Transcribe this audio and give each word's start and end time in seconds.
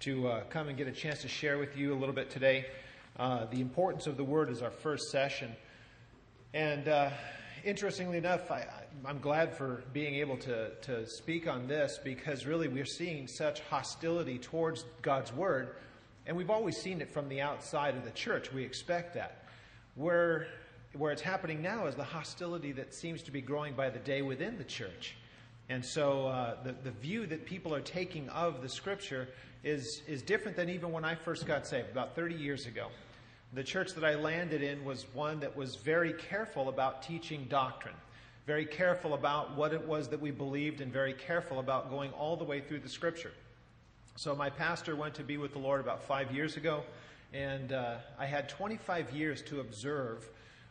to 0.00 0.28
uh, 0.28 0.40
come 0.48 0.68
and 0.68 0.78
get 0.78 0.86
a 0.86 0.92
chance 0.92 1.22
to 1.22 1.28
share 1.28 1.58
with 1.58 1.76
you 1.76 1.92
a 1.92 1.98
little 1.98 2.14
bit 2.14 2.30
today. 2.30 2.66
Uh, 3.18 3.46
the 3.46 3.60
importance 3.60 4.06
of 4.06 4.16
the 4.16 4.22
Word 4.22 4.48
is 4.48 4.62
our 4.62 4.70
first 4.70 5.10
session. 5.10 5.50
And 6.54 6.86
uh, 6.86 7.10
interestingly 7.64 8.16
enough, 8.16 8.48
I, 8.50 8.64
am 9.06 9.18
glad 9.18 9.56
for 9.56 9.82
being 9.92 10.14
able 10.14 10.36
to, 10.38 10.70
to 10.82 11.04
speak 11.04 11.48
on 11.48 11.66
this 11.66 11.98
because 12.02 12.46
really 12.46 12.68
we're 12.68 12.84
seeing 12.84 13.26
such 13.26 13.60
hostility 13.62 14.38
towards 14.38 14.84
God's 15.02 15.32
Word. 15.32 15.74
And 16.26 16.36
we've 16.36 16.50
always 16.50 16.76
seen 16.76 17.00
it 17.00 17.10
from 17.10 17.28
the 17.28 17.40
outside 17.40 17.96
of 17.96 18.04
the 18.04 18.12
church. 18.12 18.52
We 18.52 18.62
expect 18.62 19.14
that. 19.14 19.46
Where, 19.96 20.46
where 20.96 21.10
it's 21.10 21.22
happening 21.22 21.60
now 21.60 21.86
is 21.86 21.96
the 21.96 22.04
hostility 22.04 22.70
that 22.72 22.94
seems 22.94 23.22
to 23.24 23.32
be 23.32 23.40
growing 23.40 23.74
by 23.74 23.90
the 23.90 23.98
day 23.98 24.22
within 24.22 24.58
the 24.58 24.64
church. 24.64 25.16
And 25.68 25.84
so 25.84 26.28
uh, 26.28 26.62
the, 26.62 26.72
the 26.72 26.90
view 26.90 27.26
that 27.26 27.44
people 27.44 27.74
are 27.74 27.80
taking 27.80 28.28
of 28.30 28.62
the 28.62 28.68
Scripture 28.68 29.28
is, 29.62 30.02
is 30.06 30.22
different 30.22 30.56
than 30.56 30.70
even 30.70 30.92
when 30.92 31.04
I 31.04 31.14
first 31.14 31.46
got 31.46 31.66
saved, 31.66 31.90
about 31.90 32.14
30 32.14 32.34
years 32.34 32.66
ago. 32.66 32.88
The 33.52 33.64
church 33.64 33.92
that 33.94 34.04
I 34.04 34.14
landed 34.14 34.62
in 34.62 34.84
was 34.84 35.06
one 35.14 35.40
that 35.40 35.56
was 35.56 35.76
very 35.76 36.12
careful 36.14 36.68
about 36.68 37.02
teaching 37.02 37.46
doctrine, 37.48 37.94
very 38.46 38.64
careful 38.64 39.14
about 39.14 39.56
what 39.56 39.72
it 39.72 39.86
was 39.86 40.08
that 40.08 40.20
we 40.20 40.30
believed, 40.30 40.80
and 40.80 40.92
very 40.92 41.14
careful 41.14 41.58
about 41.58 41.90
going 41.90 42.12
all 42.12 42.36
the 42.36 42.44
way 42.44 42.60
through 42.60 42.80
the 42.80 42.88
Scripture. 42.88 43.32
So 44.16 44.34
my 44.34 44.50
pastor 44.50 44.96
went 44.96 45.14
to 45.14 45.22
be 45.22 45.36
with 45.36 45.52
the 45.52 45.58
Lord 45.58 45.80
about 45.80 46.02
five 46.02 46.32
years 46.32 46.56
ago, 46.56 46.82
and 47.32 47.72
uh, 47.72 47.96
I 48.18 48.26
had 48.26 48.48
25 48.48 49.12
years 49.12 49.42
to 49.42 49.60
observe 49.60 50.28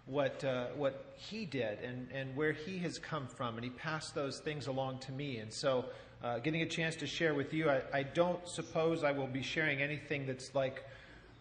what, 0.07 0.43
uh, 0.43 0.67
what 0.75 1.13
he 1.15 1.45
did 1.45 1.79
and, 1.83 2.07
and 2.13 2.35
where 2.35 2.53
he 2.53 2.77
has 2.79 2.97
come 2.97 3.27
from, 3.27 3.55
and 3.55 3.63
he 3.63 3.69
passed 3.69 4.15
those 4.15 4.39
things 4.39 4.67
along 4.67 4.99
to 4.99 5.11
me. 5.11 5.37
And 5.37 5.51
so, 5.51 5.85
uh, 6.23 6.39
getting 6.39 6.61
a 6.63 6.65
chance 6.65 6.95
to 6.95 7.07
share 7.07 7.33
with 7.33 7.53
you, 7.53 7.69
I, 7.69 7.81
I 7.93 8.03
don't 8.03 8.45
suppose 8.47 9.03
I 9.03 9.11
will 9.11 9.27
be 9.27 9.43
sharing 9.43 9.81
anything 9.81 10.25
that's 10.25 10.55
like 10.55 10.83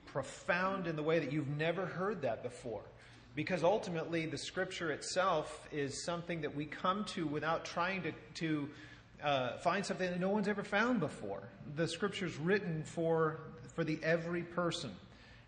profound 0.05 0.87
in 0.87 0.97
the 0.97 1.03
way 1.03 1.19
that 1.19 1.33
you've 1.33 1.57
never 1.57 1.87
heard 1.87 2.23
that 2.23 2.43
before. 2.43 2.83
Because 3.35 3.63
ultimately, 3.63 4.27
the 4.27 4.39
scripture 4.39 4.91
itself 4.91 5.69
is 5.71 6.03
something 6.03 6.41
that 6.41 6.55
we 6.55 6.65
come 6.65 7.05
to 7.07 7.27
without 7.27 7.65
trying 7.65 8.03
to, 8.03 8.13
to 8.35 8.69
uh, 9.23 9.59
find 9.59 9.85
something 9.85 10.11
that 10.11 10.21
no 10.21 10.31
one's 10.31 10.49
ever 10.49 10.65
found 10.65 11.01
before. 11.01 11.43
The 11.77 11.87
scripture's 11.87 12.37
written 12.39 12.83
for, 12.83 13.41
for 13.75 13.85
the 13.85 13.99
every 14.03 14.43
person. 14.43 14.91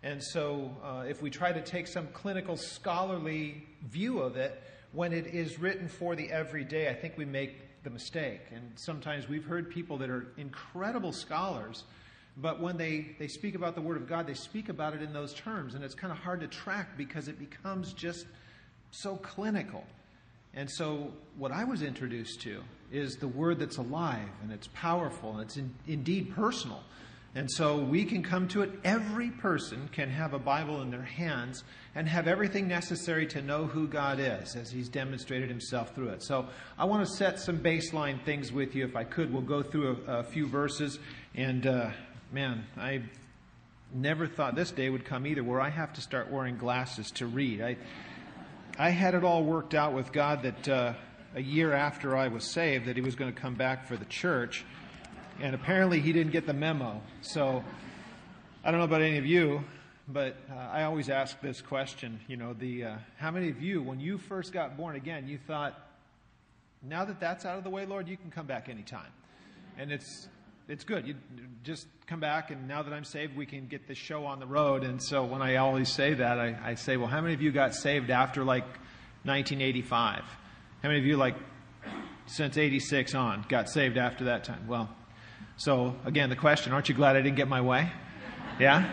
And 0.01 0.23
so, 0.23 0.75
uh, 0.83 1.05
if 1.07 1.21
we 1.21 1.29
try 1.29 1.51
to 1.51 1.61
take 1.61 1.85
some 1.87 2.07
clinical 2.07 2.55
scholarly 2.55 3.65
view 3.83 4.19
of 4.19 4.37
it, 4.37 4.61
when 4.93 5.11
it 5.11 5.27
is 5.27 5.59
written 5.59 5.87
for 5.87 6.15
the 6.15 6.31
everyday, 6.31 6.89
I 6.89 6.93
think 6.93 7.17
we 7.17 7.25
make 7.25 7.83
the 7.83 7.89
mistake. 7.89 8.41
And 8.51 8.71
sometimes 8.75 9.27
we've 9.27 9.45
heard 9.45 9.69
people 9.69 9.97
that 9.97 10.09
are 10.09 10.27
incredible 10.37 11.11
scholars, 11.11 11.83
but 12.37 12.61
when 12.61 12.77
they, 12.77 13.15
they 13.19 13.27
speak 13.27 13.55
about 13.55 13.75
the 13.75 13.81
Word 13.81 13.97
of 13.97 14.07
God, 14.07 14.25
they 14.25 14.33
speak 14.33 14.69
about 14.69 14.93
it 14.93 15.01
in 15.01 15.11
those 15.11 15.33
terms. 15.33 15.75
And 15.75 15.83
it's 15.83 15.95
kind 15.95 16.11
of 16.11 16.19
hard 16.19 16.39
to 16.41 16.47
track 16.47 16.97
because 16.97 17.27
it 17.27 17.37
becomes 17.37 17.93
just 17.93 18.25
so 18.91 19.17
clinical. 19.17 19.83
And 20.53 20.69
so, 20.69 21.11
what 21.37 21.51
I 21.51 21.63
was 21.63 21.83
introduced 21.83 22.41
to 22.41 22.63
is 22.91 23.17
the 23.17 23.27
Word 23.27 23.59
that's 23.59 23.77
alive 23.77 24.29
and 24.41 24.51
it's 24.51 24.67
powerful 24.73 25.33
and 25.33 25.41
it's 25.41 25.57
in, 25.57 25.73
indeed 25.87 26.33
personal. 26.33 26.83
And 27.35 27.49
so 27.51 27.77
we 27.77 28.05
can 28.05 28.23
come 28.23 28.47
to 28.49 28.63
it. 28.63 28.71
Every 28.83 29.29
person 29.29 29.87
can 29.91 30.09
have 30.09 30.33
a 30.33 30.39
Bible 30.39 30.81
in 30.81 30.89
their 30.89 31.03
hands 31.03 31.63
and 31.93 32.07
have 32.07 32.27
everything 32.27 32.67
necessary 32.67 33.27
to 33.27 33.41
know 33.41 33.65
who 33.65 33.87
God 33.87 34.19
is 34.19 34.55
as 34.55 34.71
He's 34.71 34.89
demonstrated 34.89 35.47
Himself 35.47 35.93
through 35.93 36.09
it. 36.09 36.23
So 36.23 36.47
I 36.77 36.85
want 36.85 37.07
to 37.07 37.13
set 37.13 37.39
some 37.39 37.59
baseline 37.59 38.23
things 38.23 38.51
with 38.51 38.75
you. 38.75 38.83
If 38.83 38.95
I 38.95 39.03
could, 39.03 39.31
we'll 39.31 39.43
go 39.43 39.61
through 39.61 39.99
a, 40.07 40.19
a 40.19 40.23
few 40.23 40.47
verses. 40.47 40.97
And 41.35 41.67
uh, 41.67 41.91
man, 42.31 42.65
I 42.75 43.03
never 43.93 44.25
thought 44.25 44.55
this 44.55 44.71
day 44.71 44.89
would 44.89 45.05
come 45.05 45.27
either 45.27 45.43
where 45.43 45.61
I 45.61 45.69
have 45.69 45.93
to 45.93 46.01
start 46.01 46.31
wearing 46.31 46.57
glasses 46.57 47.11
to 47.11 47.27
read. 47.27 47.61
I, 47.61 47.77
I 48.79 48.89
had 48.89 49.13
it 49.13 49.23
all 49.23 49.43
worked 49.43 49.75
out 49.75 49.93
with 49.93 50.11
God 50.11 50.43
that 50.43 50.67
uh, 50.67 50.93
a 51.35 51.41
year 51.41 51.73
after 51.73 52.17
I 52.17 52.29
was 52.29 52.43
saved, 52.43 52.87
that 52.87 52.95
He 52.95 53.03
was 53.03 53.13
going 53.13 53.31
to 53.31 53.39
come 53.39 53.53
back 53.53 53.87
for 53.87 53.97
the 53.97 54.05
church 54.05 54.65
and 55.41 55.55
apparently 55.55 55.99
he 55.99 56.13
didn't 56.13 56.31
get 56.31 56.45
the 56.45 56.53
memo. 56.53 57.01
So 57.21 57.63
I 58.63 58.71
don't 58.71 58.79
know 58.79 58.85
about 58.85 59.01
any 59.01 59.17
of 59.17 59.25
you, 59.25 59.63
but 60.07 60.35
uh, 60.51 60.55
I 60.55 60.83
always 60.83 61.09
ask 61.09 61.39
this 61.41 61.61
question. 61.61 62.19
You 62.27 62.37
know, 62.37 62.53
the 62.53 62.85
uh, 62.85 62.95
how 63.17 63.31
many 63.31 63.49
of 63.49 63.61
you, 63.61 63.81
when 63.81 63.99
you 63.99 64.17
first 64.17 64.51
got 64.51 64.77
born 64.77 64.95
again, 64.95 65.27
you 65.27 65.37
thought, 65.37 65.79
now 66.81 67.05
that 67.05 67.19
that's 67.19 67.45
out 67.45 67.57
of 67.57 67.63
the 67.63 67.69
way, 67.69 67.85
Lord, 67.85 68.07
you 68.07 68.17
can 68.17 68.31
come 68.31 68.45
back 68.45 68.69
anytime, 68.69 69.11
and 69.77 69.91
it's 69.91 70.27
it's 70.67 70.83
good. 70.83 71.07
You 71.07 71.15
just 71.63 71.87
come 72.05 72.19
back, 72.19 72.51
and 72.51 72.67
now 72.67 72.83
that 72.83 72.93
I'm 72.93 73.03
saved, 73.03 73.35
we 73.35 73.45
can 73.45 73.67
get 73.67 73.87
the 73.87 73.95
show 73.95 74.25
on 74.25 74.39
the 74.39 74.45
road. 74.45 74.83
And 74.83 75.01
so 75.01 75.25
when 75.25 75.41
I 75.41 75.55
always 75.55 75.89
say 75.89 76.13
that, 76.13 76.39
I, 76.39 76.57
I 76.63 76.75
say, 76.75 76.95
well, 76.95 77.07
how 77.07 77.21
many 77.21 77.33
of 77.33 77.41
you 77.41 77.51
got 77.51 77.73
saved 77.73 78.11
after 78.11 78.43
like 78.43 78.65
1985? 79.23 80.21
How 80.81 80.89
many 80.89 80.99
of 80.99 81.05
you 81.05 81.17
like 81.17 81.35
since 82.27 82.57
86 82.57 83.15
on 83.15 83.45
got 83.49 83.69
saved 83.69 83.97
after 83.97 84.25
that 84.25 84.43
time? 84.43 84.67
Well, 84.67 84.89
so, 85.59 85.93
again, 86.05 86.29
the 86.29 86.37
question 86.37 86.71
aren't 86.71 86.87
you 86.87 86.95
glad 86.95 87.17
I 87.17 87.21
didn't 87.21 87.35
get 87.35 87.49
my 87.49 87.59
way? 87.59 87.91
Yeah? 88.61 88.87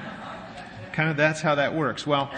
kind 0.92 1.08
of 1.08 1.16
that's 1.16 1.40
how 1.40 1.54
that 1.54 1.74
works. 1.74 2.04
Well, 2.04 2.28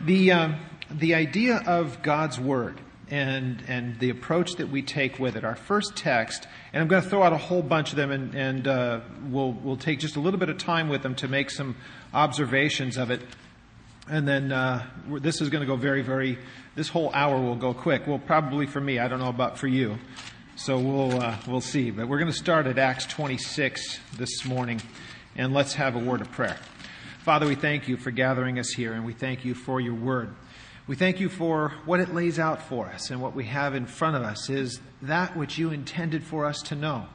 the, 0.00 0.32
um, 0.32 0.56
the 0.90 1.14
idea 1.14 1.62
of 1.64 2.02
God's 2.02 2.40
Word 2.40 2.80
and, 3.08 3.62
and 3.68 4.00
the 4.00 4.10
approach 4.10 4.56
that 4.56 4.68
we 4.68 4.82
take 4.82 5.20
with 5.20 5.36
it, 5.36 5.44
our 5.44 5.54
first 5.54 5.94
text, 5.94 6.48
and 6.72 6.82
I'm 6.82 6.88
going 6.88 7.02
to 7.02 7.08
throw 7.08 7.22
out 7.22 7.32
a 7.32 7.38
whole 7.38 7.62
bunch 7.62 7.90
of 7.90 7.96
them 7.96 8.10
and, 8.10 8.34
and 8.34 8.66
uh, 8.66 9.00
we'll, 9.28 9.52
we'll 9.52 9.76
take 9.76 10.00
just 10.00 10.16
a 10.16 10.20
little 10.20 10.40
bit 10.40 10.48
of 10.48 10.58
time 10.58 10.88
with 10.88 11.04
them 11.04 11.14
to 11.16 11.28
make 11.28 11.50
some 11.50 11.76
observations 12.12 12.96
of 12.96 13.12
it. 13.12 13.20
And 14.10 14.26
then 14.26 14.50
uh, 14.50 14.84
this 15.20 15.40
is 15.40 15.50
going 15.50 15.60
to 15.60 15.68
go 15.68 15.76
very, 15.76 16.02
very, 16.02 16.36
this 16.74 16.88
whole 16.88 17.12
hour 17.12 17.40
will 17.40 17.54
go 17.54 17.74
quick. 17.74 18.08
Well, 18.08 18.18
probably 18.18 18.66
for 18.66 18.80
me. 18.80 18.98
I 18.98 19.06
don't 19.06 19.20
know 19.20 19.28
about 19.28 19.58
for 19.58 19.68
you. 19.68 19.98
So 20.58 20.76
we'll, 20.76 21.22
uh, 21.22 21.36
we'll 21.46 21.60
see. 21.60 21.92
But 21.92 22.08
we're 22.08 22.18
going 22.18 22.32
to 22.32 22.36
start 22.36 22.66
at 22.66 22.78
Acts 22.78 23.06
26 23.06 24.00
this 24.16 24.44
morning, 24.44 24.82
and 25.36 25.54
let's 25.54 25.74
have 25.74 25.94
a 25.94 26.00
word 26.00 26.20
of 26.20 26.32
prayer. 26.32 26.56
Father, 27.20 27.46
we 27.46 27.54
thank 27.54 27.86
you 27.86 27.96
for 27.96 28.10
gathering 28.10 28.58
us 28.58 28.70
here, 28.70 28.92
and 28.92 29.06
we 29.06 29.12
thank 29.12 29.44
you 29.44 29.54
for 29.54 29.80
your 29.80 29.94
word. 29.94 30.34
We 30.88 30.96
thank 30.96 31.20
you 31.20 31.28
for 31.28 31.74
what 31.84 32.00
it 32.00 32.12
lays 32.12 32.40
out 32.40 32.60
for 32.60 32.86
us, 32.86 33.10
and 33.10 33.22
what 33.22 33.36
we 33.36 33.44
have 33.44 33.76
in 33.76 33.86
front 33.86 34.16
of 34.16 34.22
us 34.22 34.50
is 34.50 34.80
that 35.00 35.36
which 35.36 35.58
you 35.58 35.70
intended 35.70 36.24
for 36.24 36.44
us 36.44 36.60
to 36.62 36.74
know. 36.74 37.06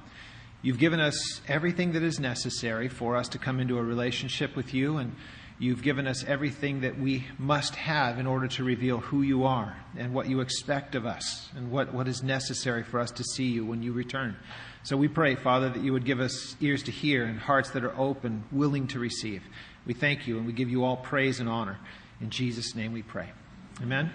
You've 0.61 0.79
given 0.79 1.01
us 1.01 1.41
everything 1.45 1.91
that 1.91 2.01
is 2.01 2.21
necessary 2.21 2.87
for 2.87 3.17
us 3.17 3.27
to 3.27 3.37
come 3.39 3.59
into 3.59 3.77
a 3.77 3.83
relationship 3.83 4.55
with 4.55 4.73
you, 4.73 4.95
and 4.95 5.17
You've 5.59 5.83
given 5.83 6.07
us 6.07 6.23
everything 6.23 6.81
that 6.81 6.99
we 6.99 7.25
must 7.37 7.75
have 7.75 8.19
in 8.19 8.27
order 8.27 8.47
to 8.47 8.63
reveal 8.63 8.99
who 8.99 9.21
you 9.21 9.43
are 9.45 9.77
and 9.95 10.13
what 10.13 10.27
you 10.27 10.41
expect 10.41 10.95
of 10.95 11.05
us 11.05 11.49
and 11.55 11.71
what, 11.71 11.93
what 11.93 12.07
is 12.07 12.23
necessary 12.23 12.83
for 12.83 12.99
us 12.99 13.11
to 13.11 13.23
see 13.23 13.45
you 13.45 13.65
when 13.65 13.83
you 13.83 13.93
return. 13.93 14.35
So 14.83 14.97
we 14.97 15.07
pray, 15.07 15.35
Father, 15.35 15.69
that 15.69 15.83
you 15.83 15.93
would 15.93 16.05
give 16.05 16.19
us 16.19 16.55
ears 16.59 16.83
to 16.83 16.91
hear 16.91 17.23
and 17.23 17.39
hearts 17.39 17.69
that 17.71 17.83
are 17.83 17.97
open, 17.97 18.43
willing 18.51 18.87
to 18.87 18.99
receive. 18.99 19.43
We 19.85 19.93
thank 19.93 20.27
you 20.27 20.37
and 20.37 20.45
we 20.47 20.53
give 20.53 20.69
you 20.69 20.83
all 20.83 20.97
praise 20.97 21.39
and 21.39 21.47
honor. 21.47 21.79
In 22.19 22.29
Jesus' 22.29 22.75
name 22.75 22.91
we 22.91 23.03
pray. 23.03 23.29
Amen. 23.81 24.11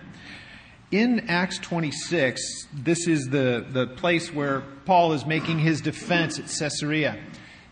In 0.90 1.28
Acts 1.28 1.58
26, 1.58 2.68
this 2.72 3.06
is 3.06 3.28
the, 3.28 3.66
the 3.68 3.86
place 3.86 4.32
where 4.32 4.62
Paul 4.86 5.12
is 5.12 5.26
making 5.26 5.58
his 5.58 5.82
defense 5.82 6.38
at 6.38 6.46
Caesarea. 6.46 7.22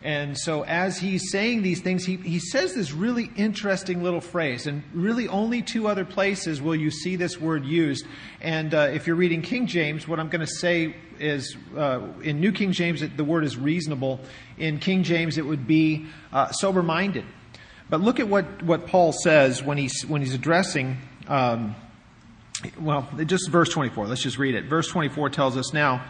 And 0.02 0.36
so, 0.38 0.62
as 0.62 0.98
he's 0.98 1.30
saying 1.30 1.62
these 1.62 1.80
things, 1.80 2.04
he, 2.04 2.16
he 2.16 2.38
says 2.38 2.74
this 2.74 2.92
really 2.92 3.30
interesting 3.34 4.02
little 4.02 4.20
phrase. 4.20 4.66
And 4.66 4.82
really, 4.92 5.26
only 5.26 5.62
two 5.62 5.88
other 5.88 6.04
places 6.04 6.60
will 6.60 6.76
you 6.76 6.90
see 6.90 7.16
this 7.16 7.40
word 7.40 7.64
used. 7.64 8.06
And 8.40 8.74
uh, 8.74 8.90
if 8.92 9.06
you're 9.06 9.16
reading 9.16 9.42
King 9.42 9.66
James, 9.66 10.06
what 10.06 10.20
I'm 10.20 10.28
going 10.28 10.42
to 10.42 10.46
say 10.46 10.94
is 11.18 11.56
uh, 11.76 12.00
in 12.22 12.40
New 12.40 12.52
King 12.52 12.72
James, 12.72 13.02
the 13.16 13.24
word 13.24 13.44
is 13.44 13.56
reasonable. 13.56 14.20
In 14.58 14.78
King 14.78 15.02
James, 15.02 15.38
it 15.38 15.46
would 15.46 15.66
be 15.66 16.06
uh, 16.32 16.50
sober 16.52 16.82
minded. 16.82 17.24
But 17.88 18.00
look 18.00 18.20
at 18.20 18.28
what, 18.28 18.62
what 18.62 18.86
Paul 18.86 19.12
says 19.12 19.62
when 19.62 19.78
he's, 19.78 20.02
when 20.02 20.20
he's 20.20 20.34
addressing. 20.34 20.98
Um, 21.26 21.74
well, 22.80 23.08
just 23.24 23.48
verse 23.50 23.68
24. 23.70 24.06
Let's 24.06 24.22
just 24.22 24.38
read 24.38 24.54
it. 24.54 24.64
Verse 24.64 24.88
24 24.88 25.30
tells 25.30 25.56
us 25.56 25.72
now, 25.72 26.04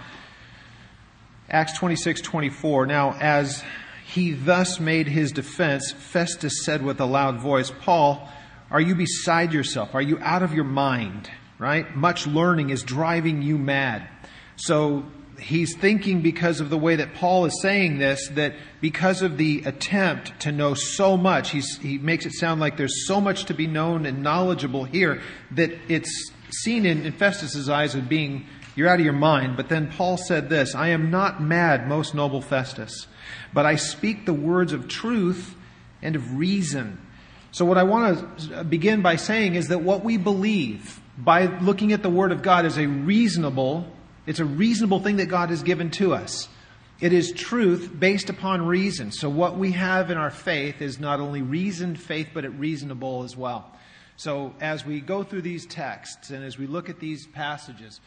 Acts 1.48 1.78
26, 1.78 2.20
24. 2.22 2.86
Now, 2.86 3.16
as 3.20 3.62
he 4.06 4.32
thus 4.32 4.78
made 4.78 5.08
his 5.08 5.32
defense. 5.32 5.92
Festus 5.92 6.64
said 6.64 6.82
with 6.82 7.00
a 7.00 7.04
loud 7.04 7.40
voice, 7.40 7.72
Paul, 7.80 8.28
are 8.70 8.80
you 8.80 8.94
beside 8.94 9.52
yourself? 9.52 9.94
Are 9.94 10.02
you 10.02 10.18
out 10.20 10.44
of 10.44 10.54
your 10.54 10.64
mind? 10.64 11.28
Right? 11.58 11.94
Much 11.96 12.26
learning 12.26 12.70
is 12.70 12.82
driving 12.82 13.42
you 13.42 13.58
mad. 13.58 14.08
So 14.56 15.04
he's 15.40 15.76
thinking 15.76 16.22
because 16.22 16.60
of 16.60 16.70
the 16.70 16.78
way 16.78 16.96
that 16.96 17.14
Paul 17.14 17.46
is 17.46 17.60
saying 17.60 17.98
this, 17.98 18.28
that 18.30 18.54
because 18.80 19.22
of 19.22 19.38
the 19.38 19.62
attempt 19.66 20.38
to 20.40 20.52
know 20.52 20.74
so 20.74 21.16
much, 21.16 21.50
he 21.50 21.98
makes 21.98 22.26
it 22.26 22.32
sound 22.32 22.60
like 22.60 22.76
there's 22.76 23.06
so 23.06 23.20
much 23.20 23.46
to 23.46 23.54
be 23.54 23.66
known 23.66 24.06
and 24.06 24.22
knowledgeable 24.22 24.84
here 24.84 25.20
that 25.50 25.72
it's 25.88 26.30
seen 26.50 26.86
in, 26.86 27.04
in 27.04 27.12
Festus's 27.12 27.68
eyes 27.68 27.94
as 27.96 28.02
being 28.04 28.46
You're 28.76 28.88
out 28.88 29.00
of 29.00 29.04
your 29.04 29.14
mind. 29.14 29.56
But 29.56 29.68
then 29.68 29.90
Paul 29.90 30.16
said 30.18 30.48
this 30.48 30.74
I 30.74 30.88
am 30.88 31.10
not 31.10 31.42
mad, 31.42 31.88
most 31.88 32.14
noble 32.14 32.40
Festus, 32.40 33.08
but 33.52 33.66
I 33.66 33.74
speak 33.74 34.26
the 34.26 34.34
words 34.34 34.72
of 34.72 34.86
truth 34.86 35.56
and 36.02 36.14
of 36.14 36.36
reason. 36.36 37.00
So, 37.50 37.64
what 37.64 37.78
I 37.78 37.84
want 37.84 38.38
to 38.50 38.64
begin 38.64 39.00
by 39.00 39.16
saying 39.16 39.54
is 39.54 39.68
that 39.68 39.80
what 39.80 40.04
we 40.04 40.18
believe 40.18 41.00
by 41.16 41.46
looking 41.60 41.92
at 41.92 42.02
the 42.02 42.10
Word 42.10 42.30
of 42.30 42.42
God 42.42 42.66
is 42.66 42.76
a 42.76 42.86
reasonable, 42.86 43.90
it's 44.26 44.40
a 44.40 44.44
reasonable 44.44 45.00
thing 45.00 45.16
that 45.16 45.26
God 45.26 45.48
has 45.48 45.62
given 45.62 45.90
to 45.92 46.12
us. 46.12 46.48
It 47.00 47.12
is 47.12 47.32
truth 47.32 47.90
based 47.98 48.30
upon 48.30 48.66
reason. 48.66 49.10
So, 49.10 49.30
what 49.30 49.56
we 49.56 49.72
have 49.72 50.10
in 50.10 50.18
our 50.18 50.30
faith 50.30 50.82
is 50.82 51.00
not 51.00 51.18
only 51.18 51.40
reasoned 51.40 51.98
faith, 51.98 52.28
but 52.34 52.44
it 52.44 52.50
reasonable 52.50 53.22
as 53.22 53.36
well. 53.36 53.72
So, 54.18 54.54
as 54.60 54.84
we 54.84 55.00
go 55.00 55.22
through 55.22 55.42
these 55.42 55.64
texts 55.64 56.30
and 56.30 56.44
as 56.44 56.58
we 56.58 56.66
look 56.66 56.90
at 56.90 57.00
these 57.00 57.26
passages, 57.26 58.00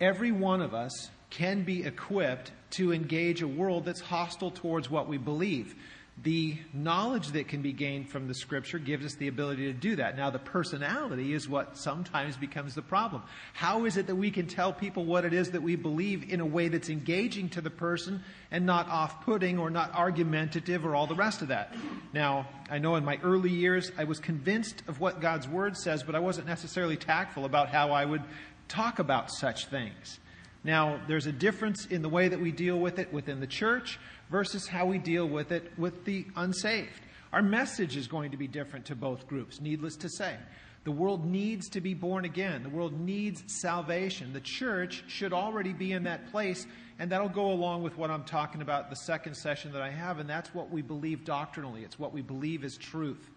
every 0.00 0.32
one 0.32 0.60
of 0.60 0.74
us 0.74 1.10
can 1.30 1.62
be 1.62 1.84
equipped 1.84 2.52
to 2.70 2.92
engage 2.92 3.42
a 3.42 3.48
world 3.48 3.84
that's 3.84 4.00
hostile 4.00 4.50
towards 4.50 4.90
what 4.90 5.08
we 5.08 5.18
believe 5.18 5.74
the 6.22 6.56
knowledge 6.72 7.28
that 7.28 7.46
can 7.46 7.62
be 7.62 7.72
gained 7.72 8.08
from 8.08 8.26
the 8.26 8.34
scripture 8.34 8.78
gives 8.78 9.04
us 9.04 9.14
the 9.14 9.28
ability 9.28 9.66
to 9.66 9.72
do 9.72 9.96
that. 9.96 10.16
Now, 10.16 10.30
the 10.30 10.38
personality 10.38 11.32
is 11.32 11.48
what 11.48 11.76
sometimes 11.76 12.36
becomes 12.36 12.74
the 12.74 12.82
problem. 12.82 13.22
How 13.52 13.84
is 13.84 13.96
it 13.96 14.08
that 14.08 14.16
we 14.16 14.30
can 14.30 14.46
tell 14.46 14.72
people 14.72 15.04
what 15.04 15.24
it 15.24 15.32
is 15.32 15.52
that 15.52 15.62
we 15.62 15.76
believe 15.76 16.32
in 16.32 16.40
a 16.40 16.46
way 16.46 16.68
that's 16.68 16.88
engaging 16.88 17.50
to 17.50 17.60
the 17.60 17.70
person 17.70 18.22
and 18.50 18.66
not 18.66 18.88
off 18.88 19.24
putting 19.24 19.58
or 19.58 19.70
not 19.70 19.94
argumentative 19.94 20.84
or 20.84 20.96
all 20.96 21.06
the 21.06 21.14
rest 21.14 21.42
of 21.42 21.48
that? 21.48 21.74
Now, 22.12 22.48
I 22.68 22.78
know 22.78 22.96
in 22.96 23.04
my 23.04 23.18
early 23.22 23.50
years 23.50 23.92
I 23.96 24.04
was 24.04 24.18
convinced 24.18 24.82
of 24.88 24.98
what 24.98 25.20
God's 25.20 25.46
word 25.46 25.76
says, 25.76 26.02
but 26.02 26.16
I 26.16 26.20
wasn't 26.20 26.48
necessarily 26.48 26.96
tactful 26.96 27.44
about 27.44 27.68
how 27.68 27.92
I 27.92 28.04
would 28.04 28.22
talk 28.68 28.98
about 28.98 29.30
such 29.30 29.66
things. 29.66 30.20
Now, 30.64 31.00
there's 31.08 31.26
a 31.26 31.32
difference 31.32 31.86
in 31.86 32.02
the 32.02 32.08
way 32.08 32.28
that 32.28 32.40
we 32.40 32.52
deal 32.52 32.78
with 32.78 32.98
it 32.98 33.12
within 33.12 33.40
the 33.40 33.46
church 33.46 33.98
versus 34.30 34.66
how 34.66 34.86
we 34.86 34.98
deal 34.98 35.26
with 35.26 35.52
it 35.52 35.72
with 35.78 36.04
the 36.04 36.26
unsaved. 36.36 37.00
Our 37.32 37.42
message 37.42 37.96
is 37.96 38.06
going 38.06 38.30
to 38.32 38.36
be 38.36 38.48
different 38.48 38.86
to 38.86 38.96
both 38.96 39.26
groups, 39.26 39.60
needless 39.60 39.96
to 39.96 40.08
say. 40.08 40.36
The 40.84 40.92
world 40.92 41.26
needs 41.26 41.68
to 41.70 41.80
be 41.80 41.92
born 41.92 42.24
again. 42.24 42.62
The 42.62 42.70
world 42.70 42.98
needs 42.98 43.42
salvation. 43.60 44.32
The 44.32 44.40
church 44.40 45.04
should 45.06 45.32
already 45.32 45.72
be 45.72 45.92
in 45.92 46.04
that 46.04 46.30
place, 46.30 46.66
and 46.98 47.10
that'll 47.10 47.28
go 47.28 47.50
along 47.50 47.82
with 47.82 47.98
what 47.98 48.10
I'm 48.10 48.24
talking 48.24 48.62
about 48.62 48.88
the 48.88 48.96
second 48.96 49.34
session 49.34 49.72
that 49.72 49.82
I 49.82 49.90
have, 49.90 50.18
and 50.18 50.28
that's 50.28 50.54
what 50.54 50.70
we 50.70 50.80
believe 50.80 51.24
doctrinally. 51.24 51.82
It's 51.82 51.98
what 51.98 52.14
we 52.14 52.22
believe 52.22 52.64
is 52.64 52.76
truth. 52.76 53.28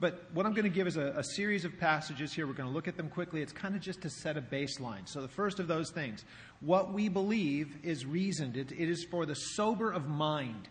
But 0.00 0.24
what 0.32 0.46
I'm 0.46 0.52
going 0.52 0.64
to 0.64 0.70
give 0.70 0.86
is 0.86 0.96
a, 0.96 1.12
a, 1.18 1.22
series 1.22 1.66
of 1.66 1.78
passages 1.78 2.32
here. 2.32 2.46
We're 2.46 2.54
going 2.54 2.68
to 2.68 2.74
look 2.74 2.88
at 2.88 2.96
them 2.96 3.10
quickly. 3.10 3.42
It's 3.42 3.52
kind 3.52 3.76
of 3.76 3.82
just 3.82 4.00
to 4.00 4.10
set 4.10 4.38
a 4.38 4.40
baseline. 4.40 5.06
So, 5.06 5.20
the 5.20 5.28
first 5.28 5.60
of 5.60 5.68
those 5.68 5.90
things 5.90 6.24
what 6.60 6.92
we 6.94 7.10
believe 7.10 7.76
is 7.82 8.06
reasoned, 8.06 8.56
it, 8.56 8.72
it 8.72 8.88
is 8.88 9.04
for 9.10 9.26
the 9.26 9.34
sober 9.34 9.92
of 9.92 10.08
mind. 10.08 10.68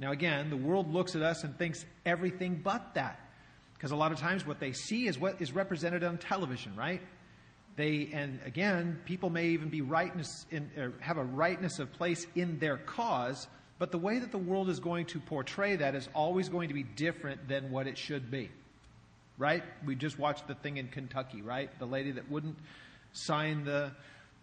Now, 0.00 0.10
again, 0.10 0.50
the 0.50 0.56
world 0.56 0.92
looks 0.92 1.14
at 1.14 1.22
us 1.22 1.44
and 1.44 1.56
thinks 1.56 1.84
everything 2.04 2.60
but 2.62 2.94
that. 2.94 3.20
Because 3.74 3.92
a 3.92 3.96
lot 3.96 4.10
of 4.10 4.18
times 4.18 4.44
what 4.44 4.58
they 4.58 4.72
see 4.72 5.06
is 5.06 5.16
what 5.16 5.40
is 5.40 5.52
represented 5.52 6.02
on 6.02 6.18
television, 6.18 6.74
right? 6.74 7.00
They, 7.76 8.10
and 8.12 8.40
again, 8.44 9.00
people 9.04 9.30
may 9.30 9.48
even 9.48 9.68
be 9.68 9.80
rightness 9.80 10.46
in, 10.50 10.70
have 11.00 11.18
a 11.18 11.24
rightness 11.24 11.78
of 11.78 11.92
place 11.92 12.26
in 12.34 12.58
their 12.58 12.78
cause, 12.78 13.46
but 13.78 13.92
the 13.92 13.98
way 13.98 14.18
that 14.18 14.32
the 14.32 14.38
world 14.38 14.68
is 14.68 14.80
going 14.80 15.06
to 15.06 15.20
portray 15.20 15.76
that 15.76 15.94
is 15.94 16.08
always 16.14 16.48
going 16.48 16.68
to 16.68 16.74
be 16.74 16.82
different 16.82 17.48
than 17.48 17.70
what 17.70 17.86
it 17.86 17.96
should 17.96 18.28
be 18.30 18.50
right? 19.38 19.62
We 19.84 19.94
just 19.94 20.18
watched 20.18 20.46
the 20.48 20.54
thing 20.54 20.76
in 20.76 20.88
Kentucky, 20.88 21.42
right? 21.42 21.70
The 21.78 21.86
lady 21.86 22.12
that 22.12 22.30
wouldn't 22.30 22.56
sign 23.12 23.64
the. 23.64 23.92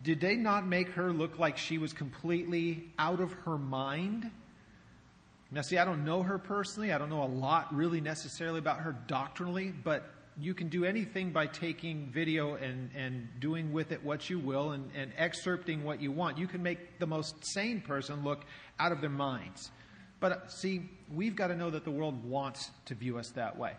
Did 0.01 0.21
they 0.21 0.36
not 0.36 0.65
make 0.65 0.89
her 0.89 1.12
look 1.12 1.39
like 1.39 1.57
she 1.57 1.77
was 1.77 1.91
completely 1.91 2.86
out 2.97 3.19
of 3.19 3.31
her 3.45 3.57
mind? 3.57 4.31
Now, 5.51 5.62
see, 5.62 5.77
I 5.77 5.86
don't 5.86 6.06
know 6.06 6.21
her 6.24 6.38
personally. 6.38 6.94
I 6.94 6.97
don't 6.97 7.09
know 7.09 7.24
a 7.24 7.25
lot 7.25 7.74
really 7.74 8.01
necessarily 8.01 8.59
about 8.59 8.80
her 8.80 8.95
doctrinally, 9.07 9.74
but 9.83 10.09
you 10.39 10.53
can 10.53 10.69
do 10.69 10.86
anything 10.86 11.31
by 11.31 11.47
taking 11.47 12.07
video 12.13 12.56
and, 12.56 12.89
and 12.95 13.27
doing 13.39 13.74
with 13.74 13.91
it 13.91 14.03
what 14.03 14.30
you 14.30 14.39
will 14.39 14.71
and, 14.71 14.89
and 14.95 15.12
excerpting 15.18 15.83
what 15.83 16.01
you 16.01 16.12
want. 16.12 16.38
You 16.38 16.47
can 16.47 16.63
make 16.63 17.00
the 17.00 17.07
most 17.07 17.44
sane 17.45 17.81
person 17.81 18.24
look 18.24 18.45
out 18.80 18.91
of 18.91 19.01
their 19.01 19.09
minds. 19.09 19.71
But 20.19 20.31
uh, 20.31 20.47
see, 20.47 20.89
we've 21.13 21.36
got 21.36 21.47
to 21.47 21.56
know 21.56 21.69
that 21.69 21.83
the 21.83 21.91
world 21.91 22.24
wants 22.24 22.71
to 22.86 22.95
view 22.95 23.18
us 23.18 23.30
that 23.31 23.57
way. 23.57 23.74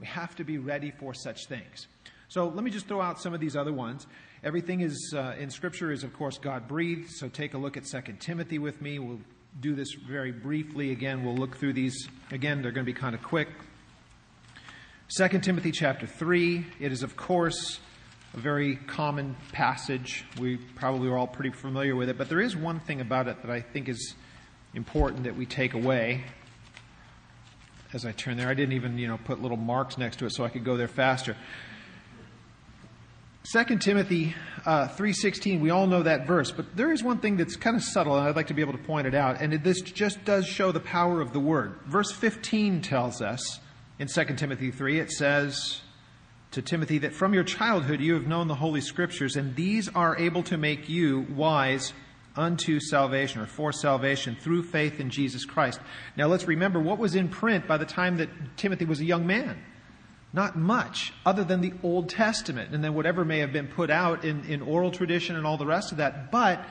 We 0.00 0.06
have 0.06 0.34
to 0.36 0.44
be 0.44 0.58
ready 0.58 0.90
for 0.90 1.14
such 1.14 1.46
things. 1.46 1.86
So 2.28 2.48
let 2.48 2.64
me 2.64 2.70
just 2.70 2.86
throw 2.86 3.00
out 3.00 3.20
some 3.20 3.34
of 3.34 3.40
these 3.40 3.54
other 3.54 3.72
ones. 3.72 4.06
Everything 4.42 4.80
is 4.80 5.14
uh, 5.16 5.34
in 5.38 5.50
Scripture 5.50 5.92
is, 5.92 6.04
of 6.04 6.12
course, 6.12 6.38
God 6.38 6.66
breathed. 6.66 7.10
So 7.10 7.28
take 7.28 7.54
a 7.54 7.58
look 7.58 7.76
at 7.76 7.84
2 7.84 8.00
Timothy 8.18 8.58
with 8.58 8.82
me. 8.82 8.98
We'll 8.98 9.20
do 9.60 9.74
this 9.74 9.92
very 9.92 10.32
briefly. 10.32 10.90
Again, 10.90 11.24
we'll 11.24 11.36
look 11.36 11.56
through 11.56 11.74
these. 11.74 12.08
Again, 12.32 12.60
they're 12.60 12.72
going 12.72 12.84
to 12.84 12.92
be 12.92 12.98
kind 12.98 13.14
of 13.14 13.22
quick. 13.22 13.48
2 15.16 15.28
Timothy 15.40 15.70
chapter 15.70 16.06
3. 16.06 16.66
It 16.80 16.90
is, 16.90 17.02
of 17.02 17.16
course, 17.16 17.78
a 18.32 18.40
very 18.40 18.76
common 18.76 19.36
passage. 19.52 20.24
We 20.40 20.56
probably 20.56 21.08
are 21.08 21.16
all 21.16 21.26
pretty 21.28 21.50
familiar 21.50 21.94
with 21.94 22.08
it. 22.08 22.18
But 22.18 22.28
there 22.28 22.40
is 22.40 22.56
one 22.56 22.80
thing 22.80 23.00
about 23.00 23.28
it 23.28 23.42
that 23.42 23.50
I 23.50 23.60
think 23.60 23.88
is 23.88 24.14
important 24.74 25.24
that 25.24 25.36
we 25.36 25.46
take 25.46 25.74
away 25.74 26.24
as 27.94 28.04
I 28.04 28.12
turn 28.12 28.36
there. 28.36 28.48
I 28.48 28.54
didn't 28.54 28.74
even, 28.74 28.98
you 28.98 29.06
know, 29.06 29.18
put 29.24 29.40
little 29.40 29.56
marks 29.56 29.96
next 29.96 30.18
to 30.18 30.26
it 30.26 30.30
so 30.32 30.44
I 30.44 30.48
could 30.48 30.64
go 30.64 30.76
there 30.76 30.88
faster. 30.88 31.36
2 33.52 33.78
Timothy 33.78 34.34
uh, 34.66 34.88
3.16, 34.88 35.60
we 35.60 35.70
all 35.70 35.86
know 35.86 36.02
that 36.02 36.26
verse, 36.26 36.50
but 36.50 36.76
there 36.76 36.90
is 36.90 37.04
one 37.04 37.18
thing 37.18 37.36
that's 37.36 37.56
kind 37.56 37.76
of 37.76 37.82
subtle, 37.82 38.16
and 38.16 38.26
I'd 38.26 38.36
like 38.36 38.48
to 38.48 38.54
be 38.54 38.62
able 38.62 38.72
to 38.72 38.78
point 38.78 39.06
it 39.06 39.14
out, 39.14 39.40
and 39.40 39.52
it, 39.52 39.62
this 39.62 39.80
just 39.82 40.24
does 40.24 40.46
show 40.46 40.72
the 40.72 40.80
power 40.80 41.20
of 41.20 41.32
the 41.32 41.40
Word. 41.40 41.74
Verse 41.86 42.10
15 42.10 42.80
tells 42.80 43.20
us, 43.20 43.60
in 43.98 44.08
2 44.08 44.24
Timothy 44.36 44.70
3, 44.70 44.98
it 44.98 45.12
says 45.12 45.82
to 46.52 46.62
Timothy 46.62 46.98
that 46.98 47.12
from 47.12 47.34
your 47.34 47.44
childhood 47.44 48.00
you 48.00 48.14
have 48.14 48.26
known 48.26 48.48
the 48.48 48.54
Holy 48.54 48.80
Scriptures, 48.80 49.36
and 49.36 49.54
these 49.54 49.88
are 49.90 50.16
able 50.16 50.42
to 50.44 50.56
make 50.56 50.88
you 50.88 51.26
wise 51.36 51.92
unto 52.36 52.80
salvation 52.80 53.40
or 53.40 53.46
for 53.46 53.72
salvation 53.72 54.36
through 54.40 54.62
faith 54.64 54.98
in 55.00 55.10
Jesus 55.10 55.44
Christ. 55.44 55.80
Now 56.16 56.26
let's 56.26 56.46
remember 56.46 56.80
what 56.80 56.98
was 56.98 57.14
in 57.14 57.28
print 57.28 57.66
by 57.66 57.76
the 57.76 57.86
time 57.86 58.16
that 58.16 58.28
Timothy 58.56 58.84
was 58.84 59.00
a 59.00 59.04
young 59.04 59.26
man. 59.26 59.62
Not 60.32 60.56
much 60.56 61.12
other 61.24 61.44
than 61.44 61.60
the 61.60 61.72
Old 61.82 62.08
Testament 62.08 62.74
and 62.74 62.82
then 62.82 62.94
whatever 62.94 63.24
may 63.24 63.38
have 63.38 63.52
been 63.52 63.68
put 63.68 63.88
out 63.88 64.24
in, 64.24 64.44
in 64.46 64.62
oral 64.62 64.90
tradition 64.90 65.36
and 65.36 65.46
all 65.46 65.56
the 65.56 65.66
rest 65.66 65.92
of 65.92 65.98
that. 65.98 66.32
But 66.32 66.64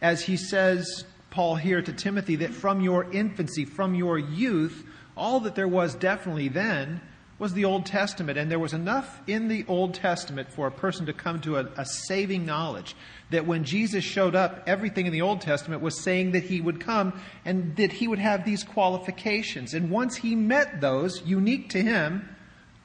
as 0.00 0.22
he 0.22 0.38
says, 0.38 1.04
Paul 1.30 1.56
here 1.56 1.82
to 1.82 1.92
Timothy, 1.92 2.36
that 2.36 2.54
from 2.54 2.80
your 2.80 3.10
infancy, 3.12 3.64
from 3.64 3.94
your 3.94 4.18
youth, 4.18 4.84
all 5.16 5.40
that 5.40 5.54
there 5.54 5.68
was 5.68 5.94
definitely 5.94 6.48
then 6.48 7.00
was 7.40 7.54
the 7.54 7.64
Old 7.64 7.86
Testament. 7.86 8.38
And 8.38 8.50
there 8.50 8.58
was 8.58 8.74
enough 8.74 9.20
in 9.26 9.48
the 9.48 9.64
Old 9.66 9.94
Testament 9.94 10.52
for 10.52 10.66
a 10.66 10.70
person 10.70 11.06
to 11.06 11.12
come 11.14 11.40
to 11.40 11.56
a, 11.56 11.64
a, 11.76 11.86
saving 11.86 12.44
knowledge 12.44 12.94
that 13.30 13.46
when 13.46 13.64
Jesus 13.64 14.04
showed 14.04 14.36
up, 14.36 14.62
everything 14.66 15.06
in 15.06 15.12
the 15.12 15.22
Old 15.22 15.40
Testament 15.40 15.80
was 15.80 15.98
saying 16.04 16.32
that 16.32 16.44
he 16.44 16.60
would 16.60 16.80
come 16.80 17.18
and 17.46 17.74
that 17.76 17.92
he 17.92 18.06
would 18.06 18.18
have 18.18 18.44
these 18.44 18.62
qualifications. 18.62 19.72
And 19.72 19.90
once 19.90 20.16
he 20.16 20.36
met 20.36 20.82
those, 20.82 21.22
unique 21.22 21.70
to 21.70 21.80
him, 21.80 22.28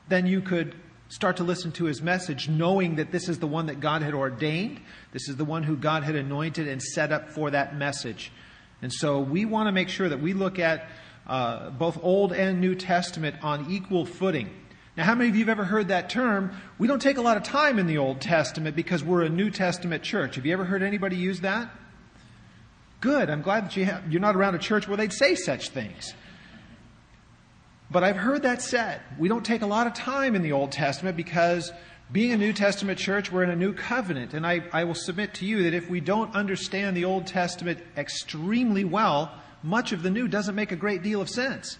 then 0.07 0.25
you 0.25 0.39
could 0.39 0.73
start 1.09 1.35
to 1.37 1.43
listen 1.43 1.73
to 1.73 1.85
his 1.85 2.01
message, 2.01 2.47
knowing 2.47 2.95
that 2.95 3.11
this 3.11 3.27
is 3.27 3.39
the 3.39 3.47
one 3.47 3.65
that 3.65 3.81
God 3.81 4.01
had 4.03 4.13
ordained. 4.13 4.79
This 5.11 5.27
is 5.27 5.35
the 5.35 5.45
one 5.45 5.63
who 5.63 5.75
God 5.75 6.03
had 6.03 6.15
anointed 6.15 6.67
and 6.67 6.81
set 6.81 7.11
up 7.11 7.29
for 7.29 7.51
that 7.51 7.75
message. 7.75 8.31
And 8.81 8.93
so 8.93 9.19
we 9.19 9.43
want 9.43 9.67
to 9.67 9.73
make 9.73 9.89
sure 9.89 10.07
that 10.07 10.21
we 10.21 10.33
look 10.33 10.59
at 10.59 10.87
uh, 11.27 11.69
both 11.71 11.97
Old 12.03 12.33
and 12.33 12.61
New 12.61 12.75
Testament 12.75 13.37
on 13.41 13.71
equal 13.71 14.05
footing. 14.05 14.49
Now, 14.97 15.03
how 15.03 15.15
many 15.15 15.29
of 15.29 15.35
you 15.35 15.41
have 15.41 15.49
ever 15.49 15.65
heard 15.65 15.89
that 15.89 16.09
term? 16.09 16.55
We 16.77 16.87
don't 16.87 17.01
take 17.01 17.17
a 17.17 17.21
lot 17.21 17.35
of 17.35 17.43
time 17.43 17.79
in 17.79 17.87
the 17.87 17.97
Old 17.97 18.21
Testament 18.21 18.75
because 18.75 19.03
we're 19.03 19.23
a 19.23 19.29
New 19.29 19.49
Testament 19.49 20.03
church. 20.03 20.35
Have 20.35 20.45
you 20.45 20.53
ever 20.53 20.63
heard 20.63 20.83
anybody 20.83 21.17
use 21.17 21.41
that? 21.41 21.69
Good. 23.01 23.29
I'm 23.29 23.41
glad 23.41 23.65
that 23.65 23.75
you 23.75 23.85
have, 23.85 24.09
you're 24.11 24.21
not 24.21 24.35
around 24.35 24.55
a 24.55 24.59
church 24.59 24.87
where 24.87 24.95
they'd 24.95 25.11
say 25.11 25.35
such 25.35 25.69
things. 25.69 26.13
But 27.91 28.03
I've 28.03 28.15
heard 28.15 28.43
that 28.43 28.61
said. 28.61 29.01
We 29.19 29.27
don't 29.27 29.45
take 29.45 29.61
a 29.61 29.67
lot 29.67 29.85
of 29.85 29.93
time 29.93 30.33
in 30.33 30.41
the 30.41 30.53
Old 30.53 30.71
Testament 30.71 31.17
because 31.17 31.71
being 32.11 32.31
a 32.31 32.37
New 32.37 32.53
Testament 32.53 32.97
church, 32.97 33.31
we're 33.31 33.43
in 33.43 33.49
a 33.49 33.55
new 33.55 33.73
covenant. 33.73 34.33
And 34.33 34.47
I, 34.47 34.63
I 34.71 34.85
will 34.85 34.95
submit 34.95 35.33
to 35.35 35.45
you 35.45 35.63
that 35.63 35.73
if 35.73 35.89
we 35.89 35.99
don't 35.99 36.33
understand 36.33 36.95
the 36.95 37.05
Old 37.05 37.27
Testament 37.27 37.79
extremely 37.97 38.85
well, 38.85 39.31
much 39.65 39.91
of 39.91 40.03
the 40.03 40.11
new 40.11 40.27
doesn't 40.27 40.55
make 40.55 40.71
a 40.71 40.75
great 40.75 41.01
deal 41.01 41.21
of 41.21 41.29
sense. 41.29 41.77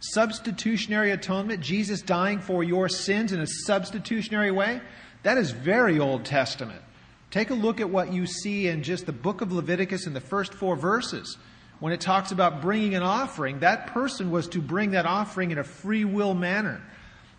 Substitutionary 0.00 1.10
atonement, 1.10 1.60
Jesus 1.60 2.02
dying 2.02 2.40
for 2.40 2.62
your 2.62 2.88
sins 2.88 3.32
in 3.32 3.40
a 3.40 3.46
substitutionary 3.46 4.50
way, 4.50 4.80
that 5.22 5.38
is 5.38 5.50
very 5.50 5.98
Old 5.98 6.24
Testament. 6.24 6.82
Take 7.30 7.50
a 7.50 7.54
look 7.54 7.80
at 7.80 7.90
what 7.90 8.12
you 8.12 8.26
see 8.26 8.68
in 8.68 8.82
just 8.82 9.06
the 9.06 9.12
book 9.12 9.40
of 9.40 9.52
Leviticus 9.52 10.06
in 10.06 10.12
the 10.12 10.20
first 10.20 10.54
four 10.54 10.76
verses. 10.76 11.38
When 11.80 11.92
it 11.92 12.00
talks 12.00 12.32
about 12.32 12.62
bringing 12.62 12.94
an 12.94 13.02
offering, 13.02 13.60
that 13.60 13.88
person 13.88 14.30
was 14.30 14.48
to 14.48 14.60
bring 14.60 14.92
that 14.92 15.06
offering 15.06 15.50
in 15.50 15.58
a 15.58 15.64
free 15.64 16.04
will 16.04 16.34
manner. 16.34 16.82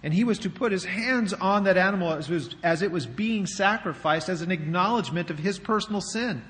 And 0.03 0.13
he 0.13 0.23
was 0.23 0.39
to 0.39 0.49
put 0.49 0.71
his 0.71 0.85
hands 0.85 1.33
on 1.33 1.63
that 1.63 1.77
animal 1.77 2.13
as, 2.13 2.29
was, 2.29 2.55
as 2.63 2.81
it 2.81 2.91
was 2.91 3.05
being 3.05 3.45
sacrificed 3.45 4.29
as 4.29 4.41
an 4.41 4.51
acknowledgement 4.51 5.29
of 5.29 5.39
his 5.39 5.57
personal 5.57 6.01
sin. 6.01 6.43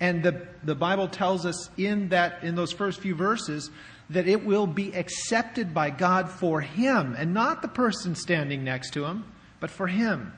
And 0.00 0.22
the, 0.22 0.46
the 0.62 0.74
Bible 0.74 1.08
tells 1.08 1.46
us 1.46 1.70
in 1.76 2.08
that, 2.08 2.42
in 2.42 2.56
those 2.56 2.72
first 2.72 3.00
few 3.00 3.14
verses, 3.14 3.70
that 4.10 4.28
it 4.28 4.44
will 4.44 4.66
be 4.66 4.94
accepted 4.94 5.72
by 5.72 5.90
God 5.90 6.28
for 6.28 6.60
him, 6.60 7.14
and 7.16 7.32
not 7.32 7.62
the 7.62 7.68
person 7.68 8.14
standing 8.14 8.64
next 8.64 8.90
to 8.94 9.04
him, 9.04 9.24
but 9.60 9.70
for 9.70 9.86
him. 9.86 10.32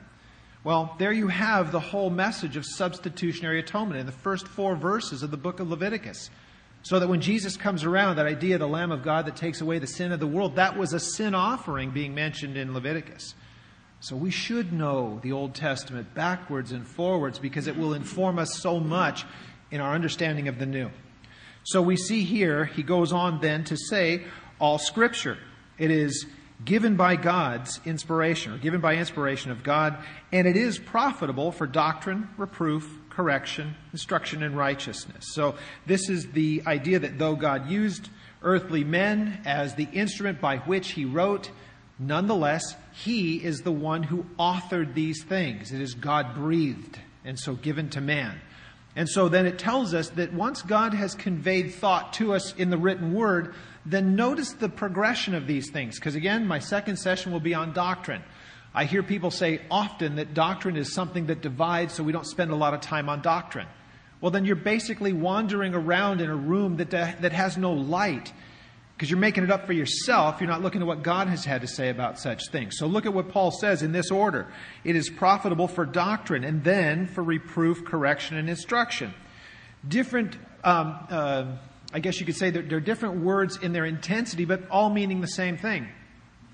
Well, 0.63 0.95
there 0.99 1.11
you 1.11 1.27
have 1.27 1.71
the 1.71 1.79
whole 1.79 2.09
message 2.09 2.57
of 2.57 2.65
substitutionary 2.65 3.59
atonement 3.59 3.99
in 3.99 4.05
the 4.05 4.11
first 4.11 4.47
four 4.47 4.75
verses 4.75 5.23
of 5.23 5.31
the 5.31 5.37
book 5.37 5.59
of 5.59 5.69
Leviticus. 5.69 6.29
So 6.83 6.99
that 6.99 7.09
when 7.09 7.21
Jesus 7.21 7.57
comes 7.57 7.83
around, 7.83 8.15
that 8.15 8.25
idea 8.25 8.55
of 8.55 8.61
the 8.61 8.67
Lamb 8.67 8.91
of 8.91 9.03
God 9.03 9.25
that 9.25 9.35
takes 9.35 9.61
away 9.61 9.79
the 9.79 9.87
sin 9.87 10.11
of 10.11 10.19
the 10.19 10.27
world, 10.27 10.55
that 10.55 10.77
was 10.77 10.93
a 10.93 10.99
sin 10.99 11.35
offering 11.35 11.91
being 11.91 12.15
mentioned 12.15 12.55
in 12.55 12.73
Leviticus. 12.73 13.33
So 13.99 14.15
we 14.15 14.31
should 14.31 14.71
know 14.71 15.19
the 15.23 15.31
Old 15.31 15.55
Testament 15.55 16.13
backwards 16.13 16.71
and 16.71 16.87
forwards 16.87 17.39
because 17.39 17.67
it 17.67 17.77
will 17.77 17.93
inform 17.93 18.37
us 18.37 18.55
so 18.55 18.79
much 18.79 19.25
in 19.71 19.81
our 19.81 19.93
understanding 19.93 20.47
of 20.47 20.59
the 20.59 20.65
New. 20.65 20.91
So 21.63 21.81
we 21.81 21.97
see 21.97 22.23
here, 22.23 22.65
he 22.65 22.83
goes 22.83 23.11
on 23.11 23.41
then 23.41 23.63
to 23.65 23.75
say, 23.75 24.23
all 24.59 24.77
Scripture. 24.77 25.37
It 25.77 25.91
is 25.91 26.25
given 26.63 26.95
by 26.95 27.15
God's 27.15 27.79
inspiration, 27.85 28.53
or 28.53 28.57
given 28.57 28.81
by 28.81 28.95
inspiration 28.95 29.51
of 29.51 29.63
God, 29.63 29.97
and 30.31 30.47
it 30.47 30.55
is 30.55 30.79
profitable 30.79 31.51
for 31.51 31.67
doctrine, 31.67 32.29
reproof, 32.37 32.89
correction, 33.09 33.75
instruction 33.91 34.43
in 34.43 34.55
righteousness. 34.55 35.25
So 35.33 35.55
this 35.85 36.09
is 36.09 36.31
the 36.31 36.63
idea 36.65 36.99
that 36.99 37.19
though 37.19 37.35
God 37.35 37.69
used 37.69 38.09
earthly 38.41 38.83
men 38.83 39.41
as 39.45 39.75
the 39.75 39.87
instrument 39.91 40.39
by 40.39 40.57
which 40.57 40.91
he 40.91 41.05
wrote, 41.05 41.51
nonetheless, 41.99 42.75
he 42.93 43.43
is 43.43 43.61
the 43.61 43.71
one 43.71 44.03
who 44.03 44.25
authored 44.39 44.93
these 44.93 45.23
things. 45.23 45.71
It 45.71 45.81
is 45.81 45.93
God 45.93 46.35
breathed 46.35 46.99
and 47.23 47.39
so 47.39 47.55
given 47.55 47.89
to 47.91 48.01
man. 48.01 48.39
And 48.95 49.07
so 49.07 49.29
then 49.29 49.45
it 49.45 49.59
tells 49.59 49.93
us 49.93 50.09
that 50.09 50.33
once 50.33 50.63
God 50.63 50.93
has 50.93 51.13
conveyed 51.13 51.73
thought 51.73 52.13
to 52.13 52.33
us 52.33 52.55
in 52.55 52.71
the 52.71 52.77
written 52.77 53.13
word, 53.13 53.53
then 53.85 54.15
notice 54.15 54.53
the 54.53 54.69
progression 54.69 55.35
of 55.35 55.45
these 55.45 55.69
things. 55.69 55.99
Because 55.99 56.15
again, 56.15 56.47
my 56.47 56.59
second 56.59 56.97
session 56.97 57.31
will 57.31 57.39
be 57.39 57.53
on 57.53 57.73
doctrine. 57.73 58.23
I 58.73 58.85
hear 58.85 59.03
people 59.03 59.31
say 59.31 59.61
often 59.69 60.15
that 60.15 60.33
doctrine 60.33 60.77
is 60.77 60.93
something 60.93 61.27
that 61.27 61.41
divides, 61.41 61.93
so 61.93 62.03
we 62.03 62.11
don't 62.11 62.25
spend 62.25 62.51
a 62.51 62.55
lot 62.55 62.73
of 62.73 62.81
time 62.81 63.07
on 63.07 63.21
doctrine. 63.21 63.67
Well, 64.19 64.31
then 64.31 64.45
you're 64.45 64.55
basically 64.55 65.13
wandering 65.13 65.75
around 65.75 66.21
in 66.21 66.29
a 66.29 66.35
room 66.35 66.77
that, 66.77 66.89
that 66.89 67.31
has 67.31 67.55
no 67.55 67.73
light 67.73 68.33
because 68.97 69.11
you're 69.11 69.19
making 69.19 69.43
it 69.43 69.51
up 69.51 69.67
for 69.67 69.73
yourself. 69.73 70.41
You're 70.41 70.49
not 70.49 70.63
looking 70.63 70.81
at 70.81 70.87
what 70.87 71.03
God 71.03 71.27
has 71.27 71.45
had 71.45 71.61
to 71.61 71.67
say 71.67 71.89
about 71.89 72.17
such 72.19 72.49
things. 72.49 72.79
So 72.79 72.87
look 72.87 73.05
at 73.05 73.13
what 73.13 73.29
Paul 73.29 73.51
says 73.51 73.83
in 73.83 73.91
this 73.91 74.09
order 74.09 74.51
it 74.83 74.95
is 74.95 75.07
profitable 75.07 75.67
for 75.67 75.85
doctrine 75.85 76.43
and 76.43 76.63
then 76.63 77.05
for 77.05 77.23
reproof, 77.23 77.85
correction, 77.85 78.37
and 78.37 78.49
instruction. 78.49 79.13
Different. 79.87 80.35
Um, 80.63 80.97
uh, 81.09 81.45
I 81.93 81.99
guess 81.99 82.19
you 82.19 82.25
could 82.25 82.35
say 82.35 82.49
there 82.49 82.77
are 82.77 82.81
different 82.81 83.21
words 83.21 83.57
in 83.57 83.71
their 83.71 83.85
intensity, 83.85 84.43
but 84.43 84.67
all 84.69 84.89
meaning 84.89 85.21
the 85.21 85.27
same 85.27 85.57
thing 85.57 85.87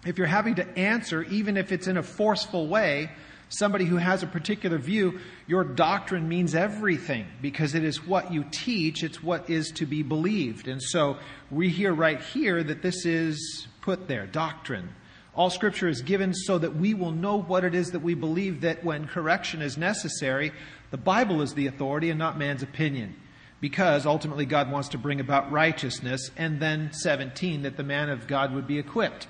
if 0.06 0.18
you're 0.18 0.28
having 0.28 0.56
to 0.56 0.78
answer, 0.78 1.24
even 1.24 1.58
if 1.58 1.72
it's 1.72 1.88
in 1.88 1.98
a 1.98 2.04
forceful 2.04 2.68
way, 2.68 3.10
somebody 3.54 3.86
who 3.86 3.98
has 3.98 4.24
a 4.24 4.28
particular 4.28 4.78
view, 4.78 5.20
your 5.48 5.64
doctrine 5.64 6.28
means 6.28 6.56
everything 6.56 7.28
because 7.42 7.76
it 7.76 7.84
is 7.84 8.06
what 8.06 8.34
you 8.34 8.46
teach, 8.52 9.04
it's 9.04 9.22
what 9.22 9.50
is 9.50 9.72
to 9.72 9.86
be 9.86 10.04
believed. 10.04 10.68
And 10.68 10.82
so 10.82 11.18
we 11.52 11.70
hear 11.70 11.94
right 11.94 12.22
here 12.22 12.64
that 12.64 12.82
this 12.82 13.06
is 13.06 13.68
put 13.82 14.08
there 14.08 14.26
doctrine. 14.26 14.90
All 15.36 15.50
scripture 15.50 15.88
is 15.88 16.02
given 16.02 16.34
so 16.34 16.58
that 16.58 16.76
we 16.76 16.94
will 16.94 17.12
know 17.12 17.42
what 17.42 17.64
it 17.64 17.74
is 17.74 17.92
that 17.92 18.02
we 18.02 18.14
believe, 18.14 18.62
that 18.62 18.84
when 18.84 19.08
correction 19.08 19.62
is 19.62 19.78
necessary, 19.78 20.52
the 20.92 20.98
Bible 20.98 21.42
is 21.42 21.54
the 21.54 21.68
authority 21.68 22.10
and 22.10 22.20
not 22.20 22.38
man's 22.38 22.64
opinion. 22.64 23.16
Because 23.60 24.06
ultimately 24.06 24.46
God 24.46 24.72
wants 24.72 24.90
to 24.90 24.98
bring 24.98 25.20
about 25.20 25.52
righteousness, 25.52 26.30
and 26.38 26.60
then 26.60 26.92
17, 26.92 27.62
that 27.64 27.78
the 27.78 27.84
man 27.84 28.10
of 28.10 28.28
God 28.28 28.54
would 28.54 28.68
be 28.68 28.78
equipped 28.78 29.28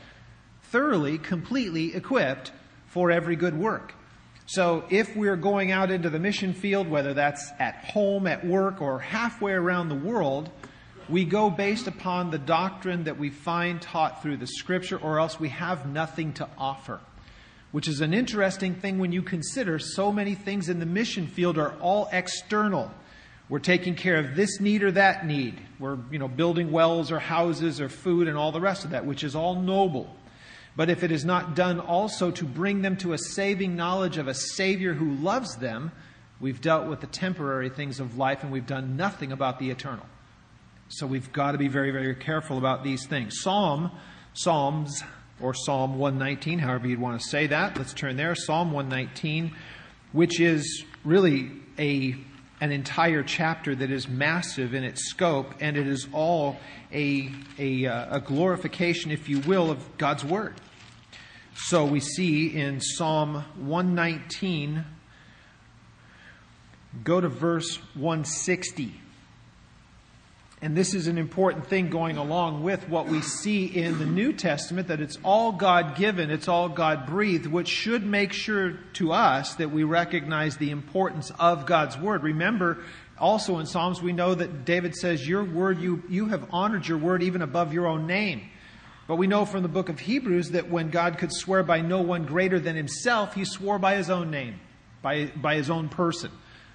thoroughly, 0.63 1.20
completely 1.20 1.94
equipped 1.94 2.51
for 2.88 3.12
every 3.12 3.36
good 3.36 3.58
work. 3.58 3.94
So 4.45 4.83
if 4.89 5.15
we're 5.15 5.38
going 5.38 5.71
out 5.71 5.89
into 5.89 6.09
the 6.09 6.19
mission 6.19 6.53
field, 6.53 6.89
whether 6.89 7.13
that's 7.13 7.51
at 7.59 7.75
home, 7.85 8.27
at 8.27 8.45
work, 8.45 8.81
or 8.81 9.00
halfway 9.00 9.53
around 9.53 9.89
the 9.89 9.95
world, 9.95 10.50
we 11.07 11.23
go 11.25 11.50
based 11.50 11.88
upon 11.88 12.31
the 12.31 12.38
doctrine 12.38 13.05
that 13.05 13.17
we 13.17 13.29
find 13.29 13.81
taught 13.81 14.21
through 14.21 14.38
the 14.38 14.47
scripture, 14.47 14.97
or 14.97 15.19
else 15.19 15.39
we 15.39 15.50
have 15.50 15.88
nothing 15.88 16.33
to 16.33 16.47
offer. 16.57 17.00
Which 17.71 17.88
is 17.88 18.01
an 18.01 18.13
interesting 18.13 18.75
thing 18.75 19.00
when 19.00 19.12
you 19.12 19.21
consider 19.21 19.79
so 19.79 20.12
many 20.12 20.35
things 20.35 20.69
in 20.69 20.79
the 20.79 20.85
mission 20.85 21.27
field 21.27 21.57
are 21.57 21.73
all 21.79 22.09
external. 22.12 22.91
We're 23.50 23.59
taking 23.59 23.95
care 23.95 24.17
of 24.17 24.35
this 24.35 24.59
need 24.59 24.83
or 24.83 24.91
that 24.91 25.25
need. 25.25 25.59
We're, 25.79 25.97
you 26.12 26.19
know, 26.19 26.27
building 26.27 26.71
wells 26.71 27.12
or 27.12 27.19
houses 27.19 27.81
or 27.81 27.89
food 27.89 28.27
and 28.27 28.38
all 28.38 28.51
the 28.51 28.62
rest 28.62 28.85
of 28.85 28.91
that, 28.91 29.05
which 29.05 29.23
is 29.23 29.35
all 29.35 29.55
noble. 29.55 30.15
But 30.75 30.89
if 30.89 31.03
it 31.03 31.12
is 31.12 31.24
not 31.24 31.56
done 31.56 31.80
also 31.80 32.32
to 32.32 32.46
bring 32.46 32.82
them 32.82 32.98
to 32.98 33.13
a 33.13 33.18
saving 33.18 33.75
knowledge 33.75 34.18
of 34.18 34.27
a 34.27 34.34
Savior 34.34 34.94
who 34.94 35.13
loves 35.15 35.58
them, 35.58 35.92
we've 36.39 36.62
dealt 36.62 36.88
with 36.88 37.01
the 37.01 37.08
temporary 37.08 37.70
things 37.70 38.00
of 38.00 38.18
life 38.18 38.44
and 38.44 38.51
we've 38.51 38.65
done 38.65 38.98
nothing 38.98 39.32
about 39.32 39.60
the 39.60 39.70
eternal. 39.70 40.06
So 40.89 41.06
we've 41.06 41.32
got 41.32 41.51
to 41.53 41.58
be 41.58 41.68
very, 41.68 41.92
very 41.92 42.15
careful 42.15 42.58
about 42.58 42.84
these 42.84 43.06
things. 43.06 43.39
Psalm, 43.42 43.92
Psalms, 44.34 45.03
or 45.42 45.53
Psalm 45.53 45.98
119, 45.98 46.60
however 46.60 46.88
you'd 46.88 47.00
want 47.00 47.22
to 47.22 47.27
say 47.27 47.48
that. 47.48 47.77
Let's 47.77 47.94
turn 47.94 48.18
there. 48.18 48.36
Psalm 48.36 48.72
119, 48.72 49.56
which 50.12 50.39
is 50.39 50.84
really 51.03 51.51
a 51.77 52.15
an 52.63 52.72
entire 52.72 53.24
chapter 53.24 53.75
that 53.75 53.91
is 53.91 54.08
massive 54.08 54.74
in 54.74 54.86
its 54.86 55.10
scope, 55.10 55.53
and 55.60 55.75
it 55.75 55.86
is 55.86 56.08
all 56.13 56.55
a, 56.93 57.29
a, 57.60 57.86
uh, 57.86 58.15
a 58.15 58.22
glorification, 58.22 59.12
if 59.12 59.27
you 59.27 59.41
will, 59.41 59.70
of 59.70 59.98
God's 59.98 60.24
Word. 60.24 60.53
So 61.55 61.84
we 61.84 62.00
see 62.00 62.48
in 62.55 62.79
Psalm 62.79 63.43
119, 63.58 64.86
go 67.03 67.20
to 67.20 67.27
verse 67.27 67.75
160. 67.96 68.93
And 70.63 70.77
this 70.77 70.93
is 70.93 71.08
an 71.08 71.17
important 71.17 71.67
thing 71.67 71.89
going 71.89 72.15
along 72.15 72.63
with 72.63 72.88
what 72.88 73.08
we 73.08 73.20
see 73.20 73.65
in 73.65 74.00
the 74.00 74.05
New 74.05 74.32
Testament 74.32 74.88
that 74.88 75.01
it's 75.01 75.17
all 75.22 75.51
God 75.51 75.98
given, 75.98 76.32
it's 76.32 76.48
all 76.48 76.70
God 76.70 77.05
breathed, 77.05 77.48
which 77.48 77.67
should 77.67 78.05
make 78.05 78.32
sure 78.32 78.79
to 78.93 79.12
us 79.12 79.55
that 79.55 79.72
we 79.72 79.84
recognize 79.84 80.55
the 80.55 80.72
importance 80.72 81.34
of 81.38 81.65
God's 81.65 81.98
Word. 81.98 82.24
Remember, 82.24 82.77
also 83.20 83.60
in 83.60 83.65
Psalms, 83.65 84.01
we 84.01 84.13
know 84.13 84.34
that 84.36 84.63
David 84.63 84.96
says, 84.96 85.27
Your 85.27 85.43
word, 85.43 85.82
you, 85.82 86.01
you 86.08 86.27
have 86.27 86.48
honored 86.50 86.88
your 86.88 86.98
word 86.98 87.24
even 87.24 87.41
above 87.41 87.74
your 87.74 87.86
own 87.86 88.08
name. 88.08 88.50
But 89.05 89.17
we 89.17 89.27
know 89.27 89.43
from 89.43 89.63
the 89.63 89.67
book 89.67 89.89
of 89.89 90.00
Hebrews 90.00 90.51
that 90.51 90.70
when 90.70 90.91
God 90.91 91.17
could 91.17 91.34
swear 91.34 91.63
by 91.63 91.82
no 91.82 92.00
one 92.00 92.24
greater 92.24 92.62
than 92.62 92.77
himself, 92.77 93.34
he 93.34 93.43
swore 93.43 93.79
by 93.79 93.98
his 93.98 94.10
own 94.10 94.32
name, 94.32 94.62
by, 95.01 95.25
by 95.36 95.55
his 95.55 95.70
own 95.70 95.89
person. 95.89 96.32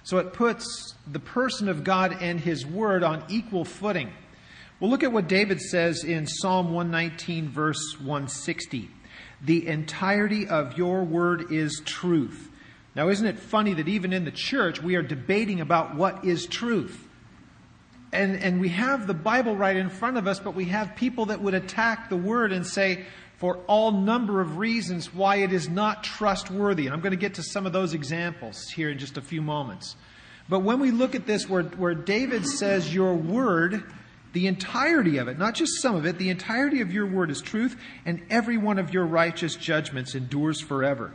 So 0.09 0.17
it 0.17 0.33
puts 0.33 0.95
the 1.05 1.19
person 1.19 1.69
of 1.69 1.83
God 1.83 2.17
and 2.19 2.39
his 2.39 2.65
word 2.65 3.03
on 3.03 3.23
equal 3.29 3.63
footing. 3.63 4.11
Well, 4.79 4.89
look 4.89 5.03
at 5.03 5.11
what 5.11 5.27
David 5.27 5.61
says 5.61 6.03
in 6.03 6.25
Psalm 6.25 6.73
119, 6.73 7.47
verse 7.49 7.95
160. 7.99 8.89
The 9.43 9.67
entirety 9.67 10.47
of 10.47 10.75
your 10.79 11.03
word 11.03 11.51
is 11.51 11.83
truth. 11.85 12.49
Now, 12.95 13.09
isn't 13.09 13.27
it 13.27 13.37
funny 13.37 13.75
that 13.75 13.87
even 13.87 14.11
in 14.11 14.25
the 14.25 14.31
church 14.31 14.81
we 14.81 14.95
are 14.95 15.03
debating 15.03 15.61
about 15.61 15.93
what 15.93 16.25
is 16.25 16.47
truth? 16.47 17.07
And, 18.11 18.35
and 18.37 18.59
we 18.59 18.69
have 18.69 19.05
the 19.05 19.13
Bible 19.13 19.55
right 19.55 19.77
in 19.77 19.91
front 19.91 20.17
of 20.17 20.25
us, 20.25 20.39
but 20.39 20.55
we 20.55 20.65
have 20.65 20.95
people 20.95 21.27
that 21.27 21.39
would 21.39 21.53
attack 21.53 22.09
the 22.09 22.17
word 22.17 22.51
and 22.51 22.65
say, 22.65 23.05
for 23.39 23.57
all 23.67 23.91
number 23.91 24.41
of 24.41 24.57
reasons 24.57 25.13
why 25.13 25.37
it 25.37 25.53
is 25.53 25.69
not 25.69 26.03
trustworthy. 26.03 26.85
And 26.85 26.93
I'm 26.93 27.01
going 27.01 27.11
to 27.11 27.17
get 27.17 27.35
to 27.35 27.43
some 27.43 27.65
of 27.65 27.71
those 27.71 27.93
examples 27.93 28.67
here 28.67 28.89
in 28.89 28.97
just 28.97 29.17
a 29.17 29.21
few 29.21 29.41
moments. 29.41 29.95
But 30.49 30.59
when 30.59 30.79
we 30.79 30.91
look 30.91 31.15
at 31.15 31.25
this, 31.25 31.47
where, 31.47 31.63
where 31.63 31.95
David 31.95 32.45
says, 32.45 32.93
Your 32.93 33.13
word, 33.13 33.83
the 34.33 34.47
entirety 34.47 35.17
of 35.17 35.29
it, 35.29 35.39
not 35.39 35.55
just 35.55 35.81
some 35.81 35.95
of 35.95 36.05
it, 36.05 36.17
the 36.17 36.29
entirety 36.29 36.81
of 36.81 36.91
your 36.91 37.05
word 37.05 37.31
is 37.31 37.41
truth, 37.41 37.77
and 38.05 38.21
every 38.29 38.57
one 38.57 38.77
of 38.77 38.93
your 38.93 39.05
righteous 39.05 39.55
judgments 39.55 40.15
endures 40.15 40.59
forever. 40.59 41.13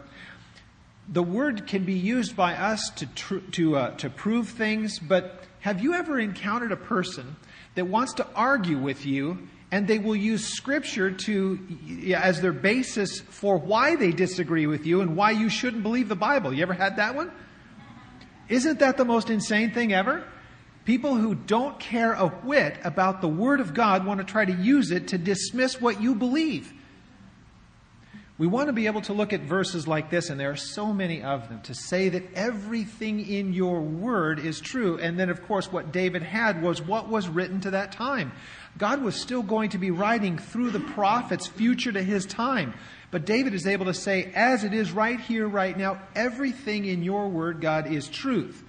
The 1.06 1.22
word 1.22 1.66
can 1.66 1.84
be 1.84 1.94
used 1.94 2.34
by 2.34 2.54
us 2.54 2.90
to, 2.96 3.06
tr- 3.06 3.38
to, 3.52 3.76
uh, 3.76 3.90
to 3.96 4.08
prove 4.08 4.48
things, 4.48 4.98
but 4.98 5.44
have 5.60 5.82
you 5.82 5.92
ever 5.92 6.18
encountered 6.18 6.72
a 6.72 6.76
person 6.76 7.36
that 7.74 7.86
wants 7.86 8.14
to 8.14 8.26
argue 8.34 8.78
with 8.78 9.04
you 9.04 9.48
and 9.74 9.88
they 9.88 9.98
will 9.98 10.14
use 10.14 10.46
scripture 10.46 11.10
to 11.10 11.58
as 12.14 12.40
their 12.40 12.52
basis 12.52 13.18
for 13.18 13.58
why 13.58 13.96
they 13.96 14.12
disagree 14.12 14.68
with 14.68 14.86
you 14.86 15.00
and 15.00 15.16
why 15.16 15.32
you 15.32 15.48
shouldn't 15.48 15.82
believe 15.82 16.08
the 16.08 16.14
Bible. 16.14 16.54
You 16.54 16.62
ever 16.62 16.74
had 16.74 16.98
that 16.98 17.16
one? 17.16 17.32
Isn't 18.48 18.78
that 18.78 18.96
the 18.96 19.04
most 19.04 19.30
insane 19.30 19.72
thing 19.72 19.92
ever? 19.92 20.22
People 20.84 21.16
who 21.16 21.34
don't 21.34 21.80
care 21.80 22.12
a 22.12 22.28
whit 22.28 22.78
about 22.84 23.20
the 23.20 23.26
Word 23.26 23.58
of 23.58 23.74
God 23.74 24.06
want 24.06 24.20
to 24.20 24.24
try 24.24 24.44
to 24.44 24.52
use 24.52 24.92
it 24.92 25.08
to 25.08 25.18
dismiss 25.18 25.80
what 25.80 26.00
you 26.00 26.14
believe. 26.14 26.72
We 28.36 28.46
want 28.46 28.66
to 28.66 28.72
be 28.72 28.86
able 28.86 29.02
to 29.02 29.12
look 29.12 29.32
at 29.32 29.42
verses 29.42 29.88
like 29.88 30.10
this, 30.10 30.28
and 30.28 30.38
there 30.38 30.50
are 30.50 30.56
so 30.56 30.92
many 30.92 31.22
of 31.22 31.48
them, 31.48 31.62
to 31.62 31.74
say 31.74 32.08
that 32.10 32.32
everything 32.34 33.26
in 33.26 33.52
your 33.52 33.80
word 33.80 34.40
is 34.40 34.60
true. 34.60 34.98
And 34.98 35.18
then, 35.18 35.30
of 35.30 35.42
course, 35.46 35.70
what 35.70 35.92
David 35.92 36.22
had 36.22 36.60
was 36.60 36.82
what 36.82 37.08
was 37.08 37.28
written 37.28 37.60
to 37.60 37.70
that 37.70 37.92
time. 37.92 38.32
God 38.76 39.02
was 39.02 39.14
still 39.20 39.42
going 39.42 39.70
to 39.70 39.78
be 39.78 39.90
writing 39.90 40.38
through 40.38 40.70
the 40.70 40.80
prophets 40.80 41.46
future 41.46 41.92
to 41.92 42.02
his 42.02 42.26
time. 42.26 42.74
But 43.10 43.24
David 43.24 43.54
is 43.54 43.66
able 43.66 43.86
to 43.86 43.94
say, 43.94 44.32
as 44.34 44.64
it 44.64 44.74
is 44.74 44.90
right 44.90 45.20
here, 45.20 45.46
right 45.46 45.76
now, 45.76 46.00
everything 46.16 46.84
in 46.84 47.04
your 47.04 47.28
word, 47.28 47.60
God, 47.60 47.92
is 47.92 48.08
truth. 48.08 48.64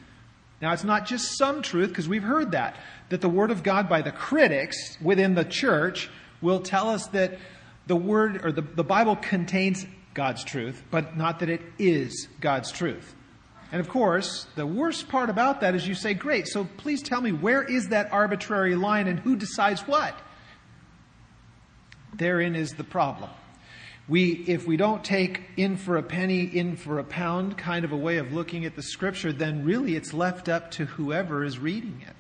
Now, 0.62 0.72
it's 0.74 0.84
not 0.84 1.06
just 1.06 1.38
some 1.38 1.62
truth, 1.62 1.90
because 1.90 2.08
we've 2.08 2.24
heard 2.24 2.52
that, 2.52 2.76
that 3.10 3.22
the 3.22 3.30
word 3.30 3.50
of 3.50 3.64
God 3.64 3.90
by 3.90 4.02
the 4.02 4.12
critics 4.12 4.98
within 5.02 5.34
the 5.34 5.44
church 5.44 6.10
will 6.42 6.60
tell 6.60 6.90
us 6.90 7.08
that 7.08 7.40
the 7.88 7.96
word 7.96 8.46
or 8.46 8.52
the, 8.52 8.62
the 8.62 8.84
Bible 8.84 9.16
contains 9.16 9.86
God's 10.14 10.44
truth, 10.44 10.84
but 10.92 11.18
not 11.18 11.40
that 11.40 11.50
it 11.50 11.62
is 11.78 12.28
God's 12.40 12.72
truth. 12.72 13.16
And 13.72 13.82
of 13.82 13.90
course, 13.90 14.48
the 14.56 14.66
worst 14.66 15.10
part 15.10 15.30
about 15.30 15.62
that 15.62 15.76
is 15.76 15.88
you 15.88 15.96
say, 15.96 16.14
great, 16.14 16.48
so 16.48 16.68
please 16.78 17.02
tell 17.02 17.22
me 17.22 17.32
where 17.32 17.64
is 17.64 17.90
that 17.90 18.12
arbitrary 18.12 18.76
line 18.76 19.08
and 19.08 19.20
who 19.20 19.36
decides 19.36 19.82
what? 19.82 20.18
Therein 22.14 22.56
is 22.56 22.72
the 22.72 22.84
problem. 22.84 23.30
We, 24.08 24.34
if 24.48 24.68
we 24.68 24.78
don't 24.78 25.04
take 25.04 25.42
in 25.58 25.78
for 25.78 25.98
a 25.98 26.04
penny, 26.04 26.44
in 26.44 26.76
for 26.76 27.00
a 27.00 27.04
pound 27.04 27.58
kind 27.58 27.84
of 27.84 27.92
a 27.92 27.98
way 27.98 28.18
of 28.18 28.34
looking 28.34 28.64
at 28.66 28.76
the 28.76 28.84
scripture, 28.84 29.34
then 29.34 29.66
really 29.66 29.96
it's 29.96 30.14
left 30.14 30.48
up 30.48 30.70
to 30.72 30.86
whoever 30.86 31.44
is 31.44 31.58
reading 31.58 32.04
it. 32.08 32.16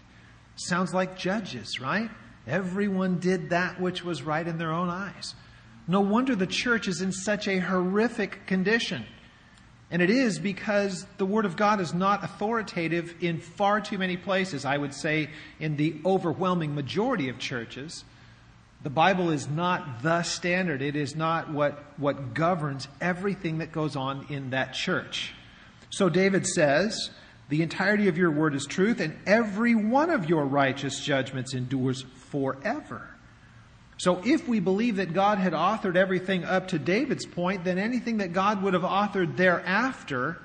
Sounds 0.56 0.94
like 0.94 1.16
judges, 1.16 1.80
right? 1.80 2.10
Everyone 2.48 3.20
did 3.20 3.52
that 3.52 3.80
which 3.80 4.04
was 4.04 4.24
right 4.24 4.48
in 4.48 4.58
their 4.58 4.72
own 4.72 4.90
eyes. 4.90 5.36
No 5.88 6.02
wonder 6.02 6.36
the 6.36 6.48
church 6.48 6.88
is 6.88 7.02
in 7.02 7.12
such 7.12 7.48
a 7.48 7.60
horrific 7.60 8.48
condition. 8.48 9.06
And 9.96 10.02
it 10.02 10.10
is 10.10 10.40
because 10.40 11.06
the 11.20 11.26
Word 11.26 11.46
of 11.46 11.56
God 11.56 11.80
is 11.80 11.94
not 11.94 12.22
authoritative 12.22 13.16
in 13.22 13.40
far 13.40 13.80
too 13.80 13.98
many 13.98 14.18
places. 14.18 14.66
I 14.66 14.76
would 14.76 14.94
say 14.94 15.30
in 15.58 15.78
the 15.78 15.96
overwhelming 16.06 16.76
majority 16.76 17.30
of 17.30 17.40
churches, 17.40 18.04
the 18.84 18.90
Bible 18.90 19.32
is 19.32 19.48
not 19.48 20.04
the 20.04 20.24
standard. 20.24 20.82
It 20.82 20.98
is 20.98 21.16
not 21.16 21.50
what, 21.50 21.82
what 21.96 22.34
governs 22.34 22.90
everything 23.00 23.60
that 23.60 23.72
goes 23.72 23.96
on 23.96 24.26
in 24.28 24.50
that 24.50 24.74
church. 24.74 25.34
So 25.92 26.10
David 26.10 26.46
says, 26.46 27.12
The 27.48 27.62
entirety 27.62 28.10
of 28.10 28.18
your 28.18 28.32
word 28.32 28.54
is 28.54 28.66
truth, 28.66 29.00
and 29.00 29.18
every 29.26 29.76
one 29.76 30.10
of 30.10 30.28
your 30.28 30.44
righteous 30.44 31.00
judgments 31.00 31.54
endures 31.54 32.02
forever. 32.32 33.15
So 33.98 34.22
if 34.26 34.48
we 34.48 34.60
believe 34.60 34.98
that 34.98 35.14
God 35.14 35.38
had 35.38 35.54
authored 35.54 35.96
everything 35.96 36.44
up 36.44 36.68
to 36.70 36.80
David's 36.80 37.26
point, 37.26 37.64
then 37.64 37.78
anything 37.78 38.18
that 38.18 38.34
God 38.34 38.62
would 38.62 38.74
have 38.74 38.84
authored 38.84 39.38
thereafter 39.38 40.38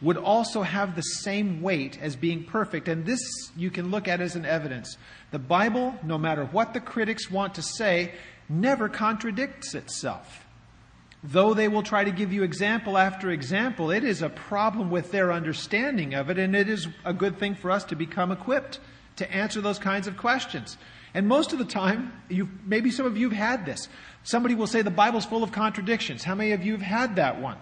would 0.00 0.16
also 0.16 0.62
have 0.62 0.96
the 0.96 1.02
same 1.02 1.60
weight 1.60 1.98
as 2.00 2.16
being 2.16 2.44
perfect. 2.44 2.88
And 2.88 3.04
this 3.04 3.20
you 3.56 3.70
can 3.70 3.90
look 3.90 4.08
at 4.08 4.20
as 4.20 4.34
an 4.34 4.46
evidence. 4.46 4.96
The 5.30 5.38
Bible, 5.38 5.94
no 6.02 6.16
matter 6.16 6.46
what 6.46 6.72
the 6.72 6.80
critics 6.80 7.30
want 7.30 7.54
to 7.56 7.62
say, 7.62 8.12
never 8.48 8.88
contradicts 8.88 9.74
itself. 9.74 10.46
Though 11.22 11.52
they 11.52 11.68
will 11.68 11.82
try 11.82 12.04
to 12.04 12.10
give 12.10 12.32
you 12.32 12.42
example 12.42 12.96
after 12.96 13.30
example, 13.30 13.90
it 13.90 14.04
is 14.04 14.22
a 14.22 14.30
problem 14.30 14.90
with 14.90 15.12
their 15.12 15.32
understanding 15.32 16.14
of 16.14 16.30
it, 16.30 16.38
and 16.38 16.56
it 16.56 16.68
is 16.68 16.88
a 17.04 17.12
good 17.12 17.38
thing 17.38 17.54
for 17.54 17.70
us 17.70 17.84
to 17.84 17.94
become 17.94 18.32
equipped 18.32 18.80
to 19.16 19.30
answer 19.30 19.60
those 19.60 19.78
kinds 19.78 20.06
of 20.06 20.16
questions. 20.16 20.78
And 21.12 21.26
most 21.26 21.52
of 21.52 21.58
the 21.58 21.64
time, 21.64 22.12
you 22.28 22.48
maybe 22.64 22.90
some 22.90 23.06
of 23.06 23.16
you 23.16 23.30
have 23.30 23.38
had 23.38 23.66
this. 23.66 23.88
Somebody 24.22 24.54
will 24.54 24.66
say 24.66 24.82
the 24.82 24.90
Bible's 24.90 25.24
full 25.24 25.42
of 25.42 25.52
contradictions. 25.52 26.22
How 26.22 26.34
many 26.34 26.52
of 26.52 26.64
you 26.64 26.72
have 26.72 26.82
had 26.82 27.16
that 27.16 27.40
one? 27.40 27.56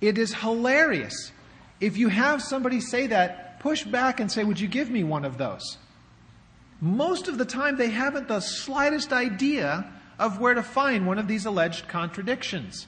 It 0.00 0.18
is 0.18 0.34
hilarious. 0.34 1.32
If 1.80 1.96
you 1.96 2.08
have 2.08 2.42
somebody 2.42 2.80
say 2.80 3.08
that, 3.08 3.60
push 3.60 3.84
back 3.84 4.20
and 4.20 4.30
say, 4.30 4.44
Would 4.44 4.60
you 4.60 4.68
give 4.68 4.90
me 4.90 5.04
one 5.04 5.24
of 5.24 5.38
those? 5.38 5.78
Most 6.80 7.28
of 7.28 7.38
the 7.38 7.44
time, 7.46 7.76
they 7.76 7.88
haven't 7.88 8.28
the 8.28 8.40
slightest 8.40 9.12
idea 9.12 9.90
of 10.18 10.40
where 10.40 10.54
to 10.54 10.62
find 10.62 11.06
one 11.06 11.18
of 11.18 11.28
these 11.28 11.46
alleged 11.46 11.88
contradictions. 11.88 12.86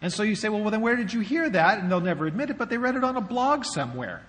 And 0.00 0.12
so 0.12 0.22
you 0.22 0.36
say, 0.36 0.48
Well, 0.48 0.60
well 0.60 0.70
then 0.70 0.82
where 0.82 0.96
did 0.96 1.12
you 1.12 1.20
hear 1.20 1.48
that? 1.50 1.78
And 1.78 1.90
they'll 1.90 2.00
never 2.00 2.26
admit 2.26 2.50
it, 2.50 2.58
but 2.58 2.70
they 2.70 2.78
read 2.78 2.96
it 2.96 3.04
on 3.04 3.16
a 3.16 3.20
blog 3.20 3.64
somewhere. 3.64 4.22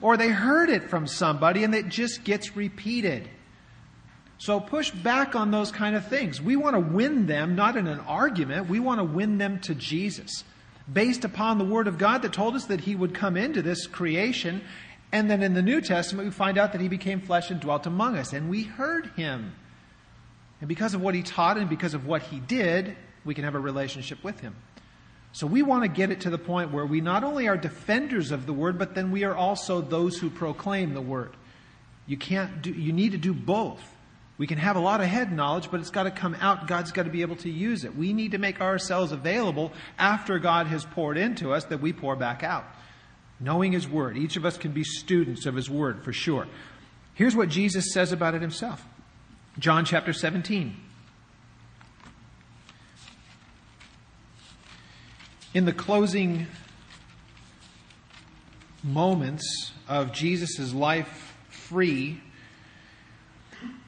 Or 0.00 0.16
they 0.16 0.28
heard 0.28 0.70
it 0.70 0.90
from 0.90 1.08
somebody 1.08 1.64
and 1.64 1.74
it 1.74 1.88
just 1.88 2.22
gets 2.22 2.56
repeated. 2.56 3.28
So 4.38 4.60
push 4.60 4.92
back 4.92 5.34
on 5.34 5.50
those 5.50 5.72
kind 5.72 5.96
of 5.96 6.06
things. 6.06 6.40
We 6.40 6.54
want 6.54 6.74
to 6.74 6.80
win 6.80 7.26
them, 7.26 7.56
not 7.56 7.76
in 7.76 7.88
an 7.88 8.00
argument. 8.00 8.68
We 8.68 8.78
want 8.78 9.00
to 9.00 9.04
win 9.04 9.38
them 9.38 9.60
to 9.62 9.74
Jesus. 9.74 10.44
Based 10.90 11.24
upon 11.24 11.58
the 11.58 11.64
Word 11.64 11.88
of 11.88 11.98
God 11.98 12.22
that 12.22 12.32
told 12.32 12.54
us 12.54 12.66
that 12.66 12.80
He 12.80 12.94
would 12.94 13.14
come 13.14 13.36
into 13.36 13.62
this 13.62 13.88
creation. 13.88 14.62
And 15.10 15.28
then 15.28 15.42
in 15.42 15.54
the 15.54 15.62
New 15.62 15.80
Testament, 15.80 16.28
we 16.28 16.32
find 16.32 16.56
out 16.56 16.72
that 16.72 16.80
He 16.80 16.88
became 16.88 17.20
flesh 17.20 17.50
and 17.50 17.60
dwelt 17.60 17.86
among 17.86 18.16
us. 18.16 18.32
And 18.32 18.48
we 18.48 18.62
heard 18.62 19.10
Him. 19.16 19.54
And 20.60 20.68
because 20.68 20.94
of 20.94 21.02
what 21.02 21.16
He 21.16 21.22
taught 21.22 21.58
and 21.58 21.68
because 21.68 21.94
of 21.94 22.06
what 22.06 22.22
He 22.22 22.38
did, 22.38 22.96
we 23.24 23.34
can 23.34 23.42
have 23.42 23.56
a 23.56 23.60
relationship 23.60 24.22
with 24.22 24.38
Him. 24.38 24.54
So 25.32 25.48
we 25.48 25.62
want 25.62 25.82
to 25.82 25.88
get 25.88 26.10
it 26.10 26.22
to 26.22 26.30
the 26.30 26.38
point 26.38 26.72
where 26.72 26.86
we 26.86 27.00
not 27.00 27.24
only 27.24 27.48
are 27.48 27.56
defenders 27.56 28.30
of 28.30 28.46
the 28.46 28.52
Word, 28.52 28.78
but 28.78 28.94
then 28.94 29.10
we 29.10 29.24
are 29.24 29.34
also 29.34 29.80
those 29.80 30.16
who 30.16 30.30
proclaim 30.30 30.94
the 30.94 31.02
Word. 31.02 31.32
You 32.06 32.16
can't 32.16 32.62
do, 32.62 32.70
you 32.70 32.92
need 32.92 33.12
to 33.12 33.18
do 33.18 33.34
both. 33.34 33.96
We 34.38 34.46
can 34.46 34.58
have 34.58 34.76
a 34.76 34.80
lot 34.80 35.00
of 35.00 35.08
head 35.08 35.32
knowledge, 35.32 35.68
but 35.68 35.80
it's 35.80 35.90
got 35.90 36.04
to 36.04 36.12
come 36.12 36.36
out. 36.40 36.68
God's 36.68 36.92
got 36.92 37.02
to 37.02 37.10
be 37.10 37.22
able 37.22 37.34
to 37.36 37.50
use 37.50 37.84
it. 37.84 37.96
We 37.96 38.12
need 38.12 38.30
to 38.32 38.38
make 38.38 38.60
ourselves 38.60 39.10
available 39.10 39.72
after 39.98 40.38
God 40.38 40.68
has 40.68 40.84
poured 40.84 41.18
into 41.18 41.52
us 41.52 41.64
that 41.64 41.80
we 41.80 41.92
pour 41.92 42.14
back 42.14 42.44
out. 42.44 42.64
Knowing 43.40 43.72
His 43.72 43.88
Word. 43.88 44.16
Each 44.16 44.36
of 44.36 44.44
us 44.44 44.56
can 44.56 44.70
be 44.70 44.84
students 44.84 45.44
of 45.44 45.56
His 45.56 45.68
Word 45.68 46.04
for 46.04 46.12
sure. 46.12 46.46
Here's 47.14 47.34
what 47.34 47.48
Jesus 47.48 47.92
says 47.92 48.12
about 48.12 48.36
it 48.36 48.40
Himself 48.40 48.84
John 49.58 49.84
chapter 49.84 50.12
17. 50.12 50.76
In 55.54 55.64
the 55.64 55.72
closing 55.72 56.46
moments 58.84 59.72
of 59.88 60.12
Jesus' 60.12 60.72
life 60.72 61.34
free 61.48 62.20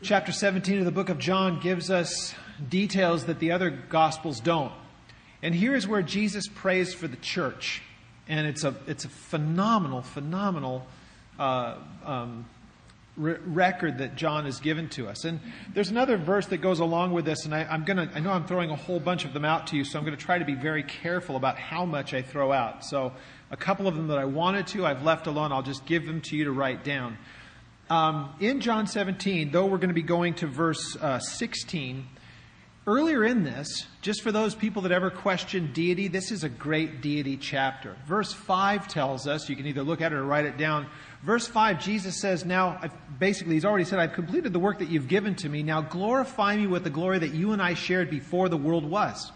chapter 0.02 0.32
17 0.32 0.78
of 0.78 0.86
the 0.86 0.90
book 0.90 1.10
of 1.10 1.18
John 1.18 1.60
gives 1.60 1.90
us 1.90 2.34
details 2.68 3.26
that 3.26 3.38
the 3.38 3.52
other 3.52 3.70
gospels 3.70 4.40
don't. 4.40 4.72
And 5.42 5.54
here 5.54 5.74
is 5.74 5.86
where 5.86 6.02
Jesus 6.02 6.46
prays 6.48 6.94
for 6.94 7.06
the 7.06 7.16
church. 7.16 7.82
And 8.26 8.46
it's 8.46 8.64
a, 8.64 8.74
it's 8.86 9.04
a 9.04 9.08
phenomenal, 9.08 10.02
phenomenal 10.02 10.86
uh, 11.38 11.76
um, 12.04 12.46
re- 13.16 13.36
record 13.44 13.98
that 13.98 14.16
John 14.16 14.46
has 14.46 14.60
given 14.60 14.88
to 14.90 15.06
us. 15.08 15.24
And 15.24 15.40
there's 15.74 15.90
another 15.90 16.16
verse 16.16 16.46
that 16.46 16.58
goes 16.58 16.80
along 16.80 17.12
with 17.12 17.26
this, 17.26 17.44
and 17.44 17.54
I, 17.54 17.64
I'm 17.64 17.84
gonna, 17.84 18.10
I 18.14 18.20
know 18.20 18.30
I'm 18.30 18.46
throwing 18.46 18.70
a 18.70 18.76
whole 18.76 19.00
bunch 19.00 19.24
of 19.24 19.34
them 19.34 19.44
out 19.44 19.66
to 19.68 19.76
you, 19.76 19.84
so 19.84 19.98
I'm 19.98 20.04
going 20.04 20.16
to 20.16 20.24
try 20.24 20.38
to 20.38 20.44
be 20.44 20.54
very 20.54 20.82
careful 20.82 21.36
about 21.36 21.58
how 21.58 21.84
much 21.84 22.14
I 22.14 22.22
throw 22.22 22.52
out. 22.52 22.84
So 22.84 23.12
a 23.50 23.56
couple 23.56 23.86
of 23.86 23.96
them 23.96 24.08
that 24.08 24.18
I 24.18 24.24
wanted 24.24 24.66
to, 24.68 24.86
I've 24.86 25.02
left 25.02 25.26
alone. 25.26 25.52
I'll 25.52 25.62
just 25.62 25.84
give 25.84 26.06
them 26.06 26.20
to 26.22 26.36
you 26.36 26.44
to 26.44 26.52
write 26.52 26.84
down. 26.84 27.18
Um, 27.90 28.32
in 28.38 28.60
John 28.60 28.86
17, 28.86 29.50
though 29.50 29.66
we're 29.66 29.78
going 29.78 29.88
to 29.88 29.94
be 29.94 30.02
going 30.02 30.34
to 30.34 30.46
verse 30.46 30.96
uh, 31.00 31.18
16, 31.18 32.06
earlier 32.86 33.24
in 33.24 33.42
this, 33.42 33.88
just 34.00 34.22
for 34.22 34.30
those 34.30 34.54
people 34.54 34.82
that 34.82 34.92
ever 34.92 35.10
question 35.10 35.72
deity, 35.72 36.06
this 36.06 36.30
is 36.30 36.44
a 36.44 36.48
great 36.48 37.00
deity 37.00 37.36
chapter. 37.36 37.96
Verse 38.06 38.32
5 38.32 38.86
tells 38.86 39.26
us, 39.26 39.48
you 39.48 39.56
can 39.56 39.66
either 39.66 39.82
look 39.82 40.00
at 40.00 40.12
it 40.12 40.14
or 40.14 40.22
write 40.22 40.44
it 40.44 40.56
down. 40.56 40.86
Verse 41.24 41.48
5, 41.48 41.80
Jesus 41.80 42.20
says, 42.20 42.44
Now, 42.44 42.78
I've, 42.80 42.92
basically, 43.18 43.54
he's 43.54 43.64
already 43.64 43.84
said, 43.84 43.98
I've 43.98 44.12
completed 44.12 44.52
the 44.52 44.60
work 44.60 44.78
that 44.78 44.88
you've 44.88 45.08
given 45.08 45.34
to 45.36 45.48
me. 45.48 45.64
Now 45.64 45.80
glorify 45.80 46.56
me 46.56 46.68
with 46.68 46.84
the 46.84 46.90
glory 46.90 47.18
that 47.18 47.34
you 47.34 47.50
and 47.50 47.60
I 47.60 47.74
shared 47.74 48.08
before 48.08 48.48
the 48.48 48.56
world 48.56 48.84
was. 48.84 49.32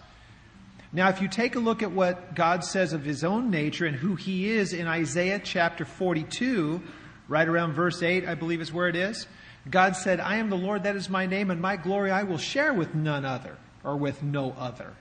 Now, 0.93 1.09
if 1.09 1.21
you 1.21 1.27
take 1.27 1.57
a 1.57 1.59
look 1.59 1.83
at 1.83 1.91
what 1.91 2.37
God 2.37 2.63
says 2.63 2.93
of 2.93 3.05
his 3.05 3.25
own 3.25 3.51
nature 3.51 3.85
and 3.85 3.97
who 3.97 4.15
he 4.15 4.49
is 4.49 4.73
in 4.73 4.87
Isaiah 4.87 5.41
chapter 5.43 5.85
42, 5.85 6.81
right 7.29 7.49
around 7.49 7.75
verse 7.75 8.03
8, 8.03 8.27
I 8.27 8.35
believe 8.35 8.61
is 8.61 8.73
where 8.73 8.89
it 8.89 8.97
is. 8.97 9.27
God 9.71 9.97
said, 9.97 10.21
I 10.21 10.37
am 10.37 10.51
the 10.51 10.57
Lord, 10.57 10.83
that 10.83 10.97
is 10.97 11.09
my 11.09 11.27
name, 11.27 11.51
and 11.51 11.61
my 11.61 11.77
glory 11.77 12.11
I 12.11 12.25
will 12.25 12.39
share 12.39 12.75
with 12.75 12.95
none 12.95 13.25
other, 13.25 13.57
or 13.83 13.97
with 13.97 14.23
no 14.23 14.53
other. 14.59 14.95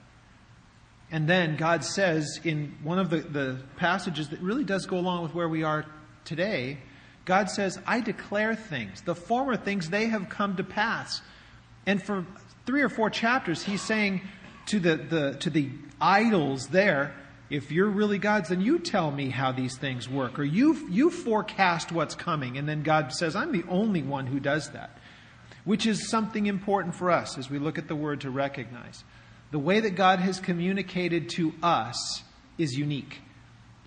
And 1.12 1.28
then 1.28 1.58
God 1.58 1.84
says 1.84 2.40
in 2.44 2.76
one 2.82 2.98
of 2.98 3.10
the, 3.10 3.18
the 3.20 3.62
passages 3.76 4.30
that 4.30 4.40
really 4.40 4.64
does 4.64 4.86
go 4.86 4.98
along 4.98 5.24
with 5.24 5.36
where 5.36 5.50
we 5.50 5.64
are 5.64 5.86
today, 6.26 6.80
God 7.26 7.50
says, 7.50 7.80
I 7.86 8.00
declare 8.02 8.56
things. 8.56 9.02
The 9.02 9.16
former 9.16 9.56
things, 9.56 9.90
they 9.90 10.08
have 10.08 10.30
come 10.30 10.56
to 10.58 10.64
pass. 10.64 11.22
And 11.86 12.02
for 12.02 12.26
three 12.66 12.82
or 12.82 12.90
four 12.90 13.10
chapters, 13.10 13.62
he's 13.62 13.82
saying 13.82 14.22
to 14.68 14.80
the, 14.80 14.96
the, 14.96 15.38
to 15.42 15.50
the 15.50 15.70
idols 16.00 16.68
there, 16.68 17.14
if 17.54 17.72
you're 17.72 17.88
really 17.88 18.18
God's, 18.18 18.50
then 18.50 18.62
you 18.62 18.80
tell 18.80 19.12
me 19.12 19.30
how 19.30 19.52
these 19.52 19.78
things 19.78 20.10
work, 20.10 20.40
or 20.40 20.44
you, 20.44 20.90
you 20.90 21.12
forecast 21.12 21.92
what's 21.92 22.16
coming. 22.16 22.58
And 22.58 22.68
then 22.68 22.82
God 22.82 23.14
says, 23.14 23.36
I'm 23.36 23.52
the 23.52 23.64
only 23.70 24.02
one 24.02 24.26
who 24.26 24.40
does 24.40 24.72
that, 24.72 24.98
which 25.64 25.86
is 25.86 26.10
something 26.10 26.48
important 26.48 26.96
for 26.96 27.12
us 27.12 27.38
as 27.38 27.52
we 27.52 27.60
look 27.60 27.78
at 27.78 27.88
the 27.88 27.96
word 27.96 28.22
to 28.22 28.32
recognize. 28.32 29.04
the 29.54 29.60
way 29.60 29.80
that 29.80 29.92
God 29.92 30.18
has 30.18 30.40
communicated 30.40 31.30
to 31.30 31.54
us 31.62 32.24
is 32.58 32.74
unique 32.74 33.22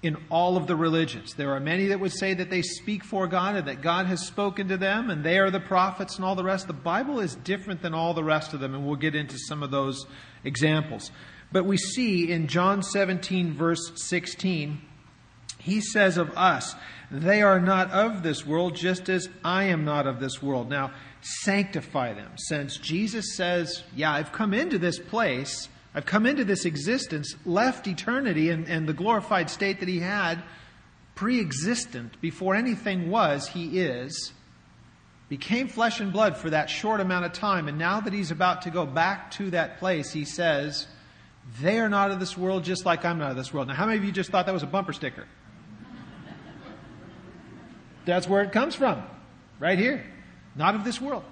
in 0.01 0.17
all 0.31 0.57
of 0.57 0.69
the 0.69 0.77
religions. 0.77 1.35
There 1.35 1.55
are 1.55 1.61
many 1.61 1.87
that 1.87 1.99
would 1.99 2.13
say 2.13 2.35
that 2.35 2.51
they 2.51 2.63
speak 2.63 3.03
for 3.03 3.27
God 3.27 3.57
and 3.57 3.67
that 3.67 3.83
God 3.83 4.07
has 4.07 4.25
spoken 4.25 4.69
to 4.69 4.77
them 4.77 5.11
and 5.11 5.25
they 5.25 5.39
are 5.39 5.51
the 5.51 5.59
prophets 5.59 6.15
and 6.17 6.25
all 6.25 6.37
the 6.37 6.45
rest. 6.45 6.69
The 6.69 6.73
Bible 6.73 7.19
is 7.19 7.35
different 7.35 7.83
than 7.83 7.95
all 7.95 8.15
the 8.15 8.23
rest 8.23 8.55
of 8.55 8.61
them, 8.61 8.77
and 8.77 8.87
we'll 8.87 8.95
get 8.95 9.17
into 9.17 9.37
some 9.49 9.65
of 9.65 9.73
those 9.73 10.07
examples. 10.45 11.11
But 11.53 11.65
we 11.65 11.77
see 11.77 12.31
in 12.31 12.49
John 12.49 12.83
17, 12.83 13.55
verse 13.55 13.93
16, 13.95 14.81
he 15.59 15.81
says 15.81 16.17
of 16.17 16.37
us, 16.37 16.75
They 17.11 17.43
are 17.43 17.61
not 17.61 17.91
of 17.91 18.23
this 18.23 18.45
world, 18.47 18.75
just 18.75 19.09
as 19.09 19.29
I 19.45 19.65
am 19.65 19.85
not 19.85 20.07
of 20.07 20.21
this 20.21 20.43
world. 20.43 20.69
Now, 20.69 20.93
sanctify 21.21 22.15
them. 22.15 22.33
Since 22.37 22.79
Jesus 22.79 23.37
says, 23.37 23.83
Yeah, 23.95 24.13
I've 24.13 24.33
come 24.33 24.53
into 24.53 24.79
this 24.79 24.99
place 24.99 25.69
I've 25.97 26.05
come 26.05 26.27
into 26.27 26.45
this 26.45 26.67
existence, 26.67 27.35
left 27.47 27.87
eternity 27.87 28.51
and, 28.51 28.69
and 28.69 28.87
the 28.87 28.93
glorified 28.93 29.49
state 29.49 29.81
that 29.81 29.89
he 29.89 30.01
had, 30.01 30.43
pre 31.15 31.41
existent, 31.41 32.21
before 32.21 32.55
anything 32.55 33.11
was, 33.11 33.49
he 33.49 33.81
is, 33.81 34.33
became 35.31 35.69
flesh 35.69 35.99
and 35.99 36.13
blood 36.13 36.37
for 36.37 36.51
that 36.51 36.69
short 36.69 37.01
amount 37.01 37.25
of 37.25 37.33
time. 37.33 37.67
And 37.67 37.79
now 37.79 38.01
that 38.01 38.13
he's 38.13 38.31
about 38.31 38.61
to 38.63 38.71
go 38.71 38.85
back 38.85 39.31
to 39.33 39.49
that 39.53 39.79
place, 39.79 40.13
he 40.13 40.27
says, 40.27 40.87
They 41.61 41.79
are 41.79 41.89
not 41.89 42.11
of 42.11 42.21
this 42.21 42.37
world, 42.37 42.65
just 42.65 42.85
like 42.85 43.05
I'm 43.05 43.19
not 43.19 43.31
of 43.31 43.37
this 43.37 43.53
world. 43.53 43.69
Now, 43.69 43.75
how 43.75 43.87
many 43.87 43.99
of 43.99 44.05
you 44.05 44.13
just 44.13 44.31
thought 44.31 44.47
that 44.47 44.53
was 44.53 44.63
a 44.63 44.67
bumper 44.67 44.93
sticker? 44.93 45.27
That's 48.05 48.29
where 48.29 48.43
it 48.43 48.53
comes 48.53 48.75
from, 48.75 49.03
right 49.59 49.79
here. 49.79 50.05
Not 50.55 50.75
of 50.75 50.85
this 50.85 51.01
world. 51.01 51.25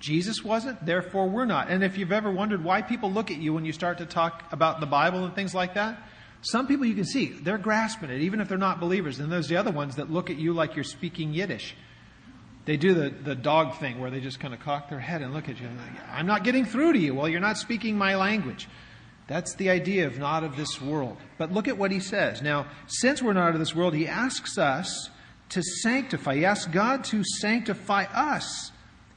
Jesus 0.00 0.42
wasn't, 0.42 0.84
therefore 0.84 1.28
we're 1.28 1.44
not. 1.44 1.68
And 1.68 1.84
if 1.84 1.96
you've 1.96 2.12
ever 2.12 2.30
wondered 2.30 2.64
why 2.64 2.82
people 2.82 3.12
look 3.12 3.30
at 3.30 3.36
you 3.36 3.54
when 3.54 3.64
you 3.64 3.72
start 3.72 3.98
to 3.98 4.06
talk 4.06 4.42
about 4.50 4.80
the 4.80 4.86
Bible 4.86 5.24
and 5.24 5.34
things 5.34 5.54
like 5.54 5.74
that, 5.74 6.02
some 6.40 6.66
people 6.66 6.86
you 6.86 6.94
can 6.94 7.04
see, 7.04 7.26
they're 7.26 7.56
grasping 7.56 8.10
it, 8.10 8.20
even 8.20 8.40
if 8.40 8.48
they're 8.48 8.58
not 8.58 8.80
believers. 8.80 9.20
And 9.20 9.30
there's 9.30 9.46
the 9.46 9.56
other 9.56 9.70
ones 9.70 9.96
that 9.96 10.10
look 10.10 10.28
at 10.28 10.38
you 10.38 10.52
like 10.54 10.74
you're 10.74 10.82
speaking 10.82 11.32
Yiddish. 11.32 11.76
They 12.64 12.76
do 12.76 12.94
the, 12.94 13.10
the 13.10 13.36
dog 13.36 13.78
thing 13.78 14.00
where 14.00 14.10
they 14.10 14.20
just 14.20 14.40
kind 14.40 14.52
of 14.52 14.58
cock 14.58 14.88
their 14.88 14.98
head 14.98 15.22
and 15.22 15.32
look 15.32 15.48
at 15.48 15.60
you. 15.60 15.68
And 15.68 15.76
like, 15.76 16.08
I'm 16.10 16.26
not 16.26 16.42
getting 16.42 16.64
through 16.64 16.94
to 16.94 16.98
you. 16.98 17.14
Well, 17.14 17.28
you're 17.28 17.40
not 17.40 17.58
speaking 17.58 17.96
my 17.96 18.16
language. 18.16 18.68
That's 19.26 19.54
the 19.54 19.70
idea 19.70 20.06
of 20.06 20.18
not 20.18 20.44
of 20.44 20.56
this 20.56 20.80
world. 20.80 21.16
But 21.38 21.52
look 21.52 21.68
at 21.68 21.78
what 21.78 21.90
he 21.90 22.00
says. 22.00 22.42
Now, 22.42 22.66
since 22.86 23.22
we're 23.22 23.32
not 23.32 23.54
of 23.54 23.58
this 23.58 23.74
world, 23.74 23.94
he 23.94 24.08
asks 24.08 24.58
us 24.58 25.10
to 25.50 25.62
sanctify. 25.62 26.36
He 26.36 26.44
asks 26.44 26.66
God 26.66 27.04
to 27.04 27.22
sanctify 27.24 28.04
us 28.04 28.72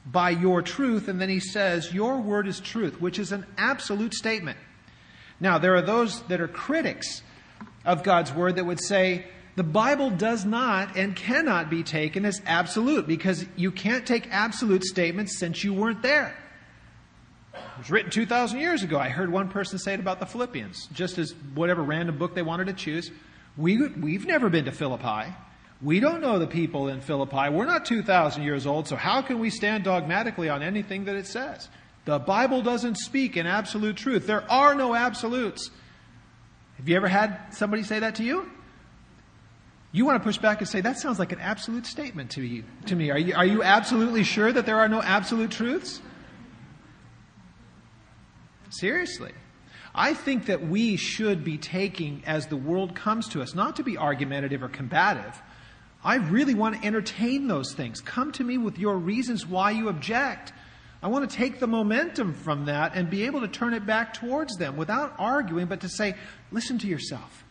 by 0.06 0.30
your 0.30 0.62
truth. 0.62 1.08
And 1.08 1.20
then 1.20 1.28
he 1.28 1.40
says, 1.40 1.92
Your 1.92 2.18
word 2.20 2.46
is 2.46 2.60
truth, 2.60 3.00
which 3.00 3.18
is 3.18 3.32
an 3.32 3.46
absolute 3.58 4.14
statement. 4.14 4.58
Now, 5.40 5.58
there 5.58 5.74
are 5.74 5.82
those 5.82 6.22
that 6.24 6.40
are 6.40 6.48
critics 6.48 7.22
of 7.84 8.02
God's 8.02 8.32
word 8.32 8.56
that 8.56 8.64
would 8.64 8.82
say, 8.82 9.26
the 9.56 9.64
Bible 9.64 10.10
does 10.10 10.44
not 10.44 10.96
and 10.96 11.16
cannot 11.16 11.70
be 11.70 11.82
taken 11.82 12.26
as 12.26 12.42
absolute 12.44 13.06
because 13.06 13.46
you 13.56 13.70
can't 13.70 14.06
take 14.06 14.28
absolute 14.30 14.84
statements 14.84 15.38
since 15.38 15.64
you 15.64 15.72
weren't 15.72 16.02
there. 16.02 16.36
It 17.56 17.78
was 17.78 17.90
written 17.90 18.10
2,000 18.10 18.58
years 18.58 18.82
ago. 18.82 18.98
I 18.98 19.08
heard 19.08 19.30
one 19.30 19.48
person 19.48 19.78
say 19.78 19.94
it 19.94 20.00
about 20.00 20.20
the 20.20 20.26
Philippians, 20.26 20.88
just 20.92 21.18
as 21.18 21.34
whatever 21.54 21.82
random 21.82 22.18
book 22.18 22.34
they 22.34 22.42
wanted 22.42 22.66
to 22.66 22.72
choose. 22.72 23.10
We, 23.56 23.86
we've 23.88 24.26
never 24.26 24.48
been 24.48 24.66
to 24.66 24.72
Philippi. 24.72 25.32
We 25.82 26.00
don't 26.00 26.20
know 26.20 26.38
the 26.38 26.46
people 26.46 26.88
in 26.88 27.00
Philippi. 27.00 27.50
We're 27.50 27.66
not 27.66 27.84
2,000 27.84 28.42
years 28.42 28.66
old, 28.66 28.88
so 28.88 28.96
how 28.96 29.22
can 29.22 29.38
we 29.38 29.50
stand 29.50 29.84
dogmatically 29.84 30.48
on 30.48 30.62
anything 30.62 31.04
that 31.04 31.16
it 31.16 31.26
says? 31.26 31.68
The 32.06 32.18
Bible 32.18 32.62
doesn't 32.62 32.96
speak 32.96 33.36
in 33.36 33.46
absolute 33.46 33.96
truth. 33.96 34.26
There 34.26 34.50
are 34.50 34.74
no 34.74 34.94
absolutes. 34.94 35.70
Have 36.78 36.88
you 36.88 36.96
ever 36.96 37.08
had 37.08 37.38
somebody 37.50 37.82
say 37.82 37.98
that 37.98 38.16
to 38.16 38.24
you? 38.24 38.50
You 39.92 40.04
want 40.04 40.22
to 40.22 40.24
push 40.24 40.38
back 40.38 40.60
and 40.60 40.68
say, 40.68 40.82
that 40.82 40.98
sounds 40.98 41.18
like 41.18 41.32
an 41.32 41.40
absolute 41.40 41.86
statement 41.86 42.32
to 42.32 42.42
you, 42.42 42.64
to 42.86 42.94
me. 42.94 43.10
Are 43.10 43.18
you, 43.18 43.34
are 43.34 43.46
you 43.46 43.62
absolutely 43.62 44.24
sure 44.24 44.52
that 44.52 44.66
there 44.66 44.78
are 44.78 44.88
no 44.88 45.02
absolute 45.02 45.50
truths? 45.50 46.00
Seriously. 48.78 49.32
I 49.94 50.12
think 50.12 50.46
that 50.46 50.66
we 50.66 50.96
should 50.96 51.42
be 51.42 51.56
taking 51.56 52.22
as 52.26 52.46
the 52.46 52.56
world 52.56 52.94
comes 52.94 53.28
to 53.30 53.40
us, 53.40 53.54
not 53.54 53.76
to 53.76 53.82
be 53.82 53.96
argumentative 53.96 54.62
or 54.62 54.68
combative, 54.68 55.40
I 56.06 56.16
really 56.16 56.54
want 56.54 56.80
to 56.80 56.86
entertain 56.86 57.48
those 57.48 57.74
things. 57.74 58.00
Come 58.00 58.30
to 58.32 58.44
me 58.44 58.58
with 58.58 58.78
your 58.78 58.96
reasons 58.96 59.44
why 59.44 59.72
you 59.72 59.88
object. 59.88 60.52
I 61.02 61.08
want 61.08 61.28
to 61.28 61.36
take 61.36 61.58
the 61.58 61.66
momentum 61.66 62.32
from 62.32 62.66
that 62.66 62.94
and 62.94 63.10
be 63.10 63.24
able 63.24 63.40
to 63.40 63.48
turn 63.48 63.74
it 63.74 63.84
back 63.86 64.14
towards 64.14 64.56
them 64.56 64.76
without 64.76 65.14
arguing, 65.18 65.66
but 65.66 65.80
to 65.80 65.88
say, 65.88 66.14
listen 66.52 66.78
to 66.78 66.86
yourself. 66.86 67.44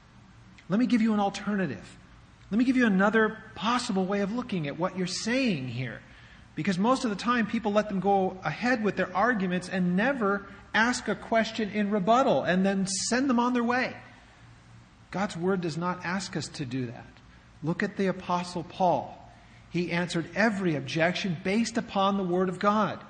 Let 0.69 0.79
me 0.79 0.85
give 0.85 1.01
you 1.01 1.13
an 1.13 1.19
alternative. 1.19 1.97
Let 2.49 2.57
me 2.57 2.63
give 2.63 2.77
you 2.77 2.85
another 2.85 3.37
possible 3.55 4.05
way 4.05 4.21
of 4.21 4.31
looking 4.31 4.67
at 4.67 4.79
what 4.79 4.97
you're 4.97 5.05
saying 5.05 5.67
here. 5.67 5.99
Because 6.55 6.77
most 6.77 7.03
of 7.03 7.09
the 7.09 7.15
time, 7.17 7.47
people 7.47 7.73
let 7.73 7.89
them 7.89 7.99
go 7.99 8.37
ahead 8.43 8.83
with 8.83 8.95
their 8.95 9.15
arguments 9.15 9.67
and 9.67 9.95
never 9.95 10.47
ask 10.73 11.07
a 11.07 11.15
question 11.15 11.69
in 11.69 11.91
rebuttal 11.91 12.43
and 12.43 12.65
then 12.65 12.87
send 12.87 13.29
them 13.29 13.39
on 13.39 13.53
their 13.53 13.63
way. 13.63 13.95
God's 15.11 15.37
Word 15.37 15.61
does 15.61 15.77
not 15.77 16.05
ask 16.05 16.35
us 16.35 16.47
to 16.49 16.65
do 16.65 16.87
that. 16.87 17.07
Look 17.63 17.83
at 17.83 17.97
the 17.97 18.07
Apostle 18.07 18.63
Paul. 18.63 19.17
He 19.69 19.91
answered 19.91 20.29
every 20.35 20.75
objection 20.75 21.37
based 21.43 21.77
upon 21.77 22.17
the 22.17 22.23
Word 22.23 22.49
of 22.49 22.59
God. 22.59 23.03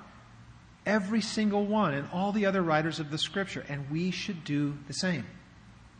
Every 0.84 1.20
single 1.20 1.66
one, 1.66 1.94
and 1.94 2.08
all 2.12 2.30
the 2.30 2.46
other 2.46 2.62
writers 2.62 3.00
of 3.00 3.10
the 3.10 3.18
Scripture. 3.18 3.64
And 3.68 3.90
we 3.90 4.12
should 4.12 4.44
do 4.44 4.76
the 4.86 4.92
same 4.92 5.26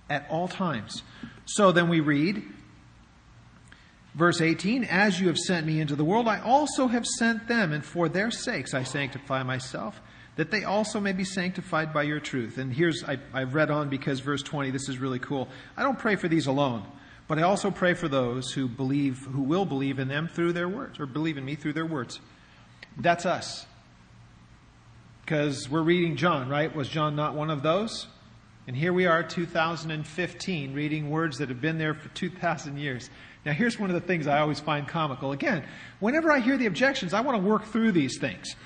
at 0.08 0.26
all 0.30 0.46
times. 0.48 1.02
So 1.44 1.72
then 1.72 1.88
we 1.88 2.00
read, 2.00 2.42
verse 4.16 4.40
18 4.40 4.82
As 4.84 5.20
you 5.20 5.28
have 5.28 5.38
sent 5.38 5.66
me 5.66 5.80
into 5.80 5.94
the 5.94 6.04
world, 6.04 6.26
I 6.26 6.40
also 6.40 6.88
have 6.88 7.06
sent 7.06 7.46
them, 7.46 7.72
and 7.72 7.84
for 7.84 8.08
their 8.08 8.32
sakes 8.32 8.74
I 8.74 8.82
sanctify 8.82 9.44
myself, 9.44 10.00
that 10.34 10.50
they 10.50 10.64
also 10.64 10.98
may 10.98 11.12
be 11.12 11.24
sanctified 11.24 11.92
by 11.92 12.02
your 12.02 12.18
truth. 12.18 12.58
And 12.58 12.72
here's, 12.72 13.04
I, 13.04 13.18
have 13.32 13.54
read 13.54 13.70
on 13.70 13.88
because 13.88 14.18
verse 14.18 14.42
20, 14.42 14.70
this 14.70 14.88
is 14.88 14.98
really 14.98 15.20
cool. 15.20 15.48
I 15.76 15.84
don't 15.84 15.98
pray 15.98 16.16
for 16.16 16.26
these 16.26 16.48
alone 16.48 16.84
but 17.28 17.38
I 17.38 17.42
also 17.42 17.70
pray 17.70 17.94
for 17.94 18.08
those 18.08 18.52
who 18.52 18.68
believe, 18.68 19.18
who 19.18 19.42
will 19.42 19.64
believe 19.64 19.98
in 19.98 20.08
them 20.08 20.28
through 20.28 20.52
their 20.52 20.68
words, 20.68 21.00
or 21.00 21.06
believe 21.06 21.38
in 21.38 21.44
me 21.44 21.56
through 21.56 21.72
their 21.72 21.86
words. 21.86 22.20
That's 22.96 23.26
us. 23.26 23.66
Because 25.22 25.68
we're 25.68 25.82
reading 25.82 26.16
John, 26.16 26.48
right? 26.48 26.74
Was 26.74 26.88
John 26.88 27.16
not 27.16 27.34
one 27.34 27.50
of 27.50 27.62
those? 27.62 28.06
And 28.68 28.76
here 28.76 28.92
we 28.92 29.06
are, 29.06 29.22
2015, 29.24 30.72
reading 30.72 31.10
words 31.10 31.38
that 31.38 31.48
have 31.48 31.60
been 31.60 31.78
there 31.78 31.94
for 31.94 32.08
2,000 32.10 32.78
years. 32.78 33.10
Now, 33.46 33.52
here's 33.52 33.78
one 33.78 33.90
of 33.90 33.94
the 33.94 34.04
things 34.04 34.26
I 34.26 34.40
always 34.40 34.58
find 34.58 34.88
comical. 34.88 35.30
Again, 35.30 35.64
whenever 36.00 36.32
I 36.32 36.40
hear 36.40 36.58
the 36.58 36.66
objections, 36.66 37.14
I 37.14 37.20
want 37.20 37.40
to 37.40 37.48
work 37.48 37.64
through 37.66 37.92
these 37.92 38.18
things. 38.18 38.56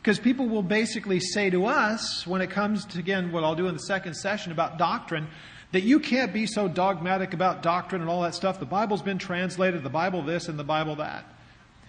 Because 0.00 0.20
people 0.20 0.48
will 0.48 0.62
basically 0.62 1.18
say 1.18 1.50
to 1.50 1.66
us, 1.66 2.24
when 2.28 2.40
it 2.40 2.48
comes 2.48 2.84
to, 2.86 2.98
again, 3.00 3.32
what 3.32 3.42
I'll 3.42 3.56
do 3.56 3.66
in 3.66 3.74
the 3.74 3.80
second 3.80 4.14
session 4.14 4.52
about 4.52 4.78
doctrine, 4.78 5.26
that 5.72 5.82
you 5.82 5.98
can't 5.98 6.32
be 6.32 6.46
so 6.46 6.68
dogmatic 6.68 7.34
about 7.34 7.60
doctrine 7.60 8.02
and 8.02 8.08
all 8.08 8.22
that 8.22 8.36
stuff. 8.36 8.60
The 8.60 8.66
Bible's 8.66 9.02
been 9.02 9.18
translated, 9.18 9.82
the 9.82 9.90
Bible 9.90 10.22
this 10.22 10.46
and 10.46 10.56
the 10.56 10.64
Bible 10.64 10.94
that. 10.96 11.24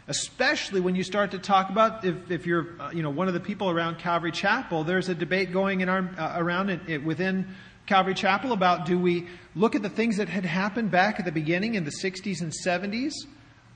Especially 0.07 0.79
when 0.79 0.95
you 0.95 1.03
start 1.03 1.31
to 1.31 1.39
talk 1.39 1.69
about 1.69 2.03
if, 2.03 2.31
if 2.31 2.47
you're 2.47 2.69
uh, 2.81 2.89
you 2.91 3.03
know 3.03 3.11
one 3.11 3.27
of 3.27 3.35
the 3.35 3.39
people 3.39 3.69
around 3.69 3.99
Calvary 3.99 4.31
Chapel, 4.31 4.83
there's 4.83 5.09
a 5.09 5.15
debate 5.15 5.53
going 5.53 5.81
in 5.81 5.89
our, 5.89 6.09
uh, 6.17 6.33
around 6.37 6.71
it, 6.71 6.81
it, 6.87 7.03
within 7.03 7.47
Calvary 7.91 8.13
Chapel 8.13 8.53
about 8.53 8.85
do 8.85 8.97
we 8.97 9.27
look 9.53 9.75
at 9.75 9.81
the 9.81 9.89
things 9.89 10.15
that 10.15 10.29
had 10.29 10.45
happened 10.45 10.91
back 10.91 11.19
at 11.19 11.25
the 11.25 11.31
beginning 11.31 11.75
in 11.75 11.83
the 11.83 11.91
60s 12.01 12.39
and 12.39 12.53
70s 12.65 13.11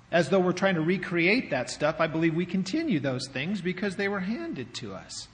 as 0.09 0.29
though 0.29 0.39
we're 0.39 0.53
trying 0.53 0.75
to 0.75 0.81
recreate 0.81 1.49
that 1.49 1.69
stuff. 1.69 1.97
I 1.99 2.07
believe 2.07 2.33
we 2.33 2.45
continue 2.45 3.01
those 3.01 3.27
things 3.27 3.59
because 3.59 3.97
they 3.97 4.07
were 4.07 4.21
handed 4.21 4.73
to 4.75 4.93
us. 4.93 5.27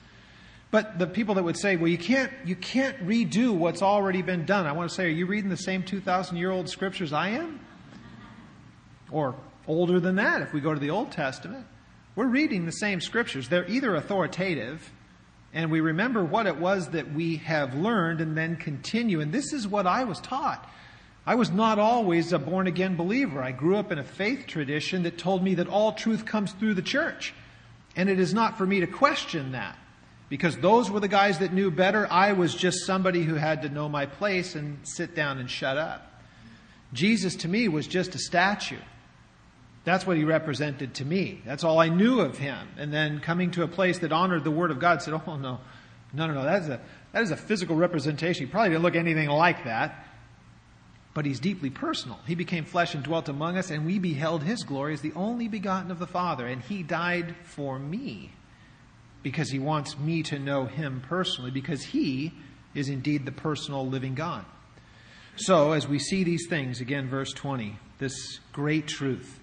But 0.72 0.98
the 0.98 1.06
people 1.06 1.36
that 1.36 1.44
would 1.44 1.58
say, 1.58 1.76
well, 1.76 1.90
you 1.90 1.98
can't, 2.00 2.32
you 2.44 2.56
can't 2.56 2.98
redo 3.06 3.56
what's 3.56 3.84
already 3.84 4.24
been 4.24 4.46
done. 4.46 4.66
I 4.66 4.72
want 4.72 4.90
to 4.90 4.96
say, 4.96 5.06
are 5.06 5.10
you 5.10 5.28
reading 5.28 5.52
the 5.52 5.58
same 5.58 5.84
2,000 5.84 6.36
year 6.36 6.50
old 6.50 6.68
scriptures 6.68 7.14
I 7.14 7.30
am? 7.30 7.60
Or 9.12 9.36
older 9.68 10.00
than 10.00 10.16
that 10.16 10.42
if 10.42 10.54
we 10.54 10.60
go 10.60 10.74
to 10.74 10.80
the 10.80 10.90
Old 10.90 11.12
Testament. 11.12 11.68
We're 12.16 12.26
reading 12.26 12.66
the 12.66 12.72
same 12.72 13.00
scriptures. 13.00 13.48
They're 13.48 13.70
either 13.70 13.94
authoritative, 13.94 14.92
and 15.54 15.70
we 15.70 15.82
remember 15.82 16.24
what 16.24 16.46
it 16.46 16.58
was 16.58 16.90
that 16.90 17.12
we 17.12 17.38
have 17.38 17.76
learned 17.76 18.22
and 18.22 18.38
then 18.38 18.56
continue. 18.56 19.20
And 19.20 19.34
this 19.34 19.52
is 19.52 19.68
what 19.68 19.86
I 19.86 20.06
was 20.06 20.20
taught. 20.22 20.70
I 21.26 21.36
was 21.36 21.52
not 21.52 21.78
always 21.78 22.32
a 22.32 22.40
born 22.40 22.68
again 22.68 22.96
believer. 22.96 23.44
I 23.44 23.52
grew 23.52 23.76
up 23.76 23.92
in 23.92 24.00
a 24.00 24.04
faith 24.04 24.48
tradition 24.48 25.04
that 25.04 25.18
told 25.18 25.44
me 25.44 25.56
that 25.56 25.68
all 25.68 25.94
truth 25.94 26.26
comes 26.26 26.54
through 26.54 26.76
the 26.76 26.82
church. 26.82 27.34
And 27.96 28.10
it 28.10 28.20
is 28.20 28.34
not 28.34 28.58
for 28.58 28.66
me 28.66 28.80
to 28.80 28.88
question 28.88 29.52
that 29.52 29.78
because 30.30 30.58
those 30.58 30.90
were 30.90 31.02
the 31.02 31.10
guys 31.10 31.40
that 31.40 31.54
knew 31.54 31.70
better. 31.70 32.08
I 32.10 32.32
was 32.32 32.56
just 32.56 32.86
somebody 32.86 33.24
who 33.24 33.36
had 33.36 33.64
to 33.64 33.70
know 33.70 33.90
my 33.90 34.06
place 34.06 34.56
and 34.56 34.80
sit 34.84 35.14
down 35.14 35.38
and 35.38 35.50
shut 35.50 35.78
up. 35.78 36.08
Jesus 36.94 37.36
to 37.38 37.50
me 37.50 37.68
was 37.68 37.86
just 37.86 38.16
a 38.16 38.20
statue. 38.20 38.80
That's 39.84 40.06
what 40.06 40.18
he 40.18 40.24
represented 40.24 40.94
to 40.96 41.06
me. 41.06 41.42
That's 41.46 41.64
all 41.64 41.80
I 41.80 41.90
knew 41.90 42.22
of 42.22 42.38
him. 42.38 42.68
And 42.78 42.94
then 42.94 43.20
coming 43.20 43.52
to 43.52 43.64
a 43.64 43.68
place 43.68 44.00
that 44.00 44.12
honored 44.12 44.44
the 44.44 44.52
Word 44.52 44.72
of 44.72 44.80
God 44.80 45.02
said, 45.02 45.14
Oh 45.14 45.38
no, 45.38 45.60
No, 46.14 46.28
no, 46.28 46.34
no. 46.34 46.44
That 46.44 46.62
is 46.62 46.70
a, 46.70 46.82
that 47.14 47.24
is 47.24 47.32
a 47.32 47.38
physical 47.38 47.76
representation. 47.76 48.46
He 48.46 48.52
probably 48.52 48.70
didn't 48.70 48.84
look 48.84 48.96
anything 48.96 49.30
like 49.30 49.64
that. 49.64 50.08
But 51.14 51.26
he's 51.26 51.40
deeply 51.42 51.70
personal. 51.70 52.20
He 52.26 52.36
became 52.36 52.64
flesh 52.64 52.96
and 52.96 53.04
dwelt 53.04 53.28
among 53.28 53.58
us, 53.58 53.70
and 53.70 53.86
we 53.86 54.00
beheld 54.00 54.44
his 54.44 54.64
glory 54.64 54.94
as 54.94 55.02
the 55.02 55.12
only 55.14 55.50
begotten 55.50 55.92
of 55.92 56.00
the 56.00 56.08
Father. 56.08 56.48
And 56.48 56.62
he 56.62 56.84
died 56.84 57.36
for 57.44 57.78
me 57.78 58.32
because 59.22 59.50
he 59.50 59.60
wants 59.60 59.98
me 59.98 60.24
to 60.24 60.40
know 60.40 60.66
him 60.66 61.04
personally, 61.06 61.52
because 61.52 61.84
he 61.84 62.32
is 62.74 62.88
indeed 62.88 63.26
the 63.26 63.32
personal 63.32 63.86
living 63.86 64.16
God. 64.16 64.46
So, 65.36 65.74
as 65.74 65.86
we 65.86 66.00
see 66.00 66.24
these 66.24 66.48
things, 66.48 66.80
again, 66.80 67.10
verse 67.10 67.34
20, 67.34 67.78
this 68.00 68.40
great 68.54 68.88
truth, 68.88 69.41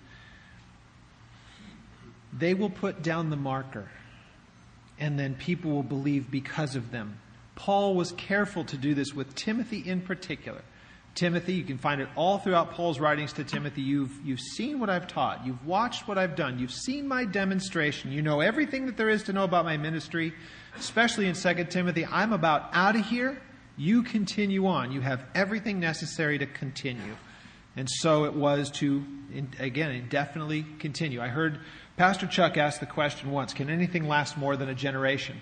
they 2.32 2.54
will 2.54 2.70
put 2.70 3.02
down 3.02 3.30
the 3.30 3.36
marker, 3.36 3.88
and 4.98 5.18
then 5.18 5.34
people 5.34 5.70
will 5.70 5.82
believe 5.82 6.30
because 6.30 6.76
of 6.76 6.90
them. 6.90 7.18
Paul 7.54 7.94
was 7.94 8.12
careful 8.12 8.64
to 8.64 8.76
do 8.76 8.94
this 8.94 9.12
with 9.12 9.34
Timothy 9.34 9.78
in 9.78 10.00
particular. 10.00 10.62
Timothy, 11.14 11.54
you 11.54 11.64
can 11.64 11.78
find 11.78 12.00
it 12.00 12.08
all 12.14 12.38
throughout 12.38 12.70
Paul's 12.70 13.00
writings 13.00 13.32
to 13.32 13.44
Timothy. 13.44 13.82
You've, 13.82 14.12
you've 14.24 14.38
seen 14.38 14.78
what 14.78 14.88
I've 14.88 15.08
taught. 15.08 15.44
You've 15.44 15.66
watched 15.66 16.06
what 16.06 16.16
I've 16.16 16.36
done. 16.36 16.60
You've 16.60 16.70
seen 16.70 17.08
my 17.08 17.24
demonstration. 17.24 18.12
You 18.12 18.22
know 18.22 18.38
everything 18.38 18.86
that 18.86 18.96
there 18.96 19.08
is 19.08 19.24
to 19.24 19.32
know 19.32 19.42
about 19.42 19.64
my 19.64 19.76
ministry, 19.76 20.32
especially 20.78 21.26
in 21.26 21.34
2 21.34 21.64
Timothy. 21.64 22.06
I'm 22.06 22.32
about 22.32 22.70
out 22.72 22.94
of 22.94 23.04
here. 23.04 23.42
You 23.76 24.04
continue 24.04 24.66
on. 24.66 24.92
You 24.92 25.00
have 25.00 25.24
everything 25.34 25.80
necessary 25.80 26.38
to 26.38 26.46
continue. 26.46 27.16
And 27.74 27.88
so 27.90 28.24
it 28.24 28.34
was 28.34 28.70
to, 28.72 29.04
again, 29.58 29.90
indefinitely 29.90 30.64
continue. 30.78 31.20
I 31.20 31.28
heard 31.28 31.58
Pastor 31.98 32.28
Chuck 32.28 32.56
asked 32.56 32.78
the 32.78 32.86
question 32.86 33.32
once 33.32 33.52
Can 33.52 33.68
anything 33.68 34.06
last 34.06 34.38
more 34.38 34.56
than 34.56 34.68
a 34.68 34.74
generation? 34.74 35.40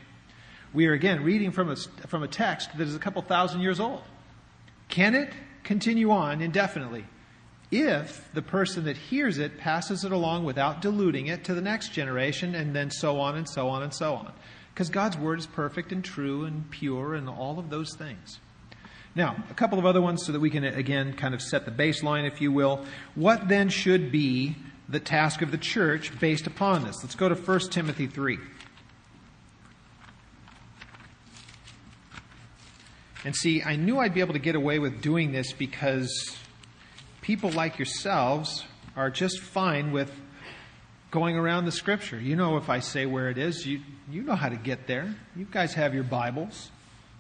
We 0.73 0.87
are 0.87 0.95
again 0.95 1.23
reading 1.23 1.51
from 1.51 1.69
a, 1.69 1.77
from 1.77 2.23
a 2.23 2.29
text 2.29 2.71
that 2.79 2.89
is 2.89 2.97
a 2.97 2.99
couple 2.99 3.21
thousand 3.21 3.61
years 3.61 3.79
old. 3.79 4.01
Can 4.89 5.15
it 5.15 5.35
continue 5.65 6.11
on 6.11 6.41
indefinitely 6.41 7.05
if 7.71 8.27
the 8.33 8.41
person 8.41 8.85
that 8.85 8.97
hears 8.97 9.37
it 9.37 9.59
passes 9.59 10.03
it 10.03 10.13
along 10.13 10.45
without 10.45 10.81
diluting 10.81 11.27
it 11.27 11.45
to 11.45 11.53
the 11.53 11.61
next 11.61 11.93
generation, 11.93 12.55
and 12.55 12.75
then 12.75 12.91
so 12.91 13.21
on 13.21 13.37
and 13.37 13.47
so 13.47 13.69
on 13.69 13.83
and 13.83 13.93
so 13.93 14.15
on? 14.15 14.33
Because 14.73 14.89
God's 14.89 15.19
word 15.19 15.39
is 15.39 15.47
perfect 15.47 15.93
and 15.93 16.03
true 16.03 16.47
and 16.47 16.71
pure 16.71 17.15
and 17.15 17.29
all 17.29 17.59
of 17.59 17.69
those 17.69 17.95
things. 17.95 18.41
Now, 19.15 19.37
a 19.51 19.55
couple 19.55 19.79
of 19.79 19.85
other 19.85 20.01
ones 20.01 20.25
so 20.25 20.33
that 20.33 20.41
we 20.41 20.49
can, 20.49 20.65
again, 20.65 21.13
kind 21.13 21.35
of 21.35 21.43
set 21.43 21.67
the 21.67 21.71
baseline, 21.71 22.27
if 22.27 22.41
you 22.41 22.51
will. 22.51 22.87
What 23.15 23.49
then 23.49 23.69
should 23.69 24.11
be 24.11 24.57
the 24.89 25.01
task 25.01 25.43
of 25.43 25.51
the 25.51 25.59
church 25.59 26.19
based 26.19 26.47
upon 26.47 26.85
this? 26.85 26.97
Let's 27.03 27.15
go 27.15 27.29
to 27.29 27.35
1 27.35 27.61
Timothy 27.71 28.07
3. 28.07 28.39
And 33.25 33.35
see, 33.35 33.63
I 33.63 33.75
knew 33.75 33.99
I'd 33.99 34.15
be 34.15 34.21
able 34.21 34.35
to 34.35 34.39
get 34.39 34.55
away 34.55 34.79
with 34.79 35.03
doing 35.03 35.33
this 35.33 35.53
because 35.53 36.37
people 37.23 37.51
like 37.51 37.77
yourselves 37.77 38.65
are 38.95 39.11
just 39.11 39.41
fine 39.41 39.91
with 39.91 40.13
going 41.11 41.37
around 41.37 41.65
the 41.65 41.73
scripture. 41.73 42.21
You 42.21 42.37
know, 42.37 42.57
if 42.57 42.69
I 42.69 42.79
say 42.79 43.05
where 43.05 43.29
it 43.29 43.37
is, 43.37 43.67
you, 43.67 43.81
you 44.11 44.23
know 44.23 44.37
how 44.37 44.49
to 44.49 44.57
get 44.57 44.87
there. 44.87 45.13
You 45.35 45.47
guys 45.51 45.75
have 45.75 45.93
your 45.93 46.05
Bibles. 46.05 46.71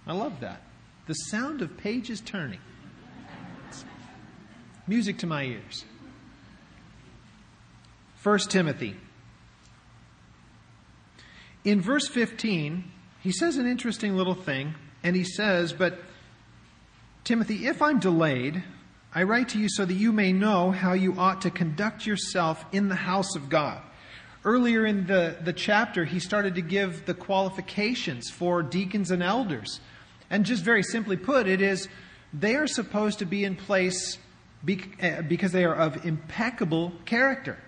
I 0.07 0.12
love 0.12 0.38
that. 0.40 0.62
The 1.07 1.14
sound 1.14 1.61
of 1.61 1.76
pages 1.76 2.20
turning. 2.20 2.61
It's 3.68 3.85
music 4.87 5.18
to 5.18 5.26
my 5.26 5.42
ears. 5.42 5.85
1 8.26 8.38
Timothy. 8.48 8.96
In 11.62 11.80
verse 11.80 12.08
15, 12.08 12.82
he 13.20 13.30
says 13.30 13.56
an 13.56 13.68
interesting 13.68 14.16
little 14.16 14.34
thing, 14.34 14.74
and 15.04 15.14
he 15.14 15.22
says, 15.22 15.72
But 15.72 16.00
Timothy, 17.22 17.68
if 17.68 17.80
I'm 17.80 18.00
delayed, 18.00 18.64
I 19.14 19.22
write 19.22 19.50
to 19.50 19.60
you 19.60 19.68
so 19.68 19.84
that 19.84 19.94
you 19.94 20.10
may 20.10 20.32
know 20.32 20.72
how 20.72 20.92
you 20.92 21.14
ought 21.16 21.42
to 21.42 21.52
conduct 21.52 22.04
yourself 22.04 22.64
in 22.72 22.88
the 22.88 22.96
house 22.96 23.36
of 23.36 23.48
God. 23.48 23.80
Earlier 24.44 24.84
in 24.84 25.06
the, 25.06 25.36
the 25.40 25.52
chapter, 25.52 26.04
he 26.04 26.18
started 26.18 26.56
to 26.56 26.62
give 26.62 27.06
the 27.06 27.14
qualifications 27.14 28.28
for 28.28 28.60
deacons 28.60 29.12
and 29.12 29.22
elders. 29.22 29.78
And 30.30 30.44
just 30.44 30.64
very 30.64 30.82
simply 30.82 31.16
put, 31.16 31.46
it 31.46 31.60
is 31.60 31.86
they 32.34 32.56
are 32.56 32.66
supposed 32.66 33.20
to 33.20 33.24
be 33.24 33.44
in 33.44 33.54
place 33.54 34.18
eh, 34.98 35.20
because 35.20 35.52
they 35.52 35.64
are 35.64 35.76
of 35.76 36.04
impeccable 36.04 36.90
character. 37.04 37.58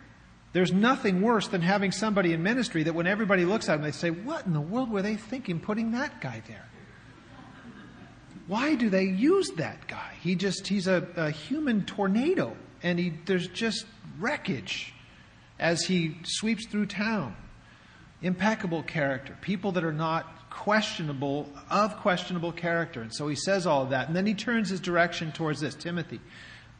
There's 0.58 0.72
nothing 0.72 1.22
worse 1.22 1.46
than 1.46 1.62
having 1.62 1.92
somebody 1.92 2.32
in 2.32 2.42
ministry 2.42 2.82
that 2.82 2.92
when 2.92 3.06
everybody 3.06 3.44
looks 3.44 3.68
at 3.68 3.76
them, 3.76 3.82
they 3.82 3.92
say, 3.92 4.10
What 4.10 4.44
in 4.44 4.52
the 4.52 4.60
world 4.60 4.90
were 4.90 5.02
they 5.02 5.14
thinking 5.14 5.60
putting 5.60 5.92
that 5.92 6.20
guy 6.20 6.42
there? 6.48 6.68
Why 8.48 8.74
do 8.74 8.90
they 8.90 9.04
use 9.04 9.50
that 9.50 9.86
guy? 9.86 10.14
He 10.20 10.34
just, 10.34 10.66
he's 10.66 10.88
a, 10.88 11.06
a 11.14 11.30
human 11.30 11.84
tornado, 11.84 12.56
and 12.82 12.98
he, 12.98 13.12
there's 13.24 13.46
just 13.46 13.86
wreckage 14.18 14.92
as 15.60 15.82
he 15.82 16.16
sweeps 16.24 16.66
through 16.66 16.86
town. 16.86 17.36
Impeccable 18.20 18.82
character, 18.82 19.38
people 19.40 19.70
that 19.70 19.84
are 19.84 19.92
not 19.92 20.50
questionable, 20.50 21.48
of 21.70 21.98
questionable 21.98 22.50
character. 22.50 23.00
And 23.00 23.14
so 23.14 23.28
he 23.28 23.36
says 23.36 23.64
all 23.64 23.84
of 23.84 23.90
that. 23.90 24.08
And 24.08 24.16
then 24.16 24.26
he 24.26 24.34
turns 24.34 24.70
his 24.70 24.80
direction 24.80 25.30
towards 25.30 25.60
this 25.60 25.76
Timothy, 25.76 26.18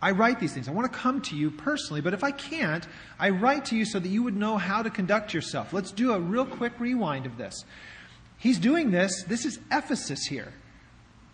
I 0.01 0.13
write 0.13 0.39
these 0.39 0.55
things. 0.55 0.69
I 0.69 0.73
want 0.73 0.91
to 0.93 0.97
come 0.97 1.21
to 1.23 1.37
you 1.37 1.51
personally, 1.51 2.01
but 2.01 2.15
if 2.15 2.23
I 2.23 2.31
can't, 2.31 2.87
I 3.19 3.31
write 3.31 3.65
to 3.67 3.77
you 3.77 3.85
so 3.85 3.99
that 3.99 4.09
you 4.09 4.23
would 4.23 4.37
know 4.37 4.57
how 4.57 4.83
to 4.83 4.91
conduct 4.91 5.35
yourself. 5.35 5.73
Let's 5.73 5.91
do 5.91 6.13
a 6.13 6.21
real 6.21 6.47
quick 6.47 6.79
rewind 6.79 7.27
of 7.27 7.37
this. 7.37 7.65
He's 8.39 8.59
doing 8.59 8.93
this. 8.93 9.25
This 9.25 9.45
is 9.45 9.59
Ephesus 9.73 10.25
here. 10.25 10.53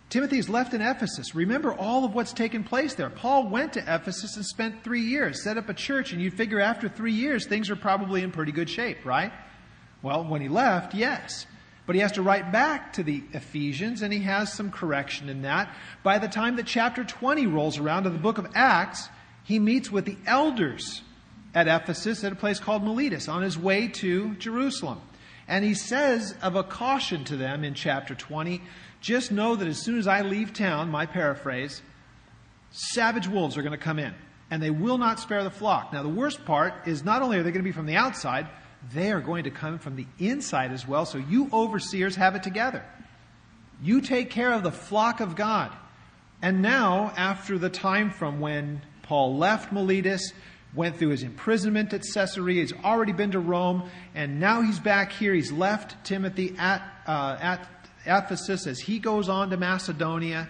Timothy 0.09 0.39
is 0.39 0.49
left 0.49 0.73
in 0.73 0.81
Ephesus. 0.81 1.35
Remember 1.35 1.73
all 1.73 2.05
of 2.05 2.15
what's 2.15 2.33
taken 2.33 2.63
place 2.63 2.95
there. 2.95 3.09
Paul 3.09 3.47
went 3.47 3.73
to 3.73 3.81
Ephesus 3.81 4.35
and 4.35 4.45
spent 4.45 4.83
three 4.83 5.01
years, 5.01 5.43
set 5.43 5.57
up 5.57 5.69
a 5.69 5.73
church, 5.73 6.11
and 6.13 6.21
you'd 6.21 6.35
figure 6.35 6.59
after 6.59 6.87
three 6.87 7.13
years, 7.13 7.47
things 7.47 7.69
are 7.69 7.75
probably 7.75 8.23
in 8.23 8.31
pretty 8.31 8.51
good 8.51 8.69
shape, 8.69 9.05
right? 9.05 9.31
Well, 10.01 10.23
when 10.23 10.41
he 10.41 10.47
left, 10.47 10.93
yes. 10.93 11.45
But 11.85 11.95
he 11.95 12.01
has 12.01 12.13
to 12.13 12.21
write 12.21 12.51
back 12.51 12.93
to 12.93 13.03
the 13.03 13.23
Ephesians, 13.33 14.01
and 14.01 14.11
he 14.11 14.21
has 14.21 14.51
some 14.53 14.71
correction 14.71 15.29
in 15.29 15.43
that. 15.43 15.73
By 16.03 16.17
the 16.17 16.27
time 16.27 16.55
that 16.55 16.65
chapter 16.65 17.03
20 17.03 17.45
rolls 17.47 17.77
around 17.77 18.07
in 18.07 18.13
the 18.13 18.19
book 18.19 18.37
of 18.37 18.47
Acts, 18.55 19.09
he 19.43 19.59
meets 19.59 19.91
with 19.91 20.05
the 20.05 20.17
elders 20.25 21.03
at 21.53 21.67
Ephesus 21.67 22.23
at 22.23 22.31
a 22.31 22.35
place 22.35 22.59
called 22.59 22.83
Miletus 22.83 23.27
on 23.27 23.43
his 23.43 23.57
way 23.57 23.87
to 23.87 24.35
Jerusalem. 24.35 24.99
And 25.47 25.63
he 25.63 25.75
says 25.75 26.35
of 26.41 26.55
a 26.55 26.63
caution 26.63 27.23
to 27.25 27.37
them 27.37 27.63
in 27.63 27.75
chapter 27.75 28.15
20 28.15 28.61
just 28.99 29.31
know 29.31 29.55
that 29.55 29.67
as 29.67 29.77
soon 29.77 29.99
as 29.99 30.07
I 30.07 30.21
leave 30.21 30.51
town, 30.51 30.89
my 30.89 31.05
paraphrase, 31.05 31.83
savage 32.71 33.27
wolves 33.27 33.55
are 33.55 33.61
going 33.61 33.71
to 33.71 33.77
come 33.77 33.99
in, 33.99 34.15
and 34.49 34.61
they 34.61 34.71
will 34.71 34.97
not 34.97 35.19
spare 35.19 35.43
the 35.43 35.51
flock. 35.51 35.93
Now, 35.93 36.01
the 36.01 36.09
worst 36.09 36.43
part 36.43 36.73
is 36.87 37.03
not 37.03 37.21
only 37.21 37.37
are 37.37 37.43
they 37.43 37.51
going 37.51 37.63
to 37.63 37.69
be 37.69 37.71
from 37.71 37.85
the 37.85 37.97
outside, 37.97 38.47
they 38.93 39.11
are 39.11 39.21
going 39.21 39.45
to 39.45 39.51
come 39.51 39.79
from 39.79 39.95
the 39.95 40.05
inside 40.19 40.71
as 40.71 40.87
well. 40.87 41.05
So 41.05 41.17
you 41.17 41.49
overseers 41.51 42.15
have 42.15 42.35
it 42.35 42.43
together. 42.43 42.83
You 43.81 44.01
take 44.01 44.29
care 44.29 44.53
of 44.53 44.63
the 44.63 44.71
flock 44.71 45.19
of 45.19 45.35
God. 45.35 45.71
And 46.41 46.61
now, 46.61 47.13
after 47.17 47.57
the 47.57 47.69
time 47.69 48.11
from 48.11 48.39
when 48.39 48.81
Paul 49.03 49.37
left 49.37 49.71
Miletus, 49.71 50.33
went 50.73 50.97
through 50.97 51.09
his 51.09 51.23
imprisonment 51.23 51.93
at 51.93 52.03
Caesarea, 52.13 52.61
he's 52.61 52.73
already 52.83 53.13
been 53.13 53.31
to 53.31 53.39
Rome, 53.39 53.89
and 54.13 54.39
now 54.39 54.61
he's 54.61 54.79
back 54.79 55.11
here. 55.13 55.33
He's 55.33 55.51
left 55.51 56.05
Timothy 56.05 56.55
at, 56.57 56.81
uh, 57.07 57.37
at 57.39 57.67
Ephesus 58.05 58.67
as 58.67 58.79
he 58.79 58.99
goes 58.99 59.29
on 59.29 59.49
to 59.51 59.57
Macedonia. 59.57 60.49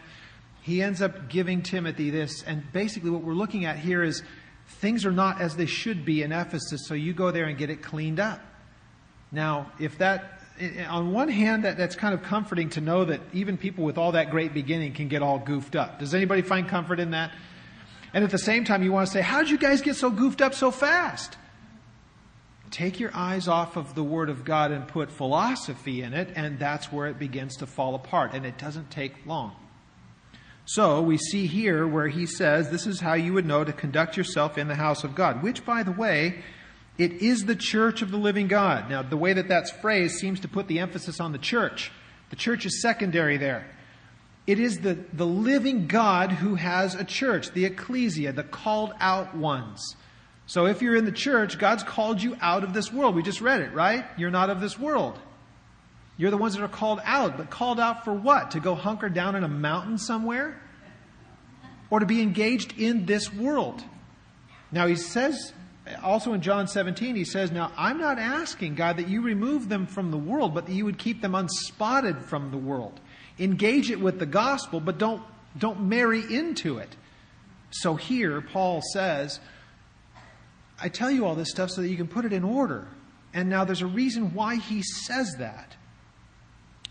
He 0.62 0.82
ends 0.82 1.02
up 1.02 1.30
giving 1.30 1.62
Timothy 1.62 2.10
this. 2.10 2.41
And 2.43 2.63
basically, 2.74 3.12
what 3.12 3.21
we're 3.21 3.34
looking 3.34 3.65
at 3.65 3.78
here 3.78 4.04
is 4.04 4.24
things 4.67 5.06
are 5.06 5.12
not 5.12 5.41
as 5.41 5.56
they 5.56 5.65
should 5.65 6.06
be 6.06 6.23
in 6.23 6.32
Ephesus, 6.32 6.88
so 6.88 6.93
you 6.93 7.13
go 7.13 7.32
there 7.32 7.45
and 7.45 7.58
get 7.58 7.69
it 7.69 7.82
cleaned 7.82 8.19
up. 8.19 8.39
Now, 9.32 9.71
if 9.80 9.97
that, 9.97 10.39
on 10.88 11.12
one 11.12 11.30
hand, 11.30 11.65
that, 11.65 11.78
that's 11.78 11.95
kind 11.95 12.13
of 12.13 12.23
comforting 12.23 12.69
to 12.71 12.82
know 12.82 13.06
that 13.06 13.21
even 13.34 13.58
people 13.58 13.84
with 13.84 13.97
all 13.97 14.13
that 14.13 14.32
great 14.32 14.54
beginning 14.54 14.93
can 14.93 15.08
get 15.08 15.21
all 15.21 15.39
goofed 15.39 15.75
up. 15.75 15.99
Does 15.99 16.13
anybody 16.13 16.41
find 16.41 16.67
comfort 16.67 16.99
in 16.99 17.12
that? 17.12 17.32
And 18.13 18.23
at 18.23 18.30
the 18.30 18.38
same 18.38 18.63
time, 18.63 18.82
you 18.82 18.91
want 18.91 19.08
to 19.08 19.13
say, 19.13 19.21
how 19.21 19.41
did 19.41 19.49
you 19.49 19.58
guys 19.58 19.82
get 19.82 19.95
so 19.95 20.10
goofed 20.10 20.41
up 20.41 20.54
so 20.54 20.71
fast? 20.71 21.38
Take 22.71 22.99
your 22.99 23.12
eyes 23.13 23.47
off 23.47 23.75
of 23.75 23.93
the 23.93 24.04
Word 24.04 24.30
of 24.30 24.45
God 24.45 24.71
and 24.71 24.88
put 24.88 25.12
philosophy 25.12 26.01
in 26.01 26.13
it, 26.13 26.30
and 26.36 26.58
that's 26.58 26.91
where 26.91 27.08
it 27.08 27.19
begins 27.19 27.58
to 27.58 27.67
fall 27.67 27.95
apart. 27.95 28.34
And 28.34 28.45
it 28.45 28.58
doesn't 28.58 28.89
take 28.89 29.25
long. 29.25 29.56
So 30.65 31.01
we 31.01 31.17
see 31.17 31.45
here 31.45 31.88
where 31.88 32.08
he 32.08 32.25
says, 32.25 32.69
This 32.69 32.88
is 32.88 32.99
how 32.99 33.13
you 33.13 33.34
would 33.34 33.45
know 33.45 33.63
to 33.63 33.71
conduct 33.71 34.17
yourself 34.17 34.58
in 34.58 34.67
the 34.67 34.75
house 34.75 35.04
of 35.04 35.15
God, 35.15 35.43
which, 35.43 35.63
by 35.63 35.84
the 35.84 35.91
way, 35.91 36.43
it 36.97 37.13
is 37.13 37.45
the 37.45 37.56
church 37.56 38.01
of 38.01 38.10
the 38.10 38.17
living 38.17 38.47
God. 38.47 38.89
Now, 38.89 39.04
the 39.04 39.17
way 39.17 39.34
that 39.34 39.47
that's 39.47 39.71
phrased 39.71 40.15
seems 40.15 40.39
to 40.41 40.47
put 40.47 40.67
the 40.67 40.80
emphasis 40.80 41.19
on 41.19 41.34
the 41.34 41.38
church. 41.38 41.91
The 42.30 42.36
church 42.36 42.65
is 42.65 42.82
secondary 42.82 43.38
there. 43.38 43.67
It 44.47 44.60
is 44.60 44.80
the, 44.80 44.97
the 45.13 45.25
living 45.25 45.88
God 45.88 46.32
who 46.32 46.56
has 46.56 46.95
a 46.95 47.04
church, 47.04 47.51
the 47.51 47.65
ecclesia, 47.65 48.32
the 48.32 48.43
called 48.43 48.93
out 48.99 49.36
ones. 49.36 49.95
So 50.45 50.67
if 50.67 50.82
you're 50.82 50.95
in 50.95 51.06
the 51.06 51.12
church, 51.12 51.58
God's 51.58 51.84
called 51.84 52.21
you 52.21 52.38
out 52.39 52.63
of 52.63 52.73
this 52.73 52.93
world. 52.93 53.15
We 53.15 53.23
just 53.23 53.41
read 53.41 53.62
it, 53.62 53.73
right? 53.73 54.06
You're 54.17 54.32
not 54.32 54.49
of 54.49 54.62
this 54.62 54.78
world. 54.78 55.19
You're 56.17 56.32
the 56.32 56.38
ones 56.38 56.56
that 56.56 56.63
are 56.63 56.69
called 56.69 57.01
out, 57.04 57.38
but 57.38 57.49
called 57.49 57.80
out 57.80 58.06
for 58.06 58.13
what? 58.13 58.51
To 58.51 58.60
go 58.60 58.75
hunker 58.75 59.10
down 59.10 59.36
in 59.36 59.43
a 59.43 59.49
mountain 59.49 59.97
somewhere? 59.97 60.62
Or 61.89 61.99
to 61.99 62.06
be 62.06 62.21
engaged 62.21 62.80
in 62.80 63.06
this 63.06 63.34
world? 63.34 63.84
Now, 64.71 64.88
he 64.88 64.95
says, 64.95 65.54
also 66.01 66.34
in 66.34 66.41
John 66.41 66.67
17, 66.67 67.15
he 67.15 67.25
says, 67.25 67.51
Now, 67.51 67.71
I'm 67.78 67.99
not 67.99 68.17
asking, 68.17 68.75
God, 68.75 68.97
that 68.97 69.08
you 69.08 69.21
remove 69.21 69.69
them 69.69 69.86
from 69.86 70.12
the 70.12 70.17
world, 70.17 70.54
but 70.54 70.65
that 70.65 70.73
you 70.73 70.86
would 70.86 70.97
keep 70.97 71.21
them 71.21 71.36
unspotted 71.36 72.23
from 72.23 72.51
the 72.51 72.58
world. 72.58 72.99
Engage 73.38 73.91
it 73.91 73.99
with 73.99 74.17
the 74.17 74.25
gospel, 74.25 74.80
but 74.80 74.97
don't, 74.97 75.21
don't 75.58 75.82
marry 75.82 76.21
into 76.34 76.78
it. 76.78 76.95
So 77.71 77.95
here, 77.95 78.39
Paul 78.39 78.82
says, 78.93 79.39
I 80.82 80.88
tell 80.89 81.12
you 81.12 81.25
all 81.25 81.36
this 81.36 81.51
stuff 81.51 81.69
so 81.71 81.82
that 81.82 81.89
you 81.89 81.97
can 81.97 82.08
put 82.08 82.25
it 82.25 82.32
in 82.34 82.43
order. 82.43 82.88
And 83.34 83.49
now 83.49 83.65
there's 83.65 83.82
a 83.82 83.88
reason 83.88 84.34
why 84.34 84.56
he 84.56 84.82
says 84.82 85.36
that. 85.39 85.75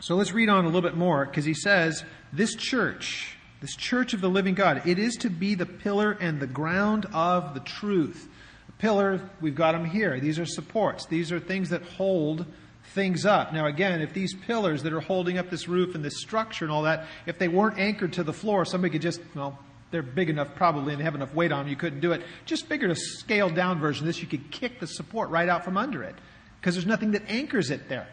So 0.01 0.17
let's 0.17 0.33
read 0.33 0.49
on 0.49 0.65
a 0.65 0.69
little 0.69 0.83
bit 0.83 0.97
more 0.97 1.25
because 1.25 1.45
he 1.45 1.55
says, 1.55 2.05
This 2.33 2.55
church, 2.55 3.37
this 3.61 3.77
church 3.77 4.13
of 4.13 4.21
the 4.21 4.29
living 4.29 4.55
God, 4.55 4.87
it 4.87 4.99
is 4.99 5.17
to 5.17 5.31
be 5.31 5.55
the 5.55 5.67
pillar 5.67 6.13
and 6.13 6.41
the 6.41 6.47
ground 6.47 7.07
of 7.13 7.55
the 7.55 7.61
truth. 7.61 8.29
The 8.67 8.73
pillar, 8.73 9.31
we've 9.41 9.55
got 9.55 9.73
them 9.73 9.85
here. 9.85 10.21
These 10.21 10.39
are 10.39 10.47
supports, 10.47 11.07
these 11.07 11.33
are 11.33 11.41
things 11.41 11.71
that 11.71 11.83
hold 11.83 12.47
things 12.93 13.25
up. 13.25 13.53
Now, 13.53 13.67
again, 13.67 14.03
if 14.03 14.13
these 14.13 14.35
pillars 14.35 14.83
that 14.83 14.93
are 14.93 15.01
holding 15.01 15.39
up 15.39 15.51
this 15.51 15.69
roof 15.69 15.95
and 15.95 16.05
this 16.05 16.21
structure 16.21 16.65
and 16.65 16.73
all 16.73 16.83
that, 16.83 17.07
if 17.27 17.39
they 17.39 17.49
weren't 17.49 17.79
anchored 17.79 18.13
to 18.15 18.23
the 18.23 18.33
floor, 18.33 18.65
somebody 18.65 18.93
could 18.93 19.03
just, 19.03 19.21
well, 19.35 19.59
they're 19.91 20.03
big 20.03 20.29
enough 20.29 20.55
probably 20.55 20.93
and 20.93 21.01
they 21.01 21.05
have 21.05 21.15
enough 21.15 21.33
weight 21.35 21.53
on 21.53 21.61
them, 21.61 21.69
you 21.69 21.77
couldn't 21.77 22.01
do 22.01 22.13
it. 22.13 22.23
Just 22.45 22.67
figured 22.67 22.91
a 22.91 22.97
scaled 22.97 23.55
down 23.55 23.81
version 23.81 24.05
of 24.05 24.07
this, 24.07 24.21
you 24.21 24.29
could 24.29 24.51
kick 24.51 24.81
the 24.81 24.87
support 24.87 25.31
right 25.31 25.49
out 25.49 25.65
from 25.65 25.77
under 25.77 26.03
it 26.03 26.15
because 26.61 26.75
there's 26.75 26.87
nothing 26.87 27.13
that 27.13 27.23
anchors 27.29 27.71
it 27.71 27.89
there. 27.89 28.09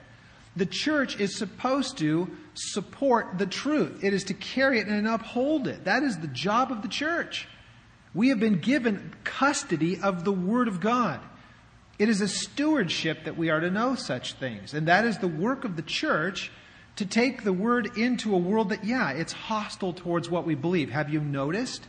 The 0.56 0.66
church 0.66 1.20
is 1.20 1.38
supposed 1.38 1.98
to 2.00 2.30
support 2.54 3.38
the 3.38 3.46
truth. 3.46 4.04
It 4.04 4.14
is 4.14 4.26
to 4.26 4.34
carry 4.34 4.80
it 4.80 4.88
and 4.88 5.08
uphold 5.08 5.68
it. 5.68 5.86
That 5.86 6.04
is 6.04 6.18
the 6.18 6.28
job 6.28 6.72
of 6.72 6.82
the 6.82 6.90
church. 6.90 7.48
We 8.14 8.30
have 8.30 8.40
been 8.40 8.60
given 8.60 9.14
custody 9.24 10.00
of 10.02 10.26
the 10.26 10.34
Word 10.34 10.68
of 10.68 10.82
God. 10.82 11.22
It 11.98 12.10
is 12.10 12.20
a 12.20 12.28
stewardship 12.28 13.24
that 13.24 13.38
we 13.38 13.50
are 13.50 13.62
to 13.62 13.72
know 13.72 13.96
such 13.96 14.34
things. 14.34 14.74
And 14.74 14.88
that 14.88 15.06
is 15.06 15.20
the 15.20 15.28
work 15.28 15.64
of 15.64 15.76
the 15.78 15.82
church 15.82 16.52
to 16.98 17.06
take 17.06 17.44
the 17.44 17.54
Word 17.54 17.98
into 17.98 18.36
a 18.36 18.38
world 18.38 18.70
that, 18.70 18.84
yeah, 18.84 19.12
it's 19.12 19.32
hostile 19.32 19.94
towards 19.94 20.30
what 20.30 20.46
we 20.46 20.56
believe. 20.56 20.90
Have 20.90 21.10
you 21.10 21.22
noticed? 21.22 21.88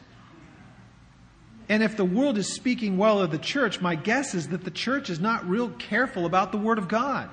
And 1.69 1.83
if 1.83 1.97
the 1.97 2.05
world 2.05 2.39
is 2.39 2.55
speaking 2.55 2.99
well 2.99 3.21
of 3.21 3.33
the 3.33 3.39
church, 3.39 3.81
my 3.81 3.97
guess 3.97 4.35
is 4.35 4.49
that 4.49 4.63
the 4.63 4.71
church 4.71 5.11
is 5.11 5.19
not 5.19 5.49
real 5.49 5.71
careful 5.71 6.27
about 6.27 6.53
the 6.53 6.59
Word 6.59 6.79
of 6.79 6.87
God. 6.87 7.29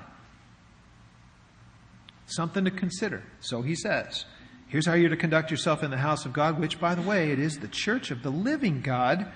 Something 2.30 2.64
to 2.64 2.70
consider. 2.70 3.22
So 3.40 3.62
he 3.62 3.74
says, 3.74 4.24
Here's 4.70 4.86
how 4.86 4.94
you're 4.94 5.10
to 5.10 5.16
conduct 5.16 5.50
yourself 5.50 5.82
in 5.82 5.90
the 5.90 5.96
house 5.96 6.24
of 6.24 6.32
God, 6.32 6.60
which, 6.60 6.78
by 6.78 6.94
the 6.94 7.02
way, 7.02 7.32
it 7.32 7.40
is 7.40 7.58
the 7.58 7.66
church 7.66 8.12
of 8.12 8.22
the 8.22 8.30
living 8.30 8.82
God, 8.82 9.26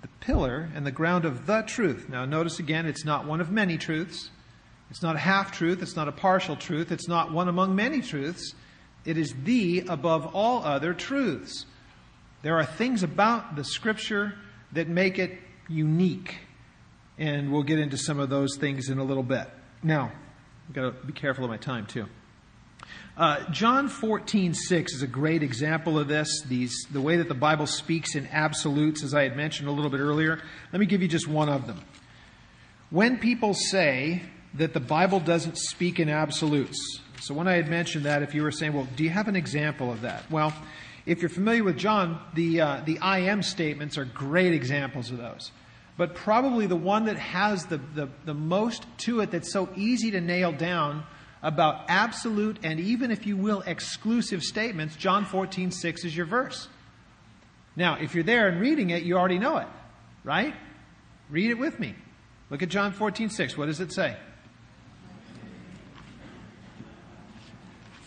the 0.00 0.08
pillar 0.20 0.70
and 0.74 0.86
the 0.86 0.90
ground 0.90 1.26
of 1.26 1.44
the 1.44 1.60
truth. 1.60 2.08
Now, 2.08 2.24
notice 2.24 2.58
again, 2.58 2.86
it's 2.86 3.04
not 3.04 3.26
one 3.26 3.42
of 3.42 3.50
many 3.50 3.76
truths. 3.76 4.30
It's 4.88 5.02
not 5.02 5.14
a 5.14 5.18
half 5.18 5.52
truth. 5.52 5.82
It's 5.82 5.94
not 5.94 6.08
a 6.08 6.12
partial 6.12 6.56
truth. 6.56 6.90
It's 6.90 7.06
not 7.06 7.32
one 7.32 7.48
among 7.48 7.76
many 7.76 8.00
truths. 8.00 8.54
It 9.04 9.18
is 9.18 9.34
the 9.44 9.80
above 9.90 10.34
all 10.34 10.64
other 10.64 10.94
truths. 10.94 11.66
There 12.40 12.58
are 12.58 12.64
things 12.64 13.02
about 13.02 13.56
the 13.56 13.64
Scripture 13.64 14.34
that 14.72 14.88
make 14.88 15.18
it 15.18 15.38
unique. 15.68 16.38
And 17.18 17.52
we'll 17.52 17.62
get 17.62 17.78
into 17.78 17.98
some 17.98 18.18
of 18.18 18.30
those 18.30 18.56
things 18.56 18.88
in 18.88 18.96
a 18.96 19.04
little 19.04 19.22
bit. 19.22 19.50
Now, 19.82 20.12
I've 20.66 20.74
got 20.74 20.82
to 20.82 21.06
be 21.06 21.12
careful 21.12 21.44
of 21.44 21.50
my 21.50 21.58
time, 21.58 21.84
too. 21.84 22.06
Uh, 23.14 23.44
John 23.50 23.88
14, 23.88 24.54
6 24.54 24.94
is 24.94 25.02
a 25.02 25.06
great 25.06 25.42
example 25.42 25.98
of 25.98 26.08
this, 26.08 26.42
these, 26.48 26.86
the 26.90 27.00
way 27.00 27.18
that 27.18 27.28
the 27.28 27.34
Bible 27.34 27.66
speaks 27.66 28.14
in 28.14 28.26
absolutes, 28.28 29.02
as 29.02 29.12
I 29.12 29.24
had 29.24 29.36
mentioned 29.36 29.68
a 29.68 29.72
little 29.72 29.90
bit 29.90 30.00
earlier. 30.00 30.40
Let 30.72 30.80
me 30.80 30.86
give 30.86 31.02
you 31.02 31.08
just 31.08 31.28
one 31.28 31.50
of 31.50 31.66
them. 31.66 31.78
When 32.88 33.18
people 33.18 33.52
say 33.52 34.22
that 34.54 34.72
the 34.72 34.80
Bible 34.80 35.20
doesn't 35.20 35.58
speak 35.58 36.00
in 36.00 36.08
absolutes, 36.08 37.00
so 37.20 37.34
when 37.34 37.48
I 37.48 37.52
had 37.52 37.68
mentioned 37.68 38.06
that, 38.06 38.22
if 38.22 38.34
you 38.34 38.42
were 38.42 38.50
saying, 38.50 38.72
well, 38.72 38.88
do 38.96 39.04
you 39.04 39.10
have 39.10 39.28
an 39.28 39.36
example 39.36 39.92
of 39.92 40.00
that? 40.00 40.30
Well, 40.30 40.54
if 41.04 41.20
you're 41.20 41.28
familiar 41.28 41.64
with 41.64 41.76
John, 41.76 42.18
the, 42.32 42.62
uh, 42.62 42.80
the 42.86 42.98
I 43.00 43.20
am 43.20 43.42
statements 43.42 43.98
are 43.98 44.06
great 44.06 44.54
examples 44.54 45.10
of 45.10 45.18
those. 45.18 45.52
But 45.98 46.14
probably 46.14 46.66
the 46.66 46.76
one 46.76 47.04
that 47.04 47.18
has 47.18 47.66
the, 47.66 47.76
the, 47.76 48.08
the 48.24 48.34
most 48.34 48.86
to 48.98 49.20
it 49.20 49.30
that's 49.30 49.52
so 49.52 49.68
easy 49.76 50.10
to 50.12 50.20
nail 50.22 50.50
down 50.50 51.04
about 51.42 51.86
absolute 51.88 52.58
and 52.62 52.78
even, 52.78 53.10
if 53.10 53.26
you 53.26 53.36
will, 53.36 53.62
exclusive 53.66 54.42
statements, 54.42 54.94
John 54.96 55.24
14, 55.24 55.70
6 55.70 56.04
is 56.04 56.16
your 56.16 56.26
verse. 56.26 56.68
Now, 57.74 57.98
if 58.00 58.14
you're 58.14 58.24
there 58.24 58.48
and 58.48 58.60
reading 58.60 58.90
it, 58.90 59.02
you 59.02 59.16
already 59.16 59.38
know 59.38 59.56
it, 59.58 59.66
right? 60.24 60.54
Read 61.30 61.50
it 61.50 61.58
with 61.58 61.80
me. 61.80 61.94
Look 62.50 62.62
at 62.62 62.68
John 62.68 62.92
14, 62.92 63.30
6. 63.30 63.56
What 63.56 63.66
does 63.66 63.80
it 63.80 63.92
say? 63.92 64.16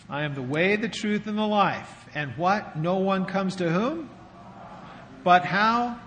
I 0.08 0.22
am 0.22 0.34
the 0.34 0.42
way, 0.42 0.76
the 0.76 0.88
truth, 0.88 1.26
and 1.26 1.36
the 1.36 1.46
life. 1.46 2.06
And 2.14 2.30
what? 2.36 2.76
No 2.76 2.98
one 2.98 3.24
comes 3.24 3.56
to 3.56 3.68
whom? 3.68 4.08
But 5.24 5.44
how? 5.44 5.98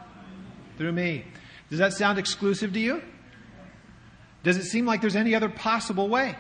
Through 0.78 0.94
me. 0.94 1.26
Does 1.70 1.80
that 1.80 1.94
sound 1.94 2.18
exclusive 2.18 2.72
to 2.74 2.80
you? 2.80 3.04
Does 4.44 4.56
it 4.56 4.64
seem 4.64 4.86
like 4.86 5.02
there's 5.02 5.18
any 5.18 5.36
other 5.36 5.50
possible 5.50 6.08
way? 6.08 6.38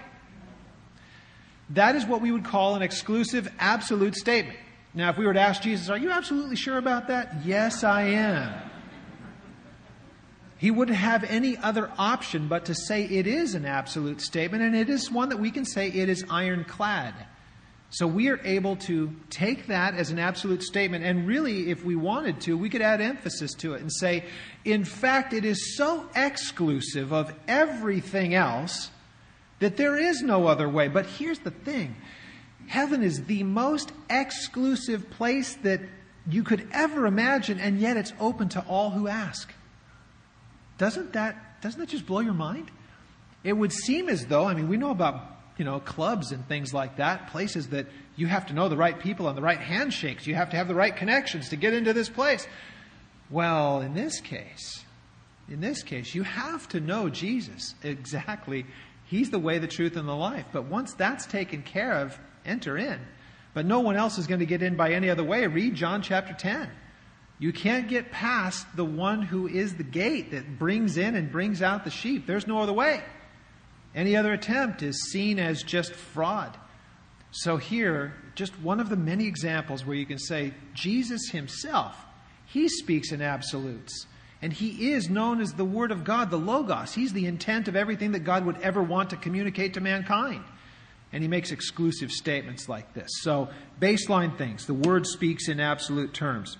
That 1.71 1.95
is 1.95 2.05
what 2.05 2.21
we 2.21 2.32
would 2.32 2.45
call 2.45 2.75
an 2.75 2.82
exclusive, 2.82 3.51
absolute 3.60 4.15
statement. 4.15 4.58
Now, 4.93 5.10
if 5.12 5.17
we 5.17 5.25
were 5.25 5.34
to 5.34 5.39
ask 5.39 5.62
Jesus, 5.62 5.89
Are 5.89 5.97
you 5.97 6.10
absolutely 6.10 6.55
sure 6.55 6.77
about 6.77 7.08
that? 7.10 7.45
Yes, 7.45 7.84
I 7.84 8.03
am. 8.03 8.69
He 10.58 10.71
wouldn't 10.71 10.97
have 10.97 11.23
any 11.23 11.55
other 11.58 11.89
option 11.97 12.47
but 12.47 12.65
to 12.65 12.75
say 12.75 13.05
it 13.05 13.27
is 13.27 13.55
an 13.55 13.65
absolute 13.65 14.19
statement, 14.19 14.62
and 14.62 14.75
it 14.75 14.89
is 14.89 15.10
one 15.10 15.29
that 15.29 15.38
we 15.38 15.51
can 15.51 15.63
say 15.63 15.88
it 15.88 16.10
is 16.10 16.25
ironclad. 16.29 17.13
So 17.91 18.05
we 18.05 18.29
are 18.29 18.39
able 18.43 18.75
to 18.75 19.15
take 19.29 19.67
that 19.67 19.95
as 19.95 20.12
an 20.12 20.19
absolute 20.19 20.62
statement, 20.62 21.05
and 21.05 21.25
really, 21.25 21.69
if 21.69 21.84
we 21.86 21.95
wanted 21.95 22.41
to, 22.41 22.58
we 22.58 22.69
could 22.69 22.82
add 22.82 22.99
emphasis 22.99 23.53
to 23.55 23.73
it 23.73 23.82
and 23.82 23.91
say, 23.91 24.25
in 24.65 24.84
fact, 24.84 25.34
it 25.34 25.45
is 25.45 25.77
so 25.77 26.08
exclusive 26.15 27.13
of 27.13 27.34
everything 27.47 28.36
else 28.36 28.91
that 29.60 29.78
there 29.78 29.98
is 29.98 30.22
no 30.22 30.48
other 30.48 30.67
way. 30.67 30.88
But 30.88 31.06
here's 31.06 31.39
the 31.39 31.52
thing 31.52 31.95
heaven 32.67 33.04
is 33.04 33.26
the 33.26 33.43
most 33.43 33.91
exclusive 34.10 35.10
place 35.10 35.56
that 35.63 35.82
you 36.30 36.43
could 36.43 36.67
ever 36.72 37.06
imagine, 37.06 37.60
and 37.60 37.80
yet 37.80 37.98
it's 37.98 38.13
open 38.19 38.50
to 38.50 38.62
all 38.62 38.91
who 38.91 39.08
ask. 39.08 39.52
Doesn't 40.78 41.13
that, 41.13 41.62
doesn't 41.62 41.80
that 41.80 41.89
just 41.89 42.06
blow 42.06 42.19
your 42.19 42.34
mind? 42.34 42.72
It 43.43 43.54
would 43.54 43.72
seem 43.72 44.10
as 44.10 44.26
though, 44.28 44.45
I 44.45 44.54
mean, 44.54 44.69
we 44.69 44.78
know 44.78 44.91
about, 44.91 45.22
you 45.58 45.65
know, 45.65 45.80
clubs 45.80 46.32
and 46.32 46.48
things 46.48 46.74
like 46.74 46.98
that, 46.98 47.32
places 47.32 47.69
that 47.69 47.88
you 48.15 48.28
have 48.28 48.48
to 48.48 48.54
know 48.54 48.69
the 48.69 48.78
right 48.78 49.00
people 49.00 49.28
and 49.28 49.38
the 49.38 49.41
right 49.41 49.60
handshakes. 49.60 50.28
You 50.28 50.36
have 50.36 50.52
to 50.52 50.58
have 50.58 50.67
the 50.67 50.76
right 50.76 50.95
connections 50.95 51.50
to 51.50 51.56
get 51.56 51.74
into 51.74 51.93
this 51.93 52.10
place. 52.10 52.48
Well, 53.30 53.82
in 53.82 53.93
this 53.93 54.19
case, 54.22 54.84
in 55.50 55.62
this 55.62 55.84
case, 55.84 56.13
you 56.13 56.24
have 56.24 56.67
to 56.69 56.80
know 56.80 57.10
Jesus 57.10 57.76
exactly 57.84 58.65
He's 59.10 59.32
the 59.32 59.39
way, 59.39 59.58
the 59.58 59.67
truth, 59.67 59.98
and 59.98 60.08
the 60.08 60.13
life. 60.13 60.45
But 60.52 60.65
once 60.65 60.93
that's 60.93 61.26
taken 61.26 61.63
care 61.63 61.93
of, 61.93 62.15
enter 62.45 62.78
in. 62.78 63.00
But 63.56 63.65
no 63.65 63.80
one 63.80 63.98
else 63.98 64.19
is 64.19 64.28
going 64.28 64.41
to 64.41 64.45
get 64.45 64.62
in 64.62 64.76
by 64.76 64.91
any 64.91 65.10
other 65.10 65.24
way. 65.24 65.48
Read 65.48 65.74
John 65.74 66.04
chapter 66.04 66.34
10. 66.34 66.69
You 67.39 67.52
can't 67.52 67.88
get 67.88 68.12
past 68.12 68.67
the 68.76 68.86
one 68.86 69.24
who 69.24 69.48
is 69.48 69.74
the 69.74 69.84
gate 69.84 70.30
that 70.30 70.60
brings 70.60 70.95
in 70.95 71.15
and 71.15 71.32
brings 71.32 71.63
out 71.63 71.86
the 71.86 71.89
sheep. 71.89 72.28
There's 72.28 72.45
no 72.45 72.60
other 72.60 72.72
way. 72.72 73.04
Any 73.95 74.15
other 74.15 74.32
attempt 74.32 74.84
is 74.84 75.10
seen 75.12 75.39
as 75.39 75.63
just 75.63 75.93
fraud. 75.93 76.56
So 77.32 77.58
here, 77.58 78.13
just 78.36 78.60
one 78.62 78.80
of 78.80 78.89
the 78.89 78.95
many 78.95 79.26
examples 79.26 79.84
where 79.84 79.95
you 79.95 80.06
can 80.06 80.19
say 80.19 80.54
Jesus 80.76 81.30
himself, 81.30 81.95
he 82.45 82.67
speaks 82.67 83.12
in 83.12 83.24
absolutes. 83.24 84.06
And 84.41 84.54
he 84.54 84.91
is 84.91 85.10
known 85.10 85.41
as 85.41 85.54
the 85.54 85.65
Word 85.65 85.91
of 85.91 86.04
God, 86.04 86.30
the 86.30 86.38
Logos. 86.38 86.94
He's 86.94 87.12
the 87.12 87.25
intent 87.25 87.67
of 87.67 87.75
everything 87.75 88.13
that 88.13 88.19
God 88.19 88.46
would 88.46 88.62
ever 88.62 88.81
want 88.81 89.10
to 89.10 89.17
communicate 89.17 89.73
to 89.73 89.81
mankind. 89.81 90.44
And 91.12 91.23
he 91.23 91.27
makes 91.27 91.52
exclusive 91.52 92.12
statements 92.12 92.69
like 92.69 92.94
this. 92.94 93.10
So, 93.21 93.50
baseline 93.81 94.37
things. 94.37 94.65
The 94.65 94.73
Word 94.73 95.08
speaks 95.08 95.50
in 95.50 95.60
absolute 95.60 96.13
terms. 96.13 96.58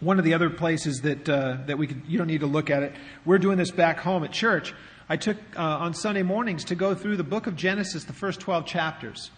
One 0.00 0.18
of 0.18 0.24
the 0.24 0.34
other 0.34 0.50
places 0.50 1.00
that, 1.00 1.28
uh, 1.28 1.58
that 1.66 1.76
we 1.76 1.86
could, 1.86 2.02
you 2.06 2.16
don't 2.16 2.26
need 2.26 2.40
to 2.40 2.46
look 2.46 2.70
at 2.70 2.82
it, 2.82 2.94
we're 3.24 3.38
doing 3.38 3.58
this 3.58 3.70
back 3.70 3.98
home 3.98 4.24
at 4.24 4.32
church. 4.32 4.72
I 5.08 5.16
took 5.16 5.36
uh, 5.56 5.62
on 5.62 5.94
Sunday 5.94 6.22
mornings 6.22 6.64
to 6.64 6.74
go 6.74 6.94
through 6.94 7.16
the 7.16 7.24
book 7.24 7.46
of 7.46 7.56
Genesis, 7.56 8.04
the 8.04 8.12
first 8.12 8.40
12 8.40 8.66
chapters 8.66 9.30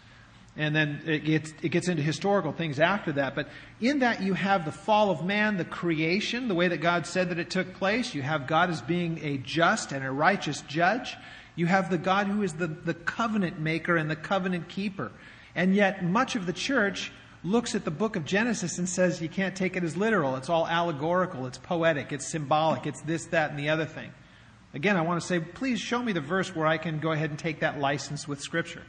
and 0.57 0.75
then 0.75 1.01
it 1.07 1.25
gets, 1.25 1.53
it 1.63 1.69
gets 1.69 1.89
into 1.89 2.03
historical 2.03 2.53
things 2.53 2.81
after 2.81 3.13
that. 3.13 3.35
But 3.37 3.49
in 3.81 4.01
that, 4.01 4.23
you 4.23 4.35
have 4.35 4.65
the 4.65 4.73
fall 4.73 5.11
of 5.11 5.25
man, 5.25 5.57
the 5.57 5.65
creation, 5.65 6.49
the 6.49 6.55
way 6.55 6.69
that 6.69 6.81
God 6.81 7.07
said 7.07 7.31
that 7.31 7.39
it 7.39 7.49
took 7.49 7.75
place. 7.75 8.15
You 8.15 8.23
have 8.23 8.47
God 8.49 8.69
as 8.71 8.83
being 8.83 9.21
a 9.23 9.39
just 9.39 9.93
and 9.93 10.05
a 10.05 10.11
righteous 10.11 10.63
judge. 10.63 11.17
You 11.55 11.67
have 11.67 11.91
the 11.91 11.99
God 11.99 12.27
who 12.27 12.43
is 12.43 12.55
the, 12.55 12.67
the 12.67 12.95
covenant 12.95 13.61
maker 13.61 13.97
and 13.97 14.11
the 14.11 14.17
covenant 14.17 14.69
keeper. 14.69 15.13
And 15.55 15.75
yet, 15.75 16.05
much 16.05 16.35
of 16.35 16.47
the 16.47 16.53
church 16.53 17.13
looks 17.45 17.75
at 17.75 17.85
the 17.85 17.91
book 17.91 18.17
of 18.17 18.25
Genesis 18.25 18.79
and 18.79 18.89
says 18.89 19.23
you 19.23 19.29
can't 19.29 19.55
take 19.55 19.77
it 19.77 19.85
as 19.85 19.97
literal. 19.97 20.37
It's 20.37 20.49
all 20.49 20.67
allegorical, 20.67 21.47
it's 21.47 21.59
poetic, 21.59 22.13
it's 22.13 22.29
symbolic, 22.29 22.87
it's 22.87 23.01
this, 23.03 23.27
that, 23.27 23.51
and 23.51 23.59
the 23.59 23.69
other 23.69 23.87
thing. 23.87 24.11
Again, 24.75 24.97
I 24.97 25.03
want 25.03 25.21
to 25.21 25.27
say, 25.27 25.41
please 25.41 25.81
show 25.81 26.03
me 26.03 26.13
the 26.13 26.21
verse 26.21 26.55
where 26.55 26.67
I 26.67 26.79
can 26.79 26.99
go 26.99 27.13
ahead 27.13 27.31
and 27.31 27.39
take 27.39 27.61
that 27.61 27.79
license 27.79 28.27
with 28.27 28.41
Scripture. 28.41 28.83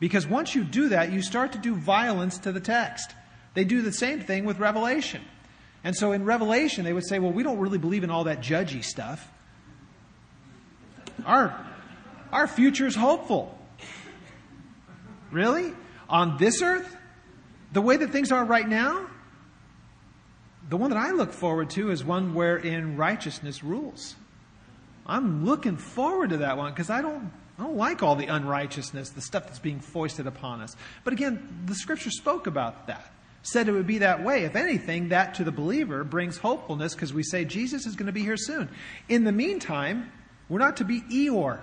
Because 0.00 0.26
once 0.26 0.54
you 0.54 0.64
do 0.64 0.90
that, 0.90 1.12
you 1.12 1.22
start 1.22 1.52
to 1.52 1.58
do 1.58 1.74
violence 1.74 2.38
to 2.38 2.52
the 2.52 2.60
text. 2.60 3.14
They 3.54 3.64
do 3.64 3.82
the 3.82 3.92
same 3.92 4.20
thing 4.20 4.44
with 4.44 4.58
Revelation. 4.58 5.22
And 5.82 5.96
so 5.96 6.12
in 6.12 6.24
Revelation, 6.24 6.84
they 6.84 6.92
would 6.92 7.06
say, 7.06 7.18
well, 7.18 7.32
we 7.32 7.42
don't 7.42 7.58
really 7.58 7.78
believe 7.78 8.04
in 8.04 8.10
all 8.10 8.24
that 8.24 8.40
judgy 8.40 8.84
stuff. 8.84 9.30
Our, 11.24 11.66
our 12.32 12.46
future 12.46 12.86
is 12.86 12.94
hopeful. 12.94 13.56
Really? 15.30 15.72
On 16.08 16.36
this 16.38 16.62
earth? 16.62 16.96
The 17.72 17.80
way 17.80 17.96
that 17.96 18.10
things 18.10 18.32
are 18.32 18.44
right 18.44 18.68
now? 18.68 19.06
The 20.68 20.76
one 20.76 20.90
that 20.90 20.98
I 20.98 21.12
look 21.12 21.32
forward 21.32 21.70
to 21.70 21.90
is 21.90 22.04
one 22.04 22.34
wherein 22.34 22.96
righteousness 22.96 23.64
rules. 23.64 24.14
I'm 25.06 25.44
looking 25.46 25.76
forward 25.76 26.30
to 26.30 26.38
that 26.38 26.58
one 26.58 26.72
because 26.72 26.90
I 26.90 27.00
don't, 27.00 27.32
I 27.58 27.64
don't 27.64 27.76
like 27.76 28.02
all 28.04 28.14
the 28.14 28.26
unrighteousness, 28.26 29.10
the 29.10 29.20
stuff 29.20 29.46
that's 29.46 29.58
being 29.58 29.80
foisted 29.80 30.28
upon 30.28 30.60
us. 30.60 30.76
But 31.02 31.12
again, 31.12 31.64
the 31.66 31.74
scripture 31.74 32.10
spoke 32.10 32.46
about 32.46 32.86
that, 32.86 33.12
said 33.42 33.68
it 33.68 33.72
would 33.72 33.86
be 33.86 33.98
that 33.98 34.22
way. 34.22 34.44
If 34.44 34.54
anything, 34.54 35.08
that 35.08 35.34
to 35.34 35.44
the 35.44 35.50
believer 35.50 36.04
brings 36.04 36.38
hopefulness 36.38 36.94
because 36.94 37.12
we 37.12 37.24
say 37.24 37.44
Jesus 37.44 37.84
is 37.84 37.96
going 37.96 38.06
to 38.06 38.12
be 38.12 38.22
here 38.22 38.36
soon. 38.36 38.68
In 39.08 39.24
the 39.24 39.32
meantime, 39.32 40.12
we're 40.48 40.60
not 40.60 40.76
to 40.76 40.84
be 40.84 41.00
Eeyore. 41.00 41.58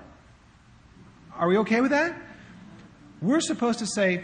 Are 1.33 1.47
we 1.47 1.57
okay 1.59 1.79
with 1.79 1.91
that? 1.91 2.15
We're 3.21 3.39
supposed 3.39 3.79
to 3.79 3.87
say, 3.87 4.23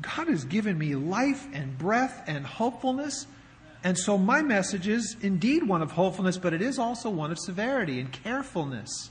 God 0.00 0.28
has 0.28 0.44
given 0.44 0.78
me 0.78 0.94
life 0.94 1.46
and 1.52 1.76
breath 1.76 2.22
and 2.28 2.46
hopefulness. 2.46 3.26
And 3.82 3.98
so 3.98 4.16
my 4.16 4.42
message 4.42 4.86
is 4.86 5.16
indeed 5.20 5.66
one 5.66 5.82
of 5.82 5.90
hopefulness, 5.90 6.38
but 6.38 6.54
it 6.54 6.62
is 6.62 6.78
also 6.78 7.10
one 7.10 7.32
of 7.32 7.38
severity 7.40 7.98
and 7.98 8.12
carefulness 8.12 9.10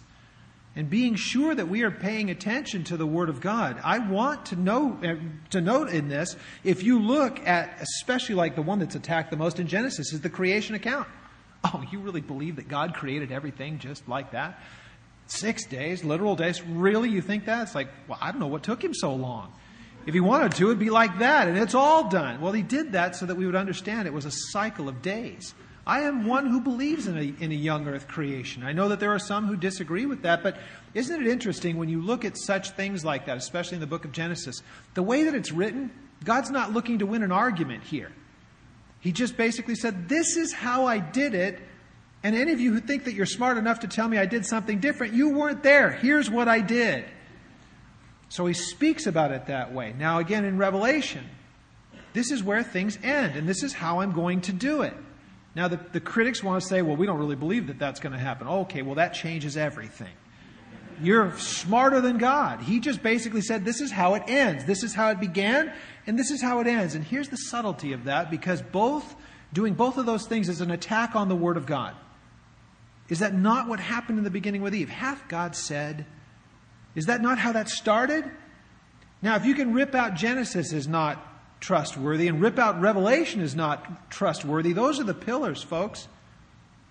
and 0.76 0.90
being 0.90 1.16
sure 1.16 1.54
that 1.54 1.68
we 1.68 1.84
are 1.84 1.92
paying 1.92 2.30
attention 2.30 2.84
to 2.86 2.98
the 2.98 3.06
Word 3.06 3.30
of 3.30 3.42
God. 3.42 3.80
I 3.84 4.00
want 4.00 4.48
to 4.48 4.56
know 4.56 4.98
uh, 5.04 5.16
to 5.50 5.60
note 5.60 5.90
in 5.90 6.08
this, 6.08 6.36
if 6.64 6.84
you 6.84 7.00
look 7.00 7.46
at 7.46 7.82
especially 7.82 8.36
like 8.36 8.56
the 8.56 8.62
one 8.62 8.80
that's 8.80 8.96
attacked 8.96 9.32
the 9.32 9.38
most 9.38 9.60
in 9.60 9.68
Genesis, 9.68 10.14
is 10.14 10.22
the 10.22 10.30
creation 10.30 10.76
account. 10.76 11.08
Oh, 11.64 11.84
you 11.92 12.00
really 12.00 12.22
believe 12.22 12.56
that 12.56 12.68
God 12.68 12.96
created 12.96 13.32
everything 13.32 13.78
just 13.78 14.08
like 14.10 14.32
that? 14.32 14.60
Six 15.28 15.68
days, 15.68 16.04
literal 16.04 16.36
days. 16.36 16.60
Really, 16.60 17.10
you 17.10 17.22
think 17.22 17.46
that? 17.46 17.62
It's 17.62 17.76
like, 17.76 17.90
well, 18.08 18.18
I 18.20 18.32
don't 18.32 18.40
know 18.40 18.48
what 18.48 18.64
took 18.64 18.84
him 18.84 18.96
so 18.96 19.14
long. 19.14 19.54
If 20.08 20.16
he 20.16 20.22
wanted 20.22 20.54
to, 20.54 20.66
it'd 20.66 20.80
be 20.80 20.90
like 20.90 21.20
that, 21.20 21.48
and 21.48 21.60
it's 21.60 21.76
all 21.76 22.10
done. 22.10 22.42
Well, 22.42 22.52
he 22.52 22.64
did 22.64 22.94
that 22.94 23.16
so 23.16 23.28
that 23.28 23.36
we 23.36 23.46
would 23.46 23.56
understand 23.56 24.08
it 24.08 24.14
was 24.14 24.26
a 24.26 24.32
cycle 24.32 24.90
of 24.90 25.04
days. 25.04 25.54
I 25.86 26.02
am 26.02 26.28
one 26.28 26.48
who 26.48 26.62
believes 26.62 27.08
in 27.08 27.18
a, 27.18 27.44
in 27.44 27.52
a 27.52 27.56
young 27.56 27.88
earth 27.88 28.08
creation. 28.08 28.64
I 28.64 28.72
know 28.72 28.90
that 28.90 29.00
there 29.00 29.12
are 29.12 29.20
some 29.20 29.48
who 29.48 29.56
disagree 29.56 30.06
with 30.06 30.22
that, 30.22 30.44
but 30.44 30.58
isn't 30.94 31.22
it 31.22 31.28
interesting 31.28 31.78
when 31.78 31.90
you 31.90 32.02
look 32.02 32.24
at 32.24 32.38
such 32.38 32.72
things 32.72 33.04
like 33.04 33.26
that, 33.26 33.38
especially 33.38 33.76
in 33.76 33.82
the 33.82 33.88
book 33.88 34.06
of 34.06 34.12
Genesis? 34.12 34.62
The 34.94 35.02
way 35.02 35.24
that 35.24 35.34
it's 35.34 35.52
written, 35.52 35.92
God's 36.24 36.52
not 36.52 36.72
looking 36.72 37.00
to 37.00 37.06
win 37.06 37.24
an 37.24 37.32
argument 37.32 37.84
here. 37.84 38.12
He 39.00 39.12
just 39.12 39.36
basically 39.36 39.74
said, 39.74 40.08
This 40.08 40.38
is 40.38 40.54
how 40.54 40.86
I 40.86 41.00
did 41.00 41.34
it. 41.34 41.60
And 42.24 42.36
any 42.36 42.52
of 42.52 42.60
you 42.60 42.72
who 42.72 42.80
think 42.80 43.06
that 43.06 43.14
you're 43.14 43.26
smart 43.26 43.58
enough 43.58 43.80
to 43.80 43.88
tell 43.88 44.08
me 44.08 44.20
I 44.20 44.28
did 44.28 44.46
something 44.46 44.80
different, 44.80 45.14
you 45.14 45.30
weren't 45.30 45.64
there. 45.64 45.90
Here's 45.90 46.30
what 46.30 46.48
I 46.48 46.62
did. 46.62 47.06
So 48.30 48.46
he 48.46 48.54
speaks 48.54 49.08
about 49.08 49.32
it 49.32 49.48
that 49.48 49.74
way. 49.74 49.96
Now, 49.98 50.20
again, 50.20 50.46
in 50.46 50.58
Revelation, 50.58 51.28
this 52.14 52.32
is 52.32 52.44
where 52.44 52.62
things 52.62 53.00
end, 53.02 53.36
and 53.36 53.50
this 53.50 53.64
is 53.64 53.74
how 53.74 54.02
I'm 54.02 54.12
going 54.12 54.42
to 54.42 54.54
do 54.54 54.84
it. 54.84 54.94
Now, 55.54 55.68
the, 55.68 55.80
the 55.92 56.00
critics 56.00 56.44
want 56.44 56.62
to 56.62 56.68
say, 56.68 56.82
well, 56.82 56.96
we 56.96 57.06
don't 57.06 57.20
really 57.20 57.36
believe 57.36 57.68
that 57.68 57.78
that's 57.78 58.00
going 58.00 58.14
to 58.14 58.20
happen. 58.20 58.48
Okay, 58.48 58.82
well, 58.82 58.96
that 58.96 59.14
changes 59.14 59.58
everything. 59.58 60.14
You're 61.02 61.38
smarter 61.38 62.00
than 62.00 62.18
God. 62.18 62.62
He 62.62 62.80
just 62.80 63.02
basically 63.02 63.42
said, 63.42 63.66
this 63.66 63.82
is 63.82 63.92
how 63.92 64.14
it 64.14 64.24
ends. 64.28 64.66
This 64.66 64.84
is 64.84 64.94
how 64.94 65.10
it 65.10 65.20
began, 65.20 65.74
and 66.08 66.18
this 66.18 66.32
is 66.32 66.42
how 66.42 66.60
it 66.60 66.68
ends. 66.68 66.96
And 66.96 67.04
here's 67.04 67.28
the 67.28 67.38
subtlety 67.38 67.92
of 67.94 68.06
that 68.06 68.30
because 68.30 68.62
both, 68.62 69.16
doing 69.52 69.74
both 69.74 69.98
of 69.98 70.06
those 70.06 70.28
things 70.28 70.48
is 70.48 70.62
an 70.62 70.72
attack 70.72 71.16
on 71.16 71.28
the 71.28 71.36
Word 71.36 71.58
of 71.58 71.66
God. 71.66 71.96
Is 73.10 73.20
that 73.20 73.34
not 73.34 73.68
what 73.68 73.80
happened 73.80 74.20
in 74.20 74.24
the 74.24 74.30
beginning 74.30 74.62
with 74.62 74.74
Eve? 74.74 74.90
Hath 74.90 75.28
God 75.28 75.56
said, 75.56 76.06
is 76.96 77.06
that 77.06 77.22
not 77.22 77.40
how 77.40 77.52
that 77.52 77.68
started? 77.68 78.30
Now, 79.22 79.36
if 79.36 79.46
you 79.46 79.54
can 79.54 79.74
rip 79.74 79.96
out 79.96 80.16
Genesis 80.16 80.72
is 80.72 80.88
not 80.88 81.31
trustworthy 81.62 82.28
and 82.28 82.42
rip 82.42 82.60
out 82.60 82.82
Revelation 82.82 83.40
is 83.40 83.56
not 83.56 84.12
trustworthy, 84.12 84.74
those 84.74 85.00
are 85.00 85.06
the 85.06 85.14
pillars, 85.14 85.64
folks. 85.64 86.10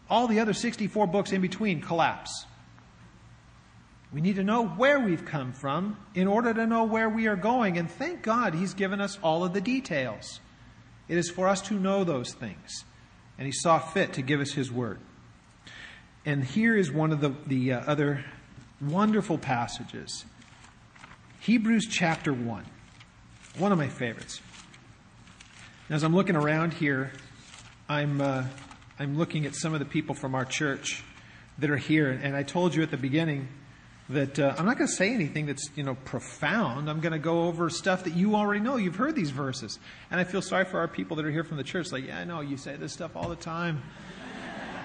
All 0.08 0.26
the 0.26 0.40
other 0.40 0.54
64 0.54 1.06
books 1.06 1.32
in 1.32 1.40
between 1.40 1.80
collapse. 1.82 2.46
We 4.12 4.20
need 4.20 4.36
to 4.36 4.44
know 4.44 4.66
where 4.66 4.98
we've 4.98 5.24
come 5.24 5.52
from 5.52 5.96
in 6.14 6.26
order 6.26 6.52
to 6.52 6.66
know 6.66 6.84
where 6.84 7.08
we 7.08 7.28
are 7.28 7.36
going. 7.36 7.78
And 7.78 7.88
thank 7.88 8.22
God 8.22 8.54
He's 8.54 8.74
given 8.74 9.00
us 9.00 9.18
all 9.22 9.44
of 9.44 9.52
the 9.52 9.60
details. 9.60 10.40
It 11.08 11.16
is 11.16 11.30
for 11.30 11.46
us 11.46 11.60
to 11.62 11.74
know 11.74 12.02
those 12.02 12.32
things. 12.32 12.84
And 13.38 13.46
He 13.46 13.52
saw 13.52 13.78
fit 13.78 14.14
to 14.14 14.22
give 14.22 14.40
us 14.40 14.52
His 14.52 14.72
word. 14.72 14.98
And 16.24 16.44
here 16.44 16.76
is 16.76 16.90
one 16.90 17.12
of 17.12 17.20
the, 17.20 17.34
the 17.46 17.74
uh, 17.74 17.80
other 17.80 18.24
wonderful 18.80 19.38
passages. 19.38 20.24
Hebrews 21.40 21.86
chapter 21.88 22.32
1, 22.32 22.64
one 23.58 23.72
of 23.72 23.78
my 23.78 23.88
favorites. 23.88 24.40
As 25.90 26.04
I'm 26.04 26.14
looking 26.14 26.36
around 26.36 26.72
here, 26.72 27.10
I'm, 27.88 28.20
uh, 28.20 28.44
I'm 29.00 29.18
looking 29.18 29.44
at 29.44 29.56
some 29.56 29.74
of 29.74 29.80
the 29.80 29.84
people 29.84 30.14
from 30.14 30.36
our 30.36 30.44
church 30.44 31.02
that 31.58 31.68
are 31.68 31.76
here. 31.76 32.10
And 32.10 32.36
I 32.36 32.44
told 32.44 32.76
you 32.76 32.84
at 32.84 32.92
the 32.92 32.96
beginning 32.96 33.48
that 34.08 34.38
uh, 34.38 34.54
I'm 34.56 34.66
not 34.66 34.78
going 34.78 34.86
to 34.86 34.94
say 34.94 35.12
anything 35.12 35.46
that's 35.46 35.68
you 35.74 35.82
know 35.82 35.96
profound. 36.04 36.88
I'm 36.88 37.00
going 37.00 37.12
to 37.12 37.18
go 37.18 37.48
over 37.48 37.68
stuff 37.70 38.04
that 38.04 38.14
you 38.14 38.36
already 38.36 38.60
know. 38.60 38.76
You've 38.76 38.94
heard 38.94 39.16
these 39.16 39.30
verses, 39.30 39.80
and 40.12 40.20
I 40.20 40.22
feel 40.22 40.42
sorry 40.42 40.64
for 40.64 40.78
our 40.78 40.86
people 40.86 41.16
that 41.16 41.26
are 41.26 41.30
here 41.32 41.42
from 41.42 41.56
the 41.56 41.64
church. 41.64 41.90
Like, 41.90 42.06
yeah, 42.06 42.20
I 42.20 42.24
know 42.24 42.40
you 42.40 42.56
say 42.56 42.76
this 42.76 42.92
stuff 42.92 43.16
all 43.16 43.28
the 43.28 43.34
time. 43.34 43.82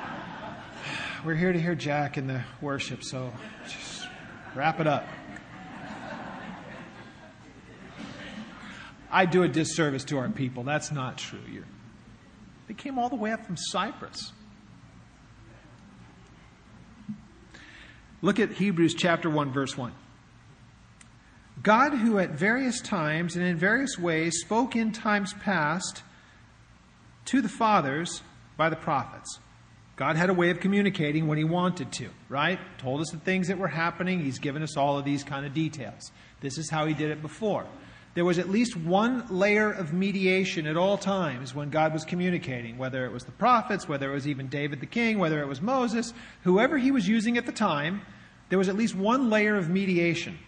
We're 1.23 1.35
here 1.35 1.53
to 1.53 1.61
hear 1.61 1.75
Jack 1.75 2.17
in 2.17 2.25
the 2.25 2.41
worship, 2.61 3.03
so 3.03 3.31
just 3.63 4.07
wrap 4.55 4.79
it 4.79 4.87
up. 4.87 5.07
I 9.11 9.25
do 9.25 9.43
a 9.43 9.47
disservice 9.47 10.03
to 10.05 10.17
our 10.17 10.29
people. 10.29 10.63
That's 10.63 10.91
not 10.91 11.17
true. 11.17 11.39
You're, 11.51 11.65
they 12.67 12.73
came 12.73 12.97
all 12.97 13.09
the 13.09 13.15
way 13.15 13.31
up 13.31 13.45
from 13.45 13.57
Cyprus. 13.57 14.31
Look 18.21 18.39
at 18.39 18.51
Hebrews 18.51 18.95
chapter 18.95 19.29
1, 19.29 19.51
verse 19.51 19.77
1. 19.77 19.93
God, 21.61 21.93
who 21.93 22.19
at 22.19 22.31
various 22.31 22.81
times 22.81 23.35
and 23.35 23.45
in 23.45 23.57
various 23.57 23.97
ways 23.97 24.39
spoke 24.39 24.75
in 24.75 24.91
times 24.91 25.33
past 25.33 26.03
to 27.25 27.41
the 27.41 27.49
fathers 27.49 28.21
by 28.57 28.69
the 28.69 28.75
prophets 28.75 29.39
God 29.95 30.17
had 30.17 30.29
a 30.29 30.33
way 30.33 30.49
of 30.49 30.59
communicating 30.59 31.27
when 31.27 31.37
He 31.37 31.43
wanted 31.43 31.91
to, 31.93 32.09
right? 32.27 32.59
Told 32.77 32.99
us 32.99 33.09
the 33.11 33.17
things 33.17 33.47
that 33.47 33.57
were 33.57 33.67
happening. 33.67 34.19
He's 34.19 34.39
given 34.39 34.61
us 34.61 34.75
all 34.75 34.97
of 34.97 35.05
these 35.05 35.23
kind 35.23 35.45
of 35.45 35.53
details. 35.53 36.11
This 36.41 36.57
is 36.57 36.69
how 36.69 36.85
He 36.85 36.93
did 36.93 37.11
it 37.11 37.21
before. 37.21 37.65
There 38.15 38.25
was 38.25 38.39
at 38.39 38.49
least 38.49 38.75
one 38.75 39.27
layer 39.29 39.71
of 39.71 39.93
mediation 39.93 40.65
at 40.65 40.77
all 40.77 40.97
times 40.97 41.53
when 41.53 41.69
God 41.69 41.93
was 41.93 42.03
communicating, 42.03 42.77
whether 42.77 43.05
it 43.05 43.11
was 43.11 43.25
the 43.25 43.31
prophets, 43.31 43.87
whether 43.87 44.09
it 44.09 44.13
was 44.13 44.27
even 44.27 44.47
David 44.47 44.79
the 44.79 44.85
king, 44.85 45.19
whether 45.19 45.41
it 45.41 45.47
was 45.47 45.61
Moses, 45.61 46.13
whoever 46.43 46.77
He 46.77 46.91
was 46.91 47.07
using 47.07 47.37
at 47.37 47.45
the 47.45 47.51
time, 47.51 48.01
there 48.49 48.57
was 48.57 48.69
at 48.69 48.75
least 48.75 48.95
one 48.95 49.29
layer 49.29 49.55
of 49.55 49.69
mediation. 49.69 50.39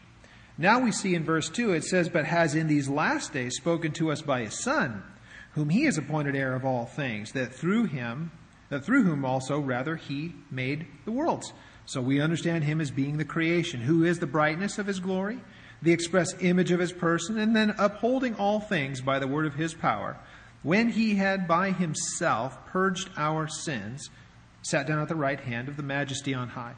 Now 0.57 0.79
we 0.79 0.91
see 0.91 1.13
in 1.13 1.23
verse 1.23 1.49
2, 1.49 1.73
it 1.73 1.83
says, 1.83 2.09
But 2.09 2.25
has 2.25 2.55
in 2.55 2.67
these 2.67 2.89
last 2.89 3.33
days 3.33 3.55
spoken 3.57 3.91
to 3.93 4.11
us 4.11 4.23
by 4.23 4.41
His 4.41 4.57
Son, 4.57 5.03
whom 5.51 5.69
He 5.69 5.83
has 5.83 5.97
appointed 5.97 6.35
heir 6.35 6.55
of 6.55 6.65
all 6.65 6.85
things, 6.85 7.33
that 7.33 7.53
through 7.53 7.85
Him 7.85 8.31
that 8.69 8.83
through 8.83 9.03
whom 9.03 9.23
also, 9.23 9.59
rather, 9.59 9.95
he 9.95 10.35
made 10.51 10.87
the 11.05 11.11
worlds. 11.11 11.53
So 11.85 12.01
we 12.01 12.19
understand 12.19 12.65
him 12.65 12.81
as 12.81 12.91
being 12.91 13.17
the 13.17 13.25
creation, 13.25 13.81
who 13.81 14.03
is 14.03 14.19
the 14.19 14.27
brightness 14.27 14.77
of 14.77 14.87
his 14.87 14.99
glory, 14.99 15.39
the 15.81 15.91
express 15.91 16.33
image 16.41 16.71
of 16.71 16.79
his 16.79 16.91
person, 16.91 17.37
and 17.39 17.55
then 17.55 17.75
upholding 17.77 18.35
all 18.35 18.59
things 18.59 19.01
by 19.01 19.19
the 19.19 19.27
word 19.27 19.45
of 19.45 19.53
his 19.55 19.73
power, 19.73 20.17
when 20.63 20.89
he 20.89 21.15
had 21.15 21.47
by 21.47 21.71
himself 21.71 22.65
purged 22.67 23.09
our 23.17 23.47
sins, 23.47 24.09
sat 24.63 24.87
down 24.87 24.99
at 24.99 25.07
the 25.07 25.15
right 25.15 25.39
hand 25.39 25.67
of 25.67 25.77
the 25.77 25.83
majesty 25.83 26.33
on 26.33 26.49
high. 26.49 26.73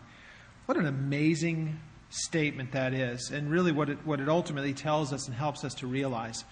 What 0.66 0.78
an 0.78 0.86
amazing 0.86 1.80
statement 2.10 2.74
that 2.74 2.94
is, 2.94 3.32
and 3.32 3.50
really 3.50 3.72
what 3.72 3.90
it, 3.90 4.06
what 4.06 4.20
it 4.20 4.30
ultimately 4.30 4.74
tells 4.74 5.14
us 5.14 5.28
and 5.28 5.36
helps 5.36 5.64
us 5.64 5.74
to 5.76 5.88
realize 5.88 6.44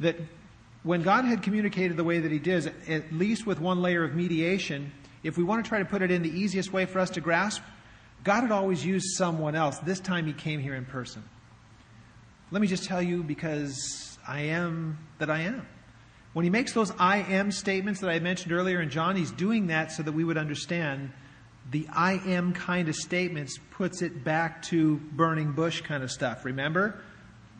that 0.00 0.16
when 0.82 1.02
God 1.02 1.24
had 1.24 1.42
communicated 1.42 1.96
the 1.96 2.04
way 2.04 2.20
that 2.20 2.32
He 2.32 2.38
did, 2.38 2.72
at 2.88 3.12
least 3.12 3.46
with 3.46 3.60
one 3.60 3.82
layer 3.82 4.02
of 4.02 4.14
mediation, 4.14 4.92
if 5.22 5.36
we 5.36 5.44
want 5.44 5.64
to 5.64 5.68
try 5.68 5.78
to 5.78 5.84
put 5.84 6.02
it 6.02 6.10
in 6.10 6.22
the 6.22 6.30
easiest 6.30 6.72
way 6.72 6.86
for 6.86 6.98
us 6.98 7.10
to 7.10 7.20
grasp, 7.20 7.62
God 8.24 8.42
had 8.42 8.50
always 8.50 8.84
used 8.84 9.16
someone 9.16 9.54
else. 9.54 9.78
This 9.78 10.00
time 10.00 10.26
he 10.26 10.32
came 10.32 10.60
here 10.60 10.74
in 10.74 10.84
person. 10.84 11.22
Let 12.52 12.60
me 12.60 12.66
just 12.66 12.84
tell 12.84 13.00
you 13.00 13.22
because 13.22 14.18
I 14.26 14.40
am 14.40 14.98
that 15.18 15.30
I 15.30 15.42
am. 15.42 15.66
When 16.32 16.44
he 16.44 16.50
makes 16.50 16.72
those 16.72 16.92
I 16.98 17.18
am 17.18 17.52
statements 17.52 18.00
that 18.00 18.10
I 18.10 18.18
mentioned 18.18 18.52
earlier 18.52 18.80
in 18.80 18.90
John, 18.90 19.16
he's 19.16 19.30
doing 19.30 19.68
that 19.68 19.92
so 19.92 20.02
that 20.02 20.12
we 20.12 20.24
would 20.24 20.38
understand 20.38 21.12
the 21.70 21.86
I 21.92 22.14
am 22.26 22.52
kind 22.52 22.88
of 22.88 22.96
statements 22.96 23.58
puts 23.70 24.02
it 24.02 24.24
back 24.24 24.62
to 24.62 24.96
burning 25.12 25.52
bush 25.52 25.80
kind 25.82 26.02
of 26.02 26.10
stuff. 26.10 26.44
Remember? 26.44 27.00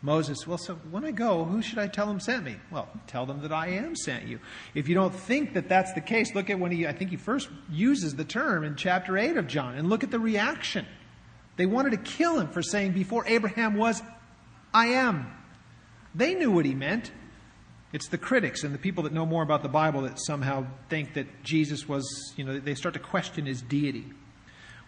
Moses, 0.02 0.46
well, 0.46 0.58
so 0.58 0.76
when 0.90 1.04
I 1.04 1.10
go, 1.10 1.44
who 1.44 1.60
should 1.60 1.78
I 1.78 1.86
tell 1.86 2.06
them 2.06 2.20
sent 2.20 2.44
me? 2.44 2.56
Well, 2.70 2.88
tell 3.06 3.26
them 3.26 3.42
that 3.42 3.52
I 3.52 3.68
am 3.68 3.94
sent 3.94 4.26
you. 4.26 4.40
If 4.74 4.88
you 4.88 4.94
don't 4.94 5.14
think 5.14 5.52
that 5.54 5.68
that's 5.68 5.92
the 5.92 6.00
case, 6.00 6.34
look 6.34 6.48
at 6.48 6.58
when 6.58 6.72
he, 6.72 6.86
I 6.86 6.92
think 6.92 7.10
he 7.10 7.16
first 7.16 7.48
uses 7.70 8.16
the 8.16 8.24
term 8.24 8.64
in 8.64 8.76
chapter 8.76 9.18
8 9.18 9.36
of 9.36 9.46
John, 9.46 9.76
and 9.76 9.90
look 9.90 10.02
at 10.02 10.10
the 10.10 10.18
reaction. 10.18 10.86
They 11.56 11.66
wanted 11.66 11.90
to 11.90 11.98
kill 11.98 12.40
him 12.40 12.48
for 12.48 12.62
saying, 12.62 12.92
before 12.92 13.26
Abraham 13.26 13.74
was, 13.76 14.02
I 14.72 14.88
am. 14.88 15.32
They 16.14 16.34
knew 16.34 16.50
what 16.50 16.64
he 16.64 16.74
meant. 16.74 17.10
It's 17.92 18.08
the 18.08 18.18
critics 18.18 18.62
and 18.62 18.72
the 18.72 18.78
people 18.78 19.04
that 19.04 19.12
know 19.12 19.26
more 19.26 19.42
about 19.42 19.62
the 19.62 19.68
Bible 19.68 20.02
that 20.02 20.18
somehow 20.20 20.66
think 20.88 21.14
that 21.14 21.42
Jesus 21.42 21.88
was, 21.88 22.32
you 22.36 22.44
know, 22.44 22.58
they 22.60 22.74
start 22.74 22.94
to 22.94 23.00
question 23.00 23.46
his 23.46 23.62
deity. 23.62 24.06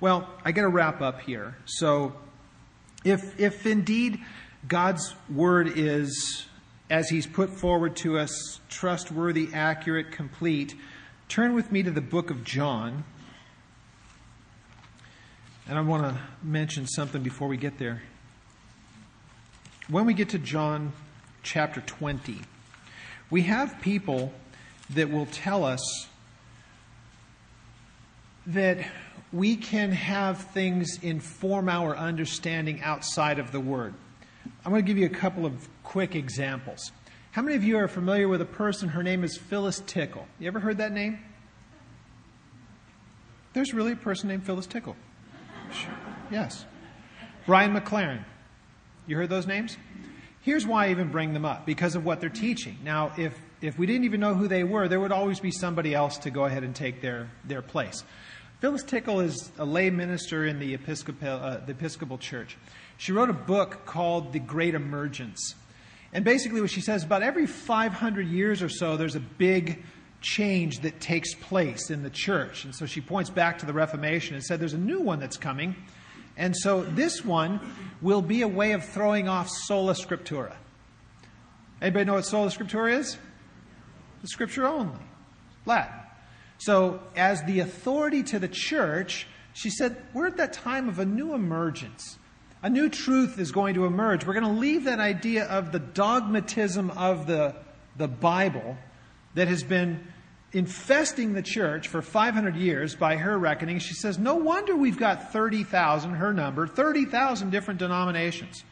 Well, 0.01 0.28
I 0.45 0.53
got 0.53 0.62
to 0.62 0.68
wrap 0.68 1.01
up 1.01 1.20
here. 1.20 1.57
So, 1.64 2.14
if, 3.05 3.41
if 3.41 3.66
indeed 3.66 4.20
God's 4.66 5.14
word 5.28 5.72
is, 5.76 6.47
as 6.89 7.09
he's 7.09 7.26
put 7.26 7.51
forward 7.51 7.97
to 7.97 8.18
us, 8.18 8.61
trustworthy, 8.68 9.49
accurate, 9.53 10.12
complete, 10.12 10.74
turn 11.28 11.55
with 11.55 11.72
me 11.72 11.83
to 11.83 11.91
the 11.91 12.01
book 12.01 12.30
of 12.30 12.45
John. 12.45 13.05
And 15.68 15.78
I 15.78 15.80
want 15.80 16.03
to 16.05 16.20
mention 16.43 16.87
something 16.87 17.22
before 17.22 17.49
we 17.49 17.57
get 17.57 17.78
there. 17.78 18.03
When 19.93 20.07
we 20.07 20.14
get 20.14 20.30
to 20.30 20.38
John 20.38 20.95
chapter 21.43 21.82
20, 21.82 22.38
we 23.28 23.43
have 23.43 23.78
people 23.82 24.32
that 24.88 25.11
will 25.11 25.26
tell 25.26 25.66
us 25.66 26.09
that 28.47 28.86
we 29.34 29.55
can 29.55 29.93
have 29.93 30.45
things 30.45 30.99
inform 31.03 31.68
our 31.68 31.95
understanding 31.95 32.80
outside 32.80 33.38
of 33.38 33.53
the 33.53 33.61
Word. 33.61 33.93
I'm 34.64 34.72
going 34.72 34.82
to 34.82 34.86
give 34.86 34.97
you 34.97 35.05
a 35.05 35.11
couple 35.11 35.45
of 35.45 35.68
quick 35.82 36.16
examples. 36.16 36.90
How 37.32 37.43
many 37.43 37.57
of 37.57 37.62
you 37.62 37.76
are 37.76 37.86
familiar 37.86 38.28
with 38.28 38.40
a 38.40 38.47
person? 38.47 38.88
Her 38.88 39.03
name 39.03 39.22
is 39.22 39.36
Phyllis 39.36 39.82
Tickle. 39.86 40.26
You 40.38 40.47
ever 40.47 40.61
heard 40.61 40.78
that 40.78 40.93
name? 40.93 41.18
There's 43.53 43.74
really 43.74 43.93
a 43.93 43.97
person 43.97 44.30
named 44.30 44.45
Phyllis 44.45 44.66
Tickle. 44.66 44.97
Yes. 46.30 46.64
Brian 47.45 47.78
McLaren. 47.78 48.24
You 49.07 49.16
heard 49.16 49.30
those 49.30 49.46
names? 49.46 49.76
Here's 50.42 50.66
why 50.66 50.86
I 50.86 50.90
even 50.90 51.11
bring 51.11 51.32
them 51.32 51.44
up 51.44 51.66
because 51.66 51.94
of 51.94 52.05
what 52.05 52.20
they're 52.20 52.28
teaching. 52.28 52.78
Now, 52.84 53.12
if, 53.16 53.36
if 53.61 53.78
we 53.78 53.86
didn't 53.86 54.05
even 54.05 54.20
know 54.20 54.34
who 54.34 54.48
they 54.48 54.64
were, 54.64 54.88
there 54.88 55.00
would 55.00 55.12
always 55.12 55.40
be 55.40 55.50
somebody 55.50 55.94
else 55.94 56.18
to 56.18 56.30
go 56.30 56.44
ahead 56.44 56.64
and 56.64 56.74
take 56.74 57.00
their, 57.00 57.30
their 57.44 57.62
place. 57.62 58.05
Phyllis 58.61 58.84
Tickle 58.84 59.20
is 59.20 59.50
a 59.59 59.64
lay 59.64 59.90
minister 59.90 60.46
in 60.46 60.61
the 60.61 60.74
Episcopal, 60.74 61.28
uh, 61.28 61.57
the 61.59 61.72
Episcopal 61.72 62.18
Church. 62.18 62.57
She 62.96 63.11
wrote 63.11 63.28
a 63.28 63.34
book 63.34 63.86
called 63.86 64.32
The 64.32 64.38
Great 64.38 64.74
Emergence. 64.74 65.57
And 66.12 66.24
basically, 66.24 66.61
what 66.61 66.70
she 66.70 66.80
says 66.80 67.03
about 67.03 67.22
every 67.22 67.46
500 67.46 68.26
years 68.28 68.62
or 68.62 68.68
so, 68.68 68.96
there's 68.96 69.16
a 69.16 69.20
big 69.20 69.82
change 70.20 70.80
that 70.80 71.00
takes 71.00 71.34
place 71.34 71.90
in 71.90 72.03
the 72.03 72.11
church. 72.11 72.64
And 72.64 72.74
so 72.74 72.86
she 72.86 73.00
points 73.00 73.30
back 73.30 73.59
to 73.59 73.66
the 73.66 73.72
Reformation 73.72 74.36
and 74.36 74.44
said 74.44 74.61
there's 74.61 74.74
a 74.74 74.78
new 74.78 75.00
one 75.00 75.18
that's 75.18 75.36
coming. 75.36 75.74
And 76.37 76.57
so 76.57 76.83
this 76.83 77.24
one 77.24 77.61
will 78.01 78.22
be 78.22 78.43
a 78.43 78.49
way 78.49 78.72
of 78.72 78.85
throwing 78.85 79.28
off 79.28 79.49
sola 79.49 79.95
scriptura. 79.95 80.55
Anybody 81.80 82.05
know 82.05 82.14
what 82.14 82.26
sola 82.26 82.49
scriptura 82.49 82.99
is? 82.99 83.18
The 84.22 84.28
scripture 84.28 84.66
only, 84.66 85.01
Latin. 85.66 85.95
So, 86.59 87.01
as 87.16 87.43
the 87.43 87.59
authority 87.59 88.22
to 88.22 88.39
the 88.39 88.47
church, 88.47 89.26
she 89.53 89.68
said, 89.68 89.97
We're 90.14 90.28
at 90.28 90.37
that 90.37 90.53
time 90.53 90.89
of 90.89 91.01
a 91.01 91.05
new 91.05 91.35
emergence. 91.35 92.18
A 92.62 92.70
new 92.70 92.89
truth 92.89 93.41
is 93.41 93.51
going 93.51 93.74
to 93.74 93.85
emerge. 93.85 94.24
We're 94.24 94.35
going 94.35 94.55
to 94.55 94.61
leave 94.61 94.85
that 94.85 95.01
idea 95.01 95.47
of 95.47 95.72
the 95.72 95.80
dogmatism 95.80 96.93
of 96.93 97.26
the, 97.26 97.57
the 97.97 98.07
Bible 98.07 98.76
that 99.35 99.49
has 99.49 99.64
been 99.64 100.07
infesting 100.53 101.32
the 101.32 101.42
church 101.42 101.88
for 101.88 102.03
500 102.03 102.57
years 102.57 102.94
by 102.94 103.16
her 103.16 103.38
reckoning. 103.38 103.78
She 103.78 103.94
says, 103.94 104.18
No 104.18 104.34
wonder 104.36 104.76
we've 104.76 104.98
got 104.98 105.32
30,000, 105.32 106.14
her 106.14 106.32
number, 106.32 106.66
30,000 106.66 107.50
different 107.50 107.80
denominations. 107.80 108.62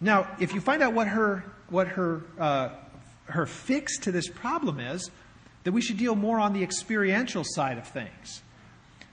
Now, 0.00 0.28
if 0.40 0.54
you 0.54 0.60
find 0.60 0.82
out 0.82 0.92
what 0.94 1.08
her, 1.08 1.44
what 1.68 1.88
her, 1.88 2.22
uh, 2.38 2.70
her 3.26 3.46
fix 3.46 3.98
to 4.00 4.12
this 4.12 4.28
problem 4.28 4.80
is, 4.80 5.10
that 5.64 5.72
we 5.72 5.80
should 5.80 5.96
deal 5.96 6.14
more 6.14 6.38
on 6.38 6.52
the 6.52 6.62
experiential 6.62 7.42
side 7.44 7.78
of 7.78 7.88
things. 7.88 8.42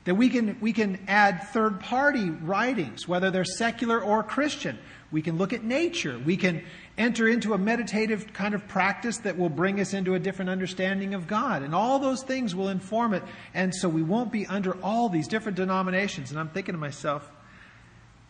That 0.05 0.15
we 0.15 0.29
can, 0.29 0.57
we 0.59 0.73
can 0.73 0.99
add 1.07 1.49
third 1.49 1.79
party 1.79 2.29
writings, 2.29 3.07
whether 3.07 3.29
they're 3.29 3.45
secular 3.45 4.01
or 4.01 4.23
Christian. 4.23 4.79
We 5.11 5.21
can 5.21 5.37
look 5.37 5.53
at 5.53 5.63
nature. 5.63 6.17
We 6.17 6.37
can 6.37 6.63
enter 6.97 7.27
into 7.27 7.53
a 7.53 7.57
meditative 7.57 8.33
kind 8.33 8.55
of 8.55 8.67
practice 8.67 9.17
that 9.19 9.37
will 9.37 9.49
bring 9.49 9.79
us 9.79 9.93
into 9.93 10.15
a 10.15 10.19
different 10.19 10.49
understanding 10.49 11.13
of 11.13 11.27
God. 11.27 11.61
And 11.61 11.75
all 11.75 11.99
those 11.99 12.23
things 12.23 12.55
will 12.55 12.69
inform 12.69 13.13
it. 13.13 13.23
And 13.53 13.75
so 13.75 13.89
we 13.89 14.01
won't 14.01 14.31
be 14.31 14.47
under 14.47 14.73
all 14.81 15.09
these 15.09 15.27
different 15.27 15.57
denominations. 15.57 16.31
And 16.31 16.39
I'm 16.39 16.49
thinking 16.49 16.73
to 16.73 16.79
myself, 16.79 17.29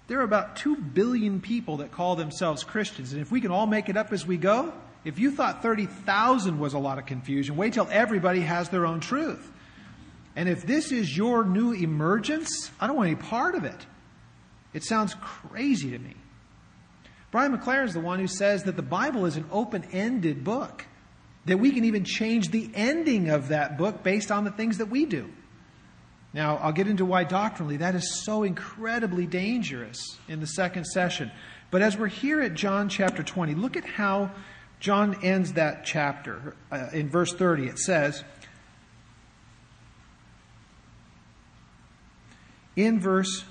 there 0.07 0.19
are 0.19 0.23
about 0.23 0.57
2 0.57 0.75
billion 0.75 1.39
people 1.39 1.77
that 1.77 1.91
call 1.91 2.15
themselves 2.15 2.63
Christians. 2.63 3.13
And 3.13 3.21
if 3.21 3.31
we 3.31 3.39
can 3.39 3.51
all 3.51 3.67
make 3.67 3.87
it 3.87 3.95
up 3.95 4.11
as 4.11 4.25
we 4.25 4.37
go, 4.37 4.73
if 5.05 5.19
you 5.19 5.31
thought 5.31 5.61
30,000 5.61 6.59
was 6.59 6.73
a 6.73 6.79
lot 6.79 6.97
of 6.97 7.05
confusion, 7.05 7.55
wait 7.55 7.73
till 7.73 7.87
everybody 7.89 8.41
has 8.41 8.69
their 8.69 8.85
own 8.85 8.99
truth. 8.99 9.51
And 10.35 10.47
if 10.47 10.65
this 10.65 10.91
is 10.91 11.15
your 11.15 11.43
new 11.43 11.73
emergence, 11.73 12.71
I 12.79 12.87
don't 12.87 12.95
want 12.95 13.07
any 13.07 13.15
part 13.15 13.55
of 13.55 13.63
it. 13.63 13.85
It 14.73 14.83
sounds 14.83 15.15
crazy 15.15 15.91
to 15.91 15.99
me. 15.99 16.15
Brian 17.31 17.57
McLaren 17.57 17.85
is 17.85 17.93
the 17.93 17.99
one 17.99 18.19
who 18.19 18.27
says 18.27 18.63
that 18.63 18.75
the 18.75 18.81
Bible 18.81 19.25
is 19.25 19.37
an 19.37 19.45
open 19.51 19.85
ended 19.91 20.43
book, 20.43 20.85
that 21.45 21.57
we 21.57 21.71
can 21.71 21.85
even 21.85 22.03
change 22.03 22.49
the 22.49 22.69
ending 22.73 23.29
of 23.29 23.49
that 23.49 23.77
book 23.77 24.03
based 24.03 24.31
on 24.31 24.43
the 24.43 24.51
things 24.51 24.77
that 24.77 24.87
we 24.87 25.05
do. 25.05 25.29
Now, 26.33 26.57
I'll 26.57 26.71
get 26.71 26.87
into 26.87 27.05
why 27.05 27.25
doctrinally 27.25 27.77
that 27.77 27.95
is 27.95 28.23
so 28.23 28.43
incredibly 28.43 29.25
dangerous 29.25 30.17
in 30.29 30.39
the 30.39 30.47
second 30.47 30.85
session. 30.85 31.31
But 31.71 31.81
as 31.81 31.97
we're 31.97 32.07
here 32.07 32.41
at 32.41 32.53
John 32.53 32.89
chapter 32.89 33.23
20, 33.23 33.55
look 33.55 33.75
at 33.75 33.85
how 33.85 34.31
John 34.79 35.17
ends 35.23 35.53
that 35.53 35.85
chapter. 35.85 36.55
Uh, 36.71 36.87
in 36.93 37.09
verse 37.09 37.33
30, 37.33 37.67
it 37.67 37.79
says, 37.79 38.23
In 42.75 42.99
verse 42.99 43.43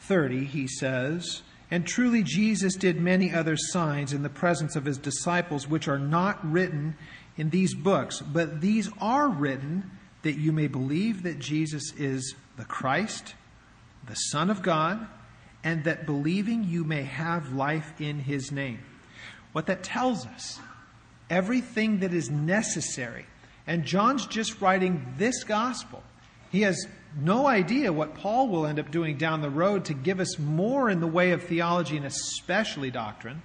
30, 0.00 0.44
he 0.44 0.66
says, 0.66 1.42
And 1.70 1.86
truly 1.86 2.22
Jesus 2.22 2.74
did 2.76 3.00
many 3.00 3.32
other 3.32 3.56
signs 3.56 4.12
in 4.12 4.22
the 4.22 4.28
presence 4.28 4.76
of 4.76 4.84
his 4.84 4.98
disciples, 4.98 5.68
which 5.68 5.88
are 5.88 5.98
not 5.98 6.44
written 6.50 6.96
in 7.36 7.50
these 7.50 7.74
books, 7.74 8.20
but 8.20 8.60
these 8.60 8.90
are 9.00 9.28
written 9.28 9.90
that 10.22 10.38
you 10.38 10.52
may 10.52 10.66
believe 10.66 11.22
that 11.22 11.38
Jesus 11.38 11.92
is 11.96 12.34
the 12.56 12.64
Christ, 12.64 13.34
the 14.06 14.14
Son 14.14 14.50
of 14.50 14.62
God, 14.62 15.06
and 15.62 15.84
that 15.84 16.06
believing 16.06 16.64
you 16.64 16.84
may 16.84 17.02
have 17.02 17.52
life 17.52 17.92
in 18.00 18.20
his 18.20 18.50
name. 18.50 18.80
What 19.52 19.66
that 19.66 19.82
tells 19.82 20.26
us, 20.26 20.58
everything 21.30 22.00
that 22.00 22.12
is 22.12 22.30
necessary, 22.30 23.26
and 23.66 23.84
John's 23.84 24.26
just 24.26 24.60
writing 24.60 25.14
this 25.18 25.44
gospel. 25.44 26.02
He 26.50 26.62
has 26.62 26.86
no 27.16 27.46
idea 27.46 27.92
what 27.92 28.14
Paul 28.14 28.48
will 28.48 28.66
end 28.66 28.78
up 28.78 28.90
doing 28.90 29.16
down 29.16 29.40
the 29.40 29.50
road 29.50 29.86
to 29.86 29.94
give 29.94 30.20
us 30.20 30.38
more 30.38 30.90
in 30.90 31.00
the 31.00 31.06
way 31.06 31.32
of 31.32 31.42
theology 31.42 31.96
and 31.96 32.06
especially 32.06 32.90
doctrine. 32.90 33.42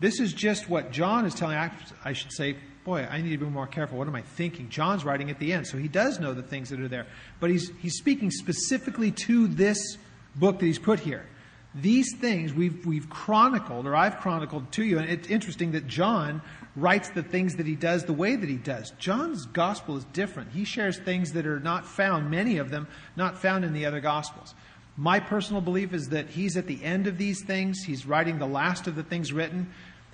This 0.00 0.18
is 0.18 0.32
just 0.32 0.68
what 0.68 0.90
John 0.90 1.26
is 1.26 1.34
telling. 1.34 1.56
I 2.04 2.12
should 2.14 2.32
say, 2.32 2.56
boy, 2.84 3.06
I 3.10 3.20
need 3.20 3.30
to 3.30 3.38
be 3.38 3.44
more 3.44 3.66
careful. 3.66 3.98
What 3.98 4.08
am 4.08 4.14
I 4.14 4.22
thinking? 4.22 4.70
John's 4.70 5.04
writing 5.04 5.30
at 5.30 5.38
the 5.38 5.52
end, 5.52 5.66
so 5.66 5.76
he 5.76 5.88
does 5.88 6.18
know 6.18 6.32
the 6.32 6.42
things 6.42 6.70
that 6.70 6.80
are 6.80 6.88
there. 6.88 7.06
But 7.38 7.50
he's, 7.50 7.70
he's 7.80 7.96
speaking 7.96 8.30
specifically 8.30 9.10
to 9.26 9.46
this 9.46 9.98
book 10.34 10.58
that 10.58 10.66
he's 10.66 10.78
put 10.78 11.00
here. 11.00 11.26
These 11.74 12.16
things 12.16 12.52
we've, 12.52 12.84
we've 12.84 13.08
chronicled, 13.08 13.86
or 13.86 13.94
I've 13.94 14.18
chronicled 14.18 14.72
to 14.72 14.84
you, 14.84 14.98
and 14.98 15.08
it's 15.08 15.28
interesting 15.28 15.72
that 15.72 15.86
John 15.86 16.42
writes 16.76 17.10
the 17.10 17.22
things 17.22 17.56
that 17.56 17.66
he 17.66 17.74
does 17.74 18.04
the 18.04 18.12
way 18.12 18.36
that 18.36 18.48
he 18.48 18.56
does. 18.56 18.92
John's 18.98 19.46
gospel 19.46 19.96
is 19.96 20.04
different. 20.12 20.52
He 20.52 20.64
shares 20.64 20.98
things 20.98 21.32
that 21.32 21.46
are 21.46 21.60
not 21.60 21.86
found, 21.86 22.30
many 22.30 22.58
of 22.58 22.70
them, 22.70 22.86
not 23.16 23.38
found 23.38 23.64
in 23.64 23.72
the 23.72 23.86
other 23.86 24.00
gospels. 24.00 24.54
My 24.96 25.18
personal 25.18 25.62
belief 25.62 25.92
is 25.94 26.10
that 26.10 26.28
he's 26.28 26.56
at 26.56 26.66
the 26.66 26.82
end 26.84 27.06
of 27.06 27.18
these 27.18 27.42
things. 27.44 27.82
He's 27.84 28.06
writing 28.06 28.38
the 28.38 28.46
last 28.46 28.86
of 28.86 28.96
the 28.96 29.02
things 29.02 29.32
written. 29.32 29.70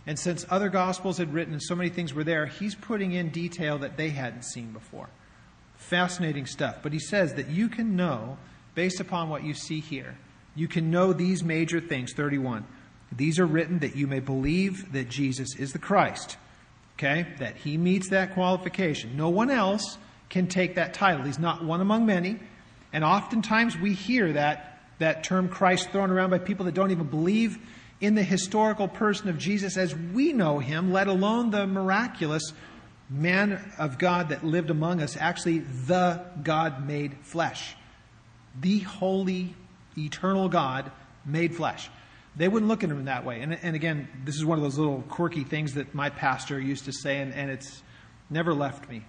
And 0.07 0.19
since 0.19 0.47
other 0.49 0.69
gospels 0.69 1.19
had 1.19 1.35
written 1.35 1.53
and 1.53 1.63
so 1.63 1.75
many 1.75 1.91
things 1.91 2.15
were 2.15 2.25
there, 2.25 2.47
he's 2.47 2.75
putting 2.75 3.13
in 3.13 3.31
detail 3.31 3.79
that 3.79 3.97
they 3.97 4.11
hadn't 4.11 4.45
seen 4.45 4.73
before. 4.73 5.09
Fascinating 5.77 6.47
stuff. 6.47 6.79
But 6.83 6.93
he 6.93 7.01
says 7.01 7.35
that 7.35 7.49
you 7.49 7.69
can 7.69 7.97
know 7.97 8.39
based 8.75 9.01
upon 9.01 9.29
what 9.29 9.43
you 9.43 9.55
see 9.55 9.81
here, 9.81 10.17
you 10.55 10.69
can 10.69 10.91
know 10.91 11.13
these 11.13 11.43
major 11.43 11.81
things. 11.81 12.13
31. 12.13 12.65
These 13.13 13.39
are 13.39 13.47
written 13.47 13.81
that 13.81 13.97
you 13.97 14.07
may 14.07 14.21
believe 14.21 14.93
that 14.93 15.09
Jesus 15.09 15.57
is 15.57 15.73
the 15.73 15.79
Christ. 15.79 16.37
Okay? 16.97 17.27
That 17.39 17.57
he 17.57 17.77
meets 17.77 18.11
that 18.11 18.35
qualification. 18.35 19.17
No 19.17 19.29
one 19.29 19.51
else 19.51 19.99
can 20.29 20.47
take 20.47 20.75
that 20.77 20.95
title. 20.95 21.25
He's 21.25 21.39
not 21.39 21.65
one 21.65 21.81
among 21.81 22.07
many. 22.07 22.39
And 22.93 23.05
oftentimes 23.05 23.77
we 23.77 23.93
hear 23.93 24.33
that, 24.33 24.81
that 24.99 25.25
term 25.25 25.49
Christ 25.49 25.91
thrown 25.91 26.11
around 26.11 26.31
by 26.31 26.39
people 26.39 26.65
that 26.65 26.75
don't 26.75 26.91
even 26.91 27.07
believe 27.07 27.59
in 28.01 28.15
the 28.15 28.23
historical 28.23 28.89
person 28.89 29.29
of 29.29 29.39
Jesus 29.39 29.77
as 29.77 29.95
we 29.95 30.33
know 30.33 30.59
him, 30.59 30.93
let 30.93 31.09
alone 31.09 31.51
the 31.51 31.67
miraculous 31.67 32.53
man 33.09 33.73
of 33.79 33.99
God 33.99 34.31
that 34.31 34.45
lived 34.45 34.71
among 34.71 35.01
us, 35.01 35.17
actually 35.17 35.59
the 35.59 36.25
God 36.43 36.87
made 36.87 37.17
flesh. 37.23 37.77
The 38.61 38.81
holy, 38.81 39.55
eternal 39.97 40.49
God 40.49 40.91
made 41.25 41.55
flesh. 41.55 41.89
They 42.37 42.49
wouldn't 42.49 42.69
look 42.69 42.85
at 42.85 42.91
him 42.91 42.99
in 42.99 43.07
that 43.07 43.25
way. 43.25 43.41
And, 43.41 43.55
and 43.63 43.75
again, 43.75 44.09
this 44.25 44.37
is 44.37 44.45
one 44.45 44.59
of 44.59 44.63
those 44.63 44.79
little 44.79 45.03
quirky 45.09 45.43
things 45.43 45.75
that 45.75 45.95
my 45.95 46.11
pastor 46.11 46.61
used 46.61 46.85
to 46.85 46.93
say, 46.93 47.19
and, 47.19 47.33
and 47.33 47.51
it's 47.51 47.83
never 48.29 48.53
left 48.53 48.89
me. 48.89 49.05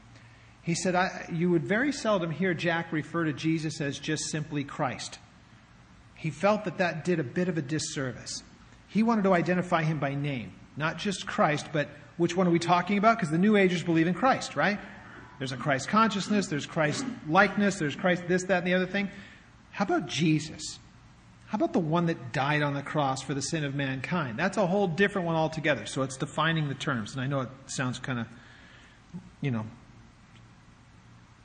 He 0.62 0.76
said, 0.76 0.96
You 1.32 1.50
would 1.52 1.64
very 1.64 1.92
seldom 1.92 2.32
hear 2.32 2.54
Jack 2.54 2.92
refer 2.92 3.26
to 3.26 3.34
Jesus 3.34 3.82
as 3.82 4.00
just 4.00 4.26
simply 4.32 4.64
Christ. 4.64 5.20
He 6.16 6.30
felt 6.30 6.66
that 6.66 6.80
that 6.80 7.06
did 7.06 7.20
a 7.20 7.24
bit 7.24 7.48
of 7.48 7.58
a 7.58 7.62
disservice. 7.62 8.44
He 8.88 9.04
wanted 9.04 9.24
to 9.24 9.34
identify 9.34 9.84
him 9.84 10.00
by 10.00 10.16
name, 10.16 10.54
not 10.76 10.98
just 10.98 11.28
Christ, 11.28 11.68
but 11.72 11.90
which 12.18 12.36
one 12.36 12.48
are 12.48 12.52
we 12.52 12.60
talking 12.60 12.98
about? 12.98 13.18
Because 13.18 13.30
the 13.30 13.38
New 13.38 13.56
Agers 13.56 13.84
believe 13.84 14.08
in 14.08 14.14
Christ, 14.14 14.56
right? 14.56 14.80
There's 15.38 15.52
a 15.52 15.58
Christ 15.58 15.88
consciousness, 15.90 16.48
there's 16.48 16.66
Christ 16.66 17.06
likeness, 17.28 17.78
there's 17.78 17.96
Christ 17.96 18.24
this, 18.28 18.44
that, 18.46 18.60
and 18.60 18.68
the 18.68 18.74
other 18.74 18.88
thing. 18.88 19.10
How 19.72 19.86
about 19.86 20.08
Jesus? 20.08 20.80
How 21.48 21.56
about 21.56 21.72
the 21.72 21.80
one 21.80 22.08
that 22.08 22.34
died 22.34 22.62
on 22.62 22.74
the 22.74 22.82
cross 22.82 23.22
for 23.22 23.34
the 23.34 23.42
sin 23.42 23.64
of 23.64 23.74
mankind? 23.74 24.38
That's 24.38 24.58
a 24.58 24.68
whole 24.68 24.88
different 24.88 25.28
one 25.28 25.38
altogether. 25.38 25.86
So 25.86 26.02
it's 26.02 26.18
defining 26.18 26.68
the 26.68 26.76
terms. 26.76 27.14
And 27.14 27.22
I 27.22 27.28
know 27.28 27.42
it 27.42 27.50
sounds 27.68 28.00
kind 28.00 28.20
of, 28.20 28.28
you 29.40 29.52
know, 29.52 29.66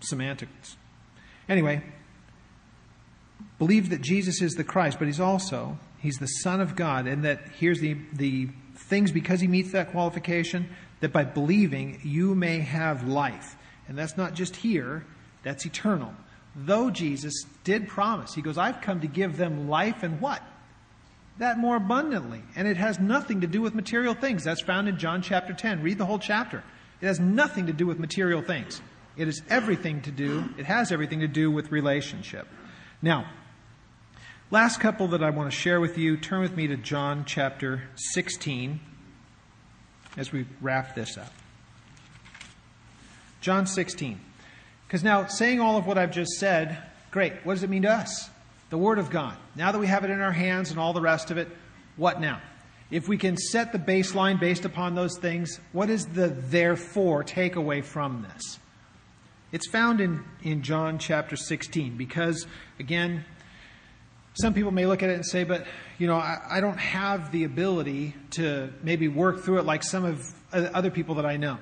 semantics. 0.01 0.77
Anyway, 1.49 1.85
believe 3.61 3.91
that 3.91 4.01
Jesus 4.01 4.43
is 4.43 4.55
the 4.55 4.65
Christ, 4.65 4.99
but 4.99 5.07
he's 5.07 5.21
also, 5.21 5.79
he's 5.99 6.17
the 6.17 6.27
Son 6.27 6.61
of 6.61 6.75
God, 6.75 7.07
and 7.07 7.25
that 7.25 7.41
here's 7.61 7.79
the, 7.79 7.97
the 8.13 8.49
things 8.75 9.13
because 9.13 9.41
he 9.41 9.47
meets 9.47 9.71
that 9.71 9.93
qualification, 9.93 10.69
that 10.99 11.13
by 11.13 11.23
believing 11.23 12.01
you 12.03 12.35
may 12.35 12.59
have 12.59 13.07
life. 13.07 13.57
And 13.87 13.97
that's 13.97 14.17
not 14.17 14.35
just 14.35 14.57
here, 14.57 15.07
that's 15.45 15.65
eternal 15.65 16.13
though 16.55 16.91
Jesus 16.91 17.45
did 17.65 17.89
promise, 17.89 18.35
he 18.35 18.43
goes, 18.43 18.59
I've 18.59 18.81
come 18.81 19.01
to 19.01 19.07
give 19.07 19.37
them 19.37 19.69
life 19.69 20.03
and 20.03 20.21
what? 20.21 20.43
That 21.39 21.59
more 21.59 21.77
abundantly. 21.77 22.43
And 22.55 22.69
it 22.69 22.77
has 22.77 22.99
nothing 23.01 23.41
to 23.41 23.47
do 23.47 23.63
with 23.63 23.75
material 23.75 24.15
things. 24.15 24.45
That's 24.45 24.61
found 24.61 24.89
in 24.89 24.99
John 24.99 25.23
chapter 25.23 25.55
10. 25.55 25.83
Read 25.83 25.99
the 25.99 26.07
whole 26.07 26.19
chapter. 26.19 26.63
It 27.01 27.07
has 27.07 27.19
nothing 27.19 27.67
to 27.67 27.73
do 27.73 27.87
with 27.87 27.99
material 27.99 28.43
things. 28.43 28.81
It 29.17 29.29
is 29.29 29.43
everything 29.51 30.01
to 30.03 30.11
do, 30.11 30.49
it 30.57 30.65
has 30.65 30.91
everything 30.91 31.21
to 31.21 31.29
do 31.29 31.51
with 31.51 31.71
relationship. 31.71 32.47
Now, 33.03 33.27
last 34.51 34.81
couple 34.81 35.09
that 35.09 35.23
I 35.23 35.31
want 35.31 35.51
to 35.51 35.57
share 35.57 35.81
with 35.81 35.99
you, 35.99 36.17
turn 36.17 36.41
with 36.41 36.57
me 36.57 36.67
to 36.69 36.77
John 36.77 37.25
chapter 37.27 37.83
16 37.97 38.81
as 40.17 40.33
we 40.33 40.47
wrap 40.61 40.95
this 40.95 41.19
up. 41.19 41.33
John 43.41 43.67
16. 43.67 44.21
Because 44.93 45.05
now, 45.05 45.25
saying 45.25 45.59
all 45.59 45.79
of 45.79 45.87
what 45.87 45.97
I've 45.97 46.11
just 46.11 46.33
said, 46.33 46.77
great. 47.11 47.33
What 47.45 47.55
does 47.55 47.63
it 47.63 47.71
mean 47.71 47.81
to 47.81 47.91
us? 47.91 48.29
The 48.69 48.77
Word 48.77 48.99
of 48.99 49.09
God. 49.09 49.35
Now 49.57 49.73
that 49.73 49.79
we 49.79 49.87
have 49.87 50.05
it 50.05 50.11
in 50.11 50.21
our 50.21 50.33
hands 50.33 50.71
and 50.71 50.79
all 50.79 50.93
the 50.93 51.01
rest 51.01 51.31
of 51.31 51.39
it, 51.39 51.49
what 51.97 52.21
now? 52.21 52.43
If 52.91 53.09
we 53.09 53.17
can 53.17 53.39
set 53.39 53.73
the 53.73 53.79
baseline 53.79 54.39
based 54.39 54.67
upon 54.67 54.95
those 54.95 55.17
things, 55.17 55.59
what 55.73 55.89
is 55.89 56.05
the 56.09 56.29
therefore 56.29 57.25
takeaway 57.25 57.83
from 57.83 58.27
this? 58.35 58.59
It's 59.51 59.67
found 59.67 60.03
in, 60.03 60.25
in 60.43 60.61
John 60.61 60.99
chapter 60.99 61.37
16 61.37 61.97
because, 61.97 62.47
again, 62.79 63.25
some 64.35 64.53
people 64.53 64.73
may 64.73 64.85
look 64.85 65.03
at 65.03 65.09
it 65.09 65.15
and 65.15 65.25
say, 65.25 65.45
but, 65.45 65.67
you 65.97 66.07
know, 66.07 66.17
I, 66.17 66.37
I 66.51 66.61
don't 66.61 66.79
have 66.79 67.33
the 67.33 67.45
ability 67.45 68.15
to 68.33 68.71
maybe 68.83 69.09
work 69.09 69.41
through 69.43 69.61
it 69.61 69.65
like 69.65 69.85
some 69.85 70.05
of 70.05 70.23
uh, 70.53 70.69
other 70.75 70.91
people 70.91 71.15
that 71.15 71.25
I 71.25 71.39
know 71.39 71.57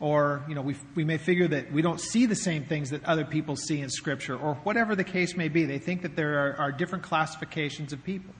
or 0.00 0.42
you 0.48 0.54
know 0.54 0.62
we, 0.62 0.74
we 0.94 1.04
may 1.04 1.18
figure 1.18 1.46
that 1.46 1.70
we 1.72 1.82
don't 1.82 2.00
see 2.00 2.26
the 2.26 2.34
same 2.34 2.64
things 2.64 2.90
that 2.90 3.04
other 3.04 3.24
people 3.24 3.54
see 3.54 3.80
in 3.80 3.90
scripture 3.90 4.36
or 4.36 4.54
whatever 4.64 4.96
the 4.96 5.04
case 5.04 5.36
may 5.36 5.48
be. 5.48 5.66
They 5.66 5.78
think 5.78 6.02
that 6.02 6.16
there 6.16 6.46
are, 6.46 6.56
are, 6.56 6.72
different 6.72 7.04
classifications 7.04 7.92
of 7.92 8.02
people. 8.02 8.34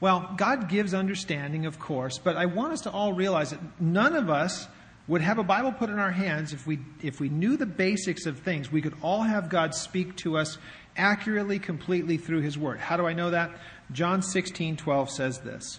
Well 0.00 0.34
god 0.36 0.68
gives 0.68 0.92
understanding 0.92 1.66
of 1.66 1.78
course 1.78 2.18
but 2.18 2.36
i 2.36 2.46
want 2.46 2.72
us 2.72 2.80
to 2.82 2.90
all 2.90 3.12
realize 3.12 3.50
that 3.50 3.60
none 3.80 4.16
of 4.16 4.28
us 4.28 4.66
would 5.06 5.20
have 5.20 5.38
a 5.38 5.42
bible 5.42 5.72
put 5.72 5.90
in 5.90 5.98
our 5.98 6.10
hands 6.10 6.52
if 6.52 6.66
we 6.66 6.78
if 7.02 7.20
we 7.20 7.28
knew 7.28 7.56
the 7.56 7.66
basics 7.66 8.26
of 8.26 8.40
things. 8.40 8.72
We 8.72 8.82
could 8.82 8.94
all 9.02 9.22
have 9.22 9.48
god 9.48 9.74
speak 9.74 10.16
to 10.18 10.36
us 10.36 10.58
accurately 10.96 11.58
completely 11.58 12.16
through 12.16 12.40
his 12.40 12.58
word. 12.58 12.78
How 12.80 12.96
do 12.96 13.06
i 13.06 13.12
know 13.12 13.30
that? 13.30 13.52
John 13.92 14.22
16 14.22 14.76
12 14.76 15.10
says 15.10 15.38
this. 15.40 15.78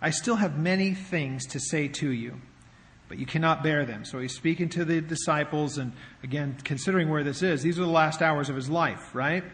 I 0.00 0.10
still 0.10 0.36
have 0.36 0.56
many 0.56 0.94
things 0.94 1.46
to 1.48 1.60
say 1.60 1.88
to 1.88 2.10
you 2.10 2.40
but 3.08 3.18
you 3.18 3.26
cannot 3.26 3.62
bear 3.62 3.84
them. 3.84 4.04
So 4.04 4.18
he's 4.18 4.34
speaking 4.34 4.68
to 4.70 4.84
the 4.84 5.00
disciples, 5.00 5.78
and 5.78 5.92
again, 6.22 6.56
considering 6.64 7.08
where 7.08 7.24
this 7.24 7.42
is, 7.42 7.62
these 7.62 7.78
are 7.78 7.82
the 7.82 7.88
last 7.88 8.22
hours 8.22 8.48
of 8.48 8.56
his 8.56 8.68
life, 8.68 9.14
right? 9.14 9.44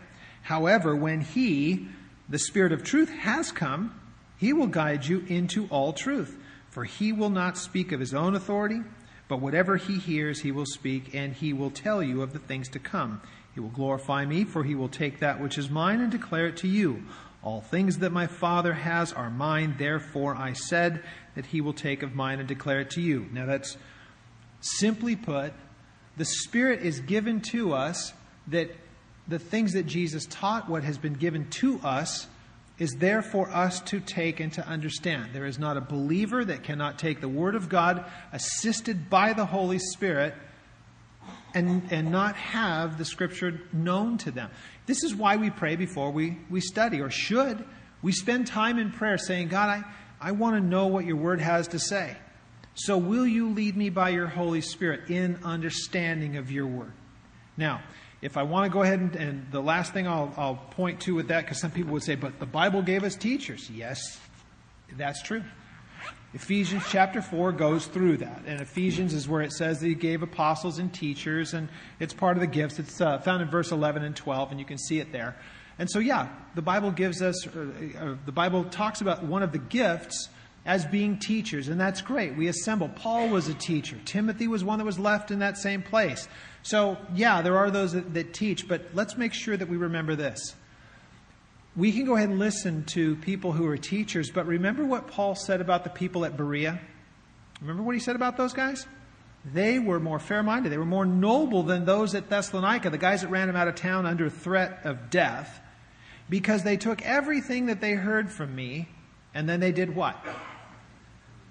However, 0.43 0.95
when 0.95 1.21
he, 1.21 1.89
the 2.29 2.39
Spirit 2.39 2.73
of 2.73 2.83
truth, 2.83 3.11
has 3.11 3.53
come, 3.53 3.99
he 4.37 4.53
will 4.53 4.67
guide 4.67 5.07
you 5.07 5.25
into 5.29 5.67
all 5.69 5.93
truth. 5.93 6.37
For 6.71 6.85
he 6.85 7.13
will 7.13 7.31
not 7.31 7.57
speak 7.57 7.93
of 7.93 8.01
his 8.01 8.13
own 8.13 8.35
authority, 8.35 8.81
but 9.29 9.41
whatever 9.41 9.77
he 9.77 9.99
hears, 9.99 10.41
he 10.41 10.51
will 10.51 10.67
speak, 10.67 11.15
and 11.15 11.33
he 11.33 11.53
will 11.53 11.71
tell 11.71 12.03
you 12.03 12.21
of 12.21 12.33
the 12.33 12.41
things 12.41 12.69
to 12.71 12.81
come. 12.81 13.23
He 13.55 13.61
will 13.61 13.69
glorify 13.69 14.27
me, 14.27 14.43
for 14.43 14.65
he 14.65 14.75
will 14.75 14.89
take 14.89 15.21
that 15.21 15.41
which 15.41 15.57
is 15.57 15.71
mine 15.71 16.01
and 16.01 16.11
declare 16.11 16.49
it 16.49 16.57
to 16.59 16.69
you. 16.69 17.05
All 17.45 17.61
things 17.61 17.99
that 17.99 18.11
my 18.11 18.27
Father 18.27 18.73
has 18.73 19.13
are 19.13 19.29
mine, 19.29 19.75
therefore 19.79 20.35
I 20.35 20.55
said 20.55 21.05
that 21.35 21.45
he 21.45 21.61
will 21.61 21.75
take 21.75 22.03
of 22.03 22.15
mine 22.15 22.39
and 22.39 22.49
declare 22.49 22.81
it 22.81 22.91
to 22.93 23.03
you. 23.03 23.27
Now, 23.33 23.45
that's 23.45 23.77
simply 24.61 25.15
put, 25.15 25.53
the 26.17 26.25
Spirit 26.25 26.81
is 26.81 27.01
given 27.01 27.43
to 27.53 27.75
us 27.75 28.15
that 28.47 28.75
the 29.29 29.39
things 29.39 29.75
that 29.75 29.85
Jesus 29.85 30.27
taught, 30.27 30.71
what 30.71 30.85
has 30.85 30.97
been 30.97 31.13
given 31.13 31.51
to 31.51 31.79
us, 31.81 32.27
is 32.79 32.93
there 32.99 33.21
for 33.21 33.51
us 33.51 33.81
to 33.81 34.01
take 34.01 34.41
and 34.41 34.53
to 34.55 34.67
understand. 34.67 35.35
There 35.35 35.47
is 35.47 35.59
not 35.59 35.77
a 35.77 35.83
believer 35.83 36.45
that 36.47 36.63
cannot 36.63 36.99
take 36.99 37.21
the 37.21 37.29
Word 37.29 37.57
of 37.57 37.69
God, 37.69 38.05
assisted 38.33 39.11
by 39.11 39.35
the 39.35 39.45
Holy 39.45 39.79
Spirit, 39.79 40.35
and, 41.55 41.83
and 41.91 42.11
not 42.11 42.37
have 42.37 42.99
the 42.99 43.05
Scripture 43.05 43.61
known 43.73 44.19
to 44.19 44.31
them. 44.31 44.51
This 44.87 45.03
is 45.03 45.15
why 45.15 45.37
we 45.37 45.51
pray 45.51 45.77
before 45.77 46.11
we, 46.11 46.39
we 46.51 46.61
study, 46.61 47.01
or 47.01 47.11
should. 47.11 47.65
We 48.03 48.13
spend 48.13 48.47
time 48.47 48.79
in 48.79 48.93
prayer 48.93 49.17
saying, 49.17 49.49
God, 49.49 49.69
I, 49.69 49.85
I 50.21 50.33
want 50.33 50.57
to 50.57 50.61
know 50.61 50.87
what 50.89 51.07
your 51.07 51.17
word 51.17 51.41
has 51.41 51.69
to 51.69 51.79
say. 51.79 52.17
So 52.75 52.99
will 52.99 53.27
you 53.27 53.51
lead 53.51 53.77
me 53.77 53.89
by 53.89 54.11
your 54.11 54.27
Holy 54.27 54.61
Spirit 54.61 55.09
in 55.09 55.39
understanding 55.45 56.37
of 56.37 56.51
your 56.51 56.67
word? 56.67 56.93
Now, 57.57 57.83
if 58.21 58.37
I 58.37 58.43
want 58.43 58.65
to 58.65 58.71
go 58.71 58.83
ahead 58.83 59.01
and, 59.01 59.17
and 59.17 59.47
the 59.51 59.61
last 59.61 59.93
thing 59.93 60.09
I'll, 60.09 60.33
I'll 60.37 60.57
point 60.73 61.01
to 61.03 61.15
with 61.15 61.29
that, 61.29 61.45
because 61.45 61.61
some 61.61 61.71
people 61.71 61.93
would 61.93 62.03
say, 62.03 62.15
but 62.15 62.41
the 62.41 62.47
Bible 62.47 62.83
gave 62.83 63.05
us 63.05 63.17
teachers. 63.17 63.71
Yes, 63.71 64.19
that's 64.97 65.23
true. 65.23 65.45
Ephesians 66.35 66.83
chapter 66.91 67.23
4 67.23 67.53
goes 67.53 67.87
through 67.87 68.17
that. 68.17 68.43
And 68.45 68.61
Ephesians 68.61 69.15
is 69.15 69.29
where 69.29 69.41
it 69.41 69.53
says 69.53 69.79
that 69.79 69.87
he 69.87 69.95
gave 69.95 70.23
apostles 70.23 70.81
and 70.81 70.93
teachers, 70.93 71.55
and 71.55 71.69
it's 72.01 72.13
part 72.13 72.37
of 72.37 72.41
the 72.41 72.49
gifts. 72.49 72.81
It's 72.81 73.01
uh, 73.01 73.19
found 73.19 73.41
in 73.41 73.49
verse 73.49 73.71
11 73.71 74.03
and 74.03 74.17
12, 74.17 74.51
and 74.51 74.59
you 74.59 74.67
can 74.67 74.77
see 74.77 74.99
it 74.99 75.13
there. 75.13 75.37
And 75.79 75.89
so, 75.89 76.01
yeah, 76.01 76.29
the 76.57 76.63
Bible 76.63 76.91
gives 76.91 77.23
us, 77.23 77.47
uh, 77.47 77.61
uh, 77.99 78.15
the 78.27 78.33
Bible 78.33 78.65
talks 78.65 79.01
about 79.01 79.25
one 79.25 79.45
of 79.45 79.53
the 79.53 79.59
gifts 79.59 80.29
as 80.67 80.85
being 80.87 81.19
teachers, 81.19 81.69
and 81.69 81.81
that's 81.81 82.01
great. 82.01 82.37
We 82.37 82.49
assemble. 82.49 82.89
Paul 82.89 83.29
was 83.29 83.47
a 83.49 83.55
teacher, 83.55 83.97
Timothy 84.05 84.49
was 84.49 84.65
one 84.65 84.79
that 84.81 84.85
was 84.85 84.99
left 84.99 85.31
in 85.31 85.39
that 85.39 85.57
same 85.57 85.83
place. 85.83 86.27
So, 86.63 86.97
yeah, 87.15 87.43
there 87.43 87.59
are 87.59 87.71
those 87.71 87.93
that, 87.93 88.13
that 88.15 88.35
teach, 88.35 88.67
but 88.67 88.87
let's 88.93 89.17
make 89.17 89.35
sure 89.35 89.57
that 89.57 89.69
we 89.69 89.77
remember 89.77 90.17
this 90.17 90.55
we 91.77 91.93
can 91.93 92.05
go 92.05 92.17
ahead 92.17 92.29
and 92.29 92.39
listen 92.39 92.85
to 92.85 93.17
people 93.17 93.53
who 93.53 93.67
are 93.67 93.77
teachers, 93.77 94.31
but 94.31 94.47
remember 94.47 94.85
what 94.85 95.09
Paul 95.09 95.35
said 95.35 95.61
about 95.61 95.85
the 95.85 95.91
people 95.91 96.25
at 96.25 96.37
Berea? 96.37 96.81
Remember 97.61 97.83
what 97.83 97.95
he 97.95 98.01
said 98.01 98.17
about 98.17 98.37
those 98.37 98.53
guys? 98.53 98.87
They 99.45 99.79
were 99.79 100.01
more 100.01 100.19
fair 100.19 100.43
minded. 100.43 100.71
They 100.71 100.79
were 100.79 100.85
more 100.85 101.05
noble 101.05 101.65
than 101.65 101.85
those 101.85 102.15
at 102.15 102.31
Thessalonica, 102.31 102.91
the 102.91 102.99
guys 102.99 103.23
that 103.23 103.29
ran 103.29 103.49
him 103.49 103.57
out 103.57 103.69
of 103.69 103.75
town 103.75 104.07
under 104.07 104.31
threat 104.31 104.81
of 104.85 105.11
death, 105.11 105.61
because 106.31 106.63
they 106.63 106.77
took 106.77 107.03
everything 107.03 107.67
that 107.67 107.81
they 107.81 107.93
heard 107.93 108.31
from 108.31 108.55
me 108.55 108.89
and 109.35 109.49
then 109.49 109.61
they 109.61 109.73
did 109.73 109.95
what? 109.95 110.17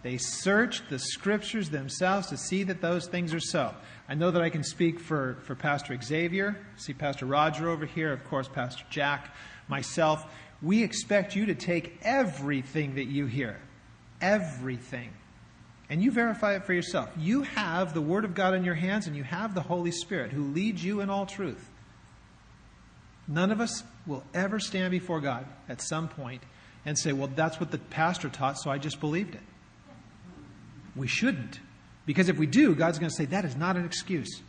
They 0.04 0.18
search 0.18 0.88
the 0.90 1.00
scriptures 1.00 1.70
themselves 1.70 2.28
to 2.28 2.38
see 2.38 2.64
that 2.64 2.82
those 2.82 3.08
things 3.08 3.34
are 3.34 3.40
so. 3.40 3.74
I 4.08 4.16
know 4.16 4.32
that 4.32 4.42
I 4.42 4.50
can 4.50 4.64
speak 4.64 5.00
for, 5.00 5.38
for 5.44 5.56
Pastor 5.56 5.98
Xavier, 6.00 6.58
see 6.76 6.94
Pastor 6.94 7.26
Roger 7.26 7.70
over 7.70 7.86
here, 7.86 8.12
of 8.12 8.24
course, 8.26 8.50
Pastor 8.50 8.84
Jack, 8.90 9.34
myself. 9.70 10.30
We 10.62 10.84
expect 10.84 11.38
you 11.38 11.46
to 11.48 11.56
take 11.56 12.00
everything 12.02 12.96
that 12.96 13.06
you 13.06 13.28
hear, 13.28 13.62
everything, 14.22 15.10
and 15.90 16.04
you 16.04 16.12
verify 16.12 16.56
it 16.56 16.66
for 16.66 16.74
yourself. 16.74 17.10
You 17.18 17.44
have 17.44 17.94
the 17.94 18.02
Word 18.02 18.26
of 18.26 18.36
God 18.36 18.56
in 18.56 18.66
your 18.66 18.76
hands, 18.76 19.08
and 19.08 19.16
you 19.16 19.24
have 19.24 19.56
the 19.56 19.62
Holy 19.62 19.92
Spirit 19.92 20.34
who 20.34 20.44
leads 20.44 20.84
you 20.84 21.00
in 21.00 21.10
all 21.10 21.26
truth. 21.26 21.70
None 23.26 23.52
of 23.52 23.62
us 23.62 23.84
will 24.06 24.24
ever 24.34 24.60
stand 24.60 24.92
before 24.92 25.22
God 25.22 25.46
at 25.70 25.82
some 25.82 26.10
point 26.10 26.44
and 26.86 27.00
say, 27.00 27.14
Well, 27.14 27.30
that's 27.34 27.62
what 27.62 27.72
the 27.72 27.78
pastor 27.78 28.28
taught, 28.28 28.60
so 28.60 28.70
I 28.70 28.78
just 28.78 29.00
believed 29.00 29.36
it. 29.36 29.42
We 30.96 31.08
shouldn't. 31.08 31.60
Because 32.06 32.30
if 32.30 32.38
we 32.38 32.46
do, 32.46 32.76
God's 32.76 33.00
going 33.00 33.10
to 33.10 33.16
say, 33.16 33.26
That 33.26 33.46
is 33.46 33.56
not 33.56 33.78
an 33.78 33.86
excuse. 33.86 34.42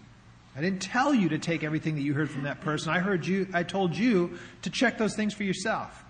I 0.57 0.61
didn't 0.61 0.83
tell 0.83 1.13
you 1.13 1.31
to 1.31 1.39
take 1.39 1.65
everything 1.65 1.97
that 1.97 2.03
you 2.03 2.15
heard 2.15 2.31
from 2.31 2.45
that 2.45 2.61
person. 2.61 2.93
I 2.93 3.01
heard 3.01 3.27
you, 3.27 3.49
I 3.53 3.65
told 3.65 3.97
you 3.97 4.39
to 4.63 4.71
check 4.71 4.99
those 4.99 5.17
things 5.17 5.35
for 5.35 5.43
yourself. 5.43 6.05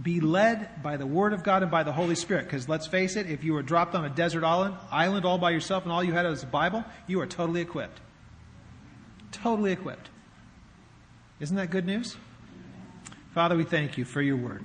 Be 0.00 0.20
led 0.20 0.82
by 0.82 0.96
the 0.96 1.06
Word 1.06 1.32
of 1.32 1.44
God 1.44 1.62
and 1.62 1.70
by 1.70 1.82
the 1.82 1.92
Holy 1.92 2.14
Spirit. 2.14 2.44
Because 2.44 2.68
let's 2.68 2.86
face 2.86 3.16
it, 3.16 3.28
if 3.30 3.44
you 3.44 3.52
were 3.52 3.62
dropped 3.62 3.94
on 3.94 4.04
a 4.04 4.10
desert 4.10 4.44
island, 4.44 4.76
island 4.90 5.24
all 5.24 5.38
by 5.38 5.50
yourself 5.50 5.84
and 5.84 5.92
all 5.92 6.02
you 6.02 6.12
had 6.12 6.26
was 6.26 6.42
a 6.42 6.46
Bible, 6.46 6.84
you 7.06 7.20
are 7.20 7.26
totally 7.26 7.60
equipped. 7.60 8.00
Totally 9.30 9.72
equipped. 9.72 10.08
Isn't 11.40 11.56
that 11.56 11.70
good 11.70 11.86
news? 11.86 12.16
Father, 13.34 13.56
we 13.56 13.64
thank 13.64 13.98
you 13.98 14.04
for 14.04 14.20
your 14.20 14.36
word. 14.36 14.64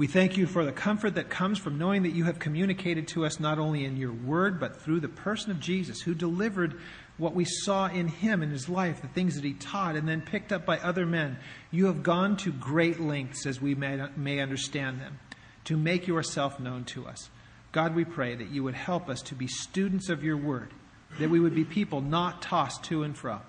We 0.00 0.06
thank 0.06 0.38
you 0.38 0.46
for 0.46 0.64
the 0.64 0.72
comfort 0.72 1.16
that 1.16 1.28
comes 1.28 1.58
from 1.58 1.76
knowing 1.76 2.04
that 2.04 2.14
you 2.14 2.24
have 2.24 2.38
communicated 2.38 3.06
to 3.08 3.26
us 3.26 3.38
not 3.38 3.58
only 3.58 3.84
in 3.84 3.98
your 3.98 4.14
word, 4.14 4.58
but 4.58 4.80
through 4.80 5.00
the 5.00 5.10
person 5.10 5.50
of 5.50 5.60
Jesus, 5.60 6.00
who 6.00 6.14
delivered 6.14 6.80
what 7.18 7.34
we 7.34 7.44
saw 7.44 7.86
in 7.86 8.08
him 8.08 8.42
in 8.42 8.48
his 8.48 8.66
life, 8.66 9.02
the 9.02 9.08
things 9.08 9.34
that 9.34 9.44
he 9.44 9.52
taught, 9.52 9.96
and 9.96 10.08
then 10.08 10.22
picked 10.22 10.52
up 10.52 10.64
by 10.64 10.78
other 10.78 11.04
men. 11.04 11.36
You 11.70 11.84
have 11.84 12.02
gone 12.02 12.38
to 12.38 12.50
great 12.50 12.98
lengths, 12.98 13.44
as 13.44 13.60
we 13.60 13.74
may, 13.74 14.02
may 14.16 14.40
understand 14.40 15.02
them, 15.02 15.18
to 15.64 15.76
make 15.76 16.06
yourself 16.06 16.58
known 16.58 16.84
to 16.84 17.06
us. 17.06 17.28
God, 17.72 17.94
we 17.94 18.06
pray 18.06 18.34
that 18.34 18.48
you 18.48 18.62
would 18.64 18.76
help 18.76 19.10
us 19.10 19.20
to 19.20 19.34
be 19.34 19.48
students 19.48 20.08
of 20.08 20.24
your 20.24 20.38
word, 20.38 20.70
that 21.18 21.28
we 21.28 21.40
would 21.40 21.54
be 21.54 21.64
people 21.64 22.00
not 22.00 22.40
tossed 22.40 22.84
to 22.84 23.02
and 23.02 23.14
fro. 23.14 23.42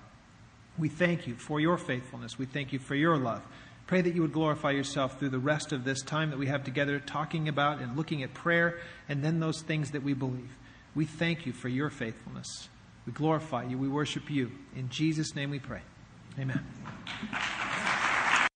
We 0.78 0.90
thank 0.90 1.28
you 1.28 1.36
for 1.36 1.62
your 1.62 1.78
faithfulness. 1.78 2.38
We 2.38 2.46
thank 2.46 2.74
you 2.74 2.80
for 2.80 2.96
your 2.96 3.16
love. 3.16 3.42
Pray 3.92 4.00
that 4.00 4.16
you 4.16 4.22
would 4.22 4.32
glorify 4.32 4.72
yourself 4.72 5.20
through 5.20 5.32
the 5.32 5.38
rest 5.38 5.74
of 5.74 5.84
this 5.84 6.02
time 6.02 6.30
that 6.30 6.40
we 6.40 6.48
have 6.48 6.64
together, 6.64 6.98
talking 6.98 7.50
about 7.50 7.82
and 7.82 7.98
looking 7.98 8.24
at 8.24 8.34
prayer 8.34 8.80
and 9.10 9.22
then 9.22 9.42
those 9.42 9.62
things 9.64 9.92
that 9.92 10.02
we 10.02 10.14
believe. 10.14 10.56
We 10.96 11.04
thank 11.04 11.46
you 11.46 11.52
for 11.52 11.68
your 11.68 11.90
faithfulness. 11.90 12.70
We 13.06 13.12
glorify 13.12 13.66
you. 13.66 13.78
We 13.78 13.90
worship 13.90 14.32
you. 14.32 14.54
In 14.78 14.88
Jesus' 14.88 15.36
name 15.36 15.50
we 15.50 15.60
pray. 15.60 15.82
Amen. 16.40 16.66